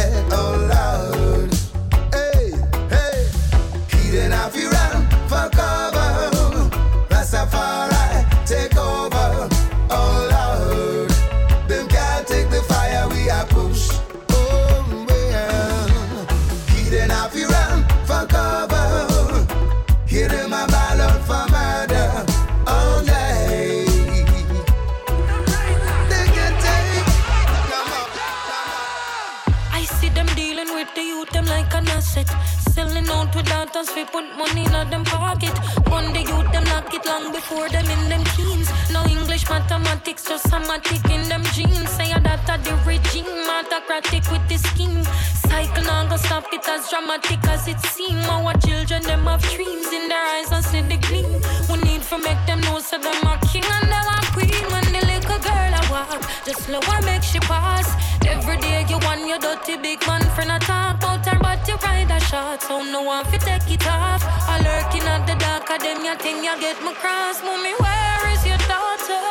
[33.79, 35.55] Out we put money in them pocket.
[35.87, 38.69] One day youth them lock it long before them in them teens.
[38.91, 41.89] No English, mathematics, just somatic in them genes.
[41.89, 43.25] Say that the regime,
[43.57, 45.03] autocratic with the scheme.
[45.47, 48.25] Cycle now go stop it as dramatic as it seems.
[48.25, 51.31] Our children them have dreams in their eyes and see the gleam.
[51.69, 54.65] We need to make them know so them are king and them are queen.
[54.73, 57.87] When the little girl I walk, just slow and make she pass.
[58.27, 61.38] Every day you want your dirty big man friend I talk her,
[61.69, 64.23] you ride a shot, so no one fi take it off.
[64.51, 67.73] I lurking at the dark, of them you think you get my cross, mommy.
[67.83, 69.21] Where is your daughter?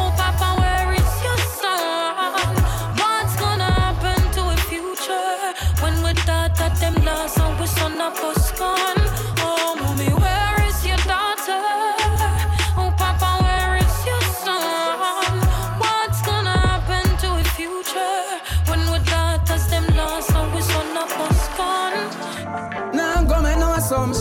[0.00, 1.68] Oh, Papa, where is your son?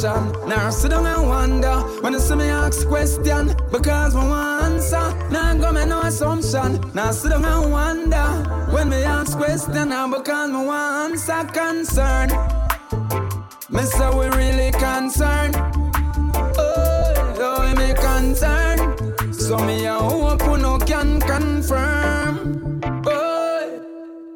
[0.04, 0.46] No.
[0.48, 5.30] Now sit down and wonder when you see me ask question because I want answer.
[5.32, 6.80] Now go make no assumption.
[6.94, 8.28] Now sit down and wonder
[8.72, 12.30] when me ask question now because I want answer concern.
[13.70, 15.56] Me say we really concerned.
[16.58, 19.36] Oh, oh, me concerned.
[19.36, 22.82] So me a hope who no can confirm.
[23.06, 23.80] Oh,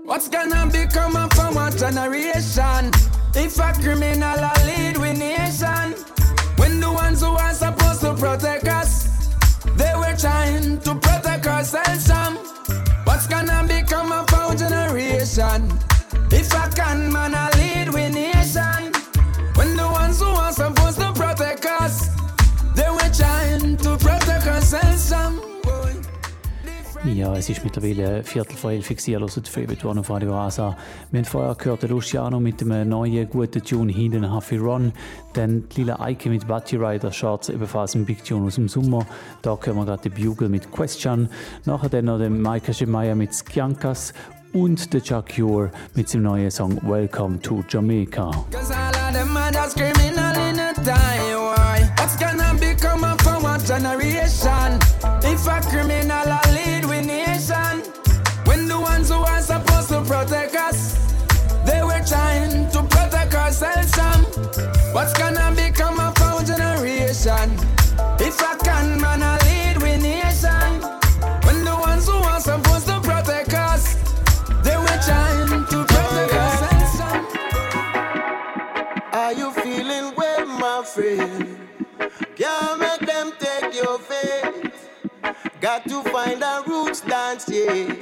[0.05, 2.91] what's gonna become of our generation?
[3.33, 5.95] If a criminal a lead we nation
[6.57, 9.07] When the ones who are supposed to protect us
[9.77, 12.35] They were trying to protect ourselves from
[13.05, 15.71] What's gonna become of our generation?
[16.29, 18.91] If a con man a lead we nation
[19.55, 22.09] When the ones who are supposed to protect us
[22.75, 25.50] They were trying to protect ourselves from
[27.03, 30.77] Ja, es ist mittlerweile Viertel vor elf gewesen, hört Favorite One auf Radio Rasa.
[31.09, 34.93] Wir haben vorher gehört Luciano mit dem neuen guten Tune Hidden Huffy Run,
[35.33, 39.07] dann die Lila Eike mit Batty Rider Shorts, ebenfalls ein Big Tune aus dem Sommer.
[39.41, 41.27] Da hören wir gerade den Bugle mit Question,
[41.65, 44.13] nachher dann noch den Maika Shemaya mit Skiankas
[44.53, 48.29] und der Chuck Cure mit seinem neuen Song Welcome to Jamaica.
[68.23, 70.81] If a can man a lead we nation,
[71.45, 73.95] when the ones who are supposed to protect us,
[74.63, 76.31] they were trying to protect
[76.97, 77.25] from.
[79.11, 81.57] Are you feeling well, my friend?
[82.35, 84.89] Can't make them take your faith.
[85.59, 87.95] Got to find a roots dance, yes.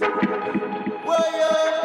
[0.00, 1.83] Whoa, yeah.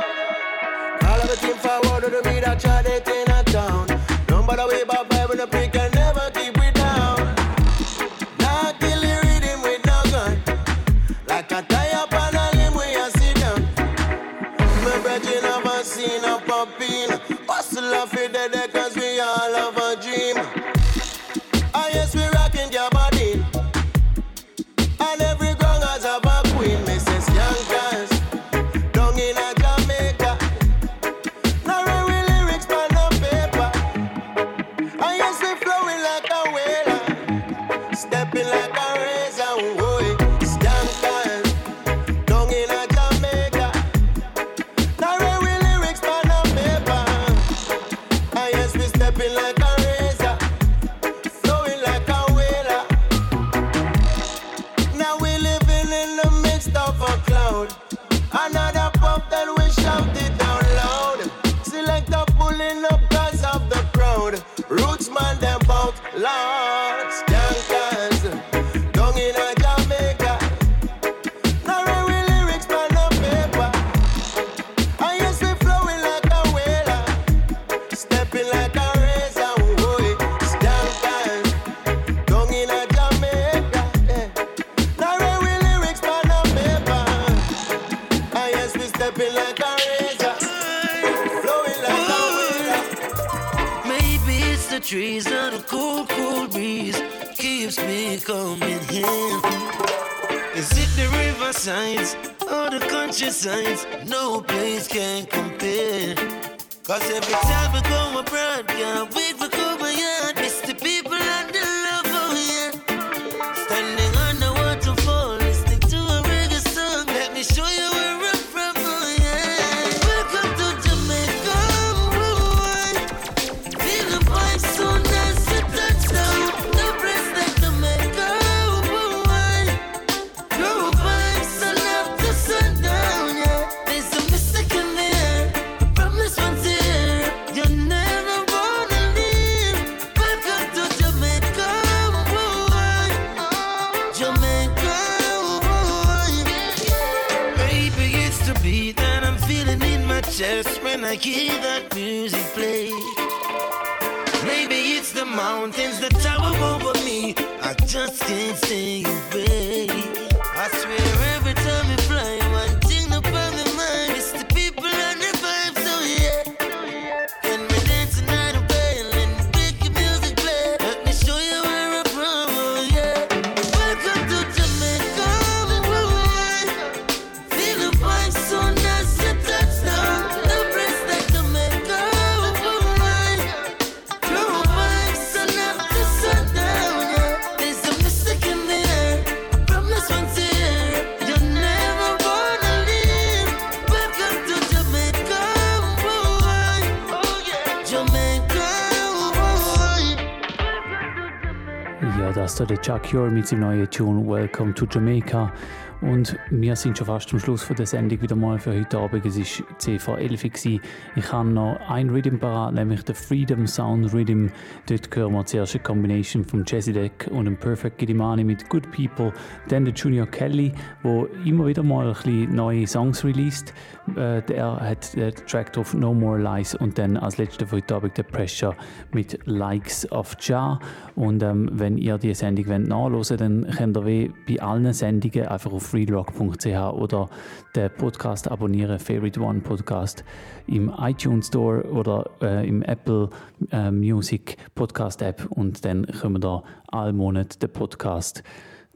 [202.17, 205.51] Ja, das ist der Chuck mit seinem neuen Tune Welcome to Jamaica.
[206.01, 209.25] Und wir sind schon fast am Schluss von der Sendung wieder mal für heute Abend.
[209.25, 210.49] Es war CV11.
[210.49, 210.81] gewesen.
[211.17, 214.47] Ich habe noch ein Rhythm parat, nämlich den Freedom Sound Rhythm.
[214.87, 218.89] Dort hören wir zuerst eine Combination von Jazzy Deck und dem Perfect Gidimani mit Good
[218.91, 219.33] People.
[219.67, 220.71] Dann der Junior Kelly,
[221.03, 223.73] der immer wieder mal ein bisschen neue Songs released.
[224.15, 227.95] Äh, der hat den Track drauf No More Lies und dann als letzter für heute
[227.95, 228.73] Abend der Pressure
[229.11, 230.79] mit Likes of Ja.
[231.15, 235.73] Und ähm, wenn ihr die Sendung nachhören wollt, dann könnt ihr bei allen Sendungen einfach
[235.73, 237.29] auf freerock.ch oder
[237.75, 240.23] den Podcast abonnieren, Favorite One Podcast
[240.67, 243.29] im iTunes Store oder äh, im Apple
[243.71, 248.43] äh, Music Podcast App und dann können wir da alle Monate den Podcast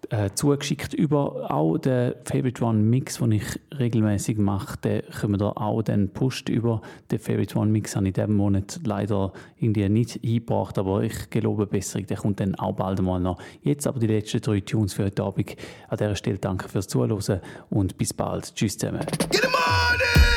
[0.10, 5.38] äh, zugeschickt über auch den Favorite One Mix, den ich regelmäßig mache, den können wir
[5.38, 6.82] da auch dann pusht über
[7.12, 11.66] den Favorite One Mix habe ich diesen Monat leider irgendwie nicht eingebracht, aber ich gelobe
[11.66, 13.40] Besserung, der kommt dann auch bald mal noch.
[13.62, 15.56] Jetzt aber die letzten drei Tunes für heute Abend.
[15.90, 18.54] An dieser Stelle danke fürs Zuhören und bis bald.
[18.56, 19.06] Tschüss zusammen.
[19.64, 20.33] Well,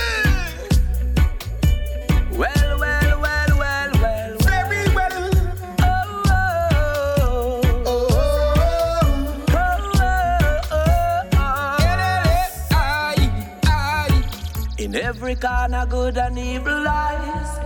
[14.97, 17.59] every corner, good and evil lies.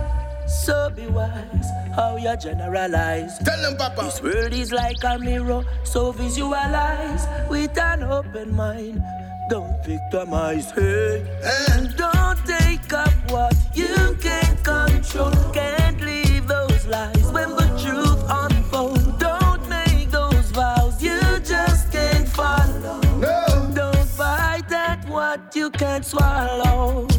[0.65, 3.37] So be wise how you generalize.
[3.39, 4.03] Tell them, Papa.
[4.03, 9.01] This world is like a mirror, so visualize with an open mind.
[9.49, 11.25] Don't victimize, hey.
[11.73, 15.31] And don't take up what you can't control.
[15.53, 19.05] Can't leave those lies when the truth unfolds.
[19.17, 23.01] Don't make those vows you just can't follow.
[23.19, 23.71] No.
[23.73, 27.10] Don't fight at what you can't swallow.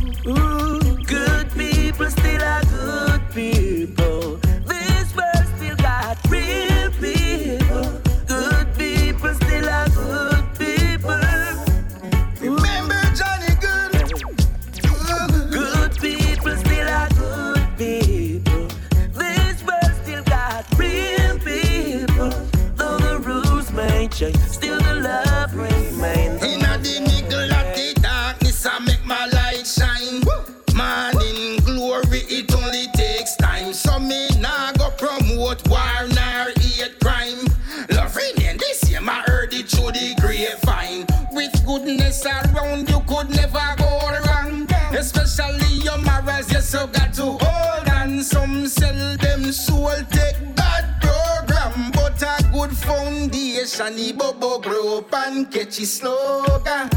[33.73, 33.74] Time.
[33.74, 37.47] So me nah go promote war nor hate crime.
[37.90, 41.07] Love remain the same, I heard it through the grapevine.
[41.32, 44.69] With goodness around, you could never go wrong.
[44.93, 48.23] Especially your morals, yes, you got to hold on.
[48.23, 51.90] Some sell them soul, take bad program.
[51.93, 56.90] But a good foundation, the bubble grow up and catchy slogan.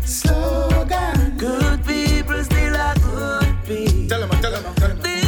[0.00, 1.36] Slogan.
[1.36, 4.08] Good people still are good people.
[4.08, 5.23] Tell him, tell him, tell him.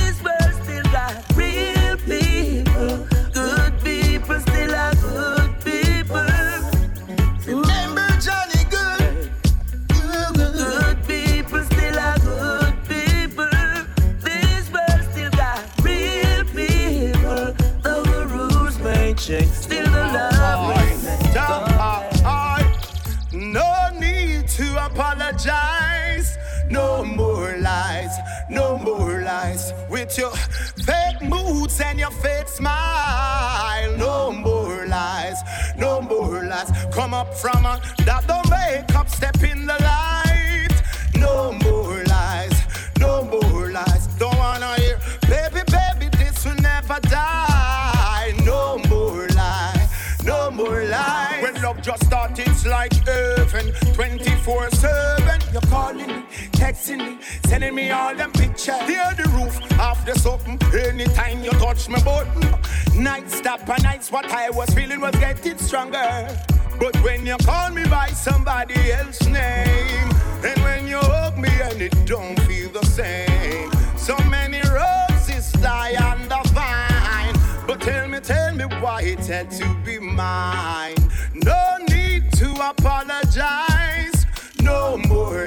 [29.96, 30.30] With your
[30.84, 33.96] fake moods and your fake smile.
[33.96, 35.38] No more lies,
[35.74, 36.70] no more lies.
[36.92, 40.82] Come up from a that don't make up, step in the light.
[41.14, 42.52] No more lies,
[43.00, 44.06] no more lies.
[44.18, 44.98] Don't wanna hear,
[45.30, 48.34] baby, baby, this will never die.
[48.44, 49.88] No more lies,
[50.24, 51.42] no more lies.
[51.42, 55.15] When love just starts, it's like heaven, 24 7.
[55.76, 58.80] Calling me, texting me, sending me all them pictures.
[58.88, 62.40] Hear the roof off the something anytime you touch my button.
[62.94, 66.26] Night stop nights, what I was feeling was getting stronger.
[66.80, 70.08] But when you call me by somebody else's name,
[70.48, 73.70] and when you hug me and it don't feel the same.
[73.98, 77.36] So many roses die on the vine.
[77.66, 80.96] But tell me, tell me why it had to be mine.
[81.34, 84.24] No need to apologize.
[84.62, 85.46] No more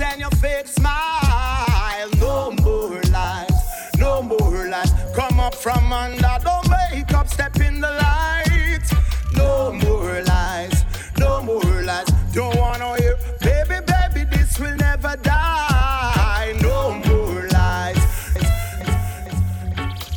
[0.00, 2.08] and your fake smile.
[2.18, 3.50] No more lies,
[3.98, 4.92] no more lies.
[5.14, 8.86] Come up from under, don't make up, step in the light.
[9.34, 10.84] No more lies,
[11.18, 12.06] no more lies.
[12.32, 16.54] Don't wanna hear, baby, baby, this will never die.
[16.60, 17.96] No more lies.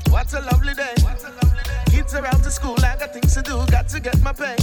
[0.10, 0.96] What a lovely day.
[1.86, 4.58] Kids are out to school, I got things to do, got to get my pay.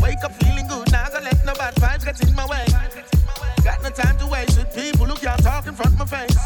[0.00, 2.85] Wake up feeling good, now gonna let no bad vibes get in my way.
[3.96, 6.36] Time to waste with people who can't talk in front of my face.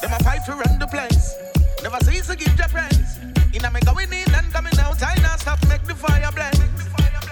[0.00, 1.36] Them a fight to run the place.
[1.82, 3.18] Never cease to give your praise.
[3.52, 6.56] In a me going in and coming out, I not stop make the fire blaze.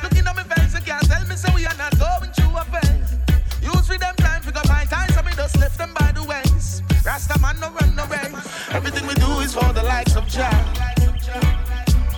[0.02, 2.64] Looking at me face, you can't tell me so we are not going through a
[2.76, 3.16] phase.
[3.62, 6.82] Use for them time, figure my time, so me just left them by the ways.
[7.02, 8.36] Rasta man no run no race.
[8.68, 10.52] Everything we do is for the likes of Jah.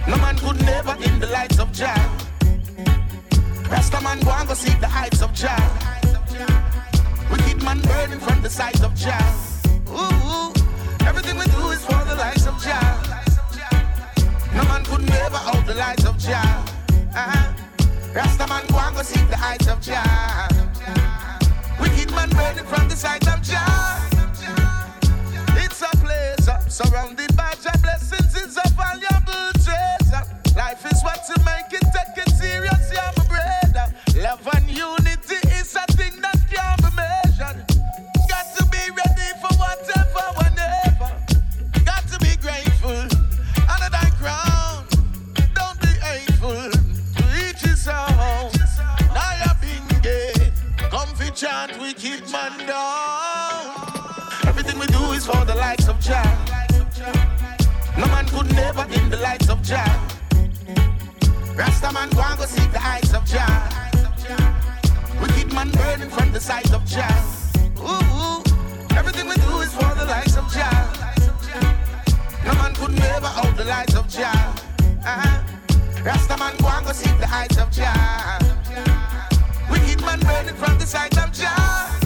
[0.08, 1.94] No man could never in the lights of Jah.
[3.70, 5.86] Rasta man go and go seek the heights of Jah.
[7.30, 9.34] Wicked man burning from the sight of Jah.
[9.88, 10.52] Ooh,
[11.06, 13.02] everything we do is for the lights of Jah.
[14.54, 16.64] No man could never out the lights of Jah.
[17.14, 17.52] Uh-huh.
[18.14, 20.48] Rasta man go and go seek the heights of Jah.
[21.80, 24.00] Wicked man burning from the sight of Jah.
[25.58, 28.34] It's a place uh, surrounded by Jah blessings.
[28.36, 30.24] It's a valuable treasure.
[30.56, 31.84] Life is what you make it.
[31.92, 33.94] Take it serious, yeah, my brother.
[34.20, 34.40] Love
[55.96, 57.16] of Jah.
[57.96, 60.00] No man could never in the lights of Jah.
[61.54, 63.68] Rasta man go and go seek the eyes of Jah.
[65.20, 67.16] Wicked man burning from the sight of Jah.
[67.78, 68.42] Ooh,
[68.96, 70.76] everything we do is for the likes of Jah.
[72.44, 74.54] No man could never out the lights of Jah.
[75.04, 75.42] Uh-huh.
[76.04, 78.38] Rasta man go and go seek the eyes of Jah.
[79.70, 82.05] Wicked man burning from the sight of Jah.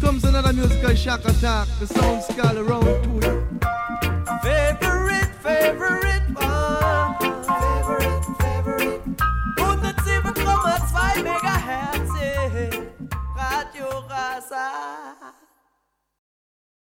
[0.00, 1.68] comes another musical shock attack.
[1.80, 3.20] The sound skull around two.
[4.42, 7.14] Favorite, favorite one.
[7.44, 9.02] Favorite, favorite.
[9.56, 12.12] 107,2 Megahertz.
[13.36, 15.47] Radio Rasa.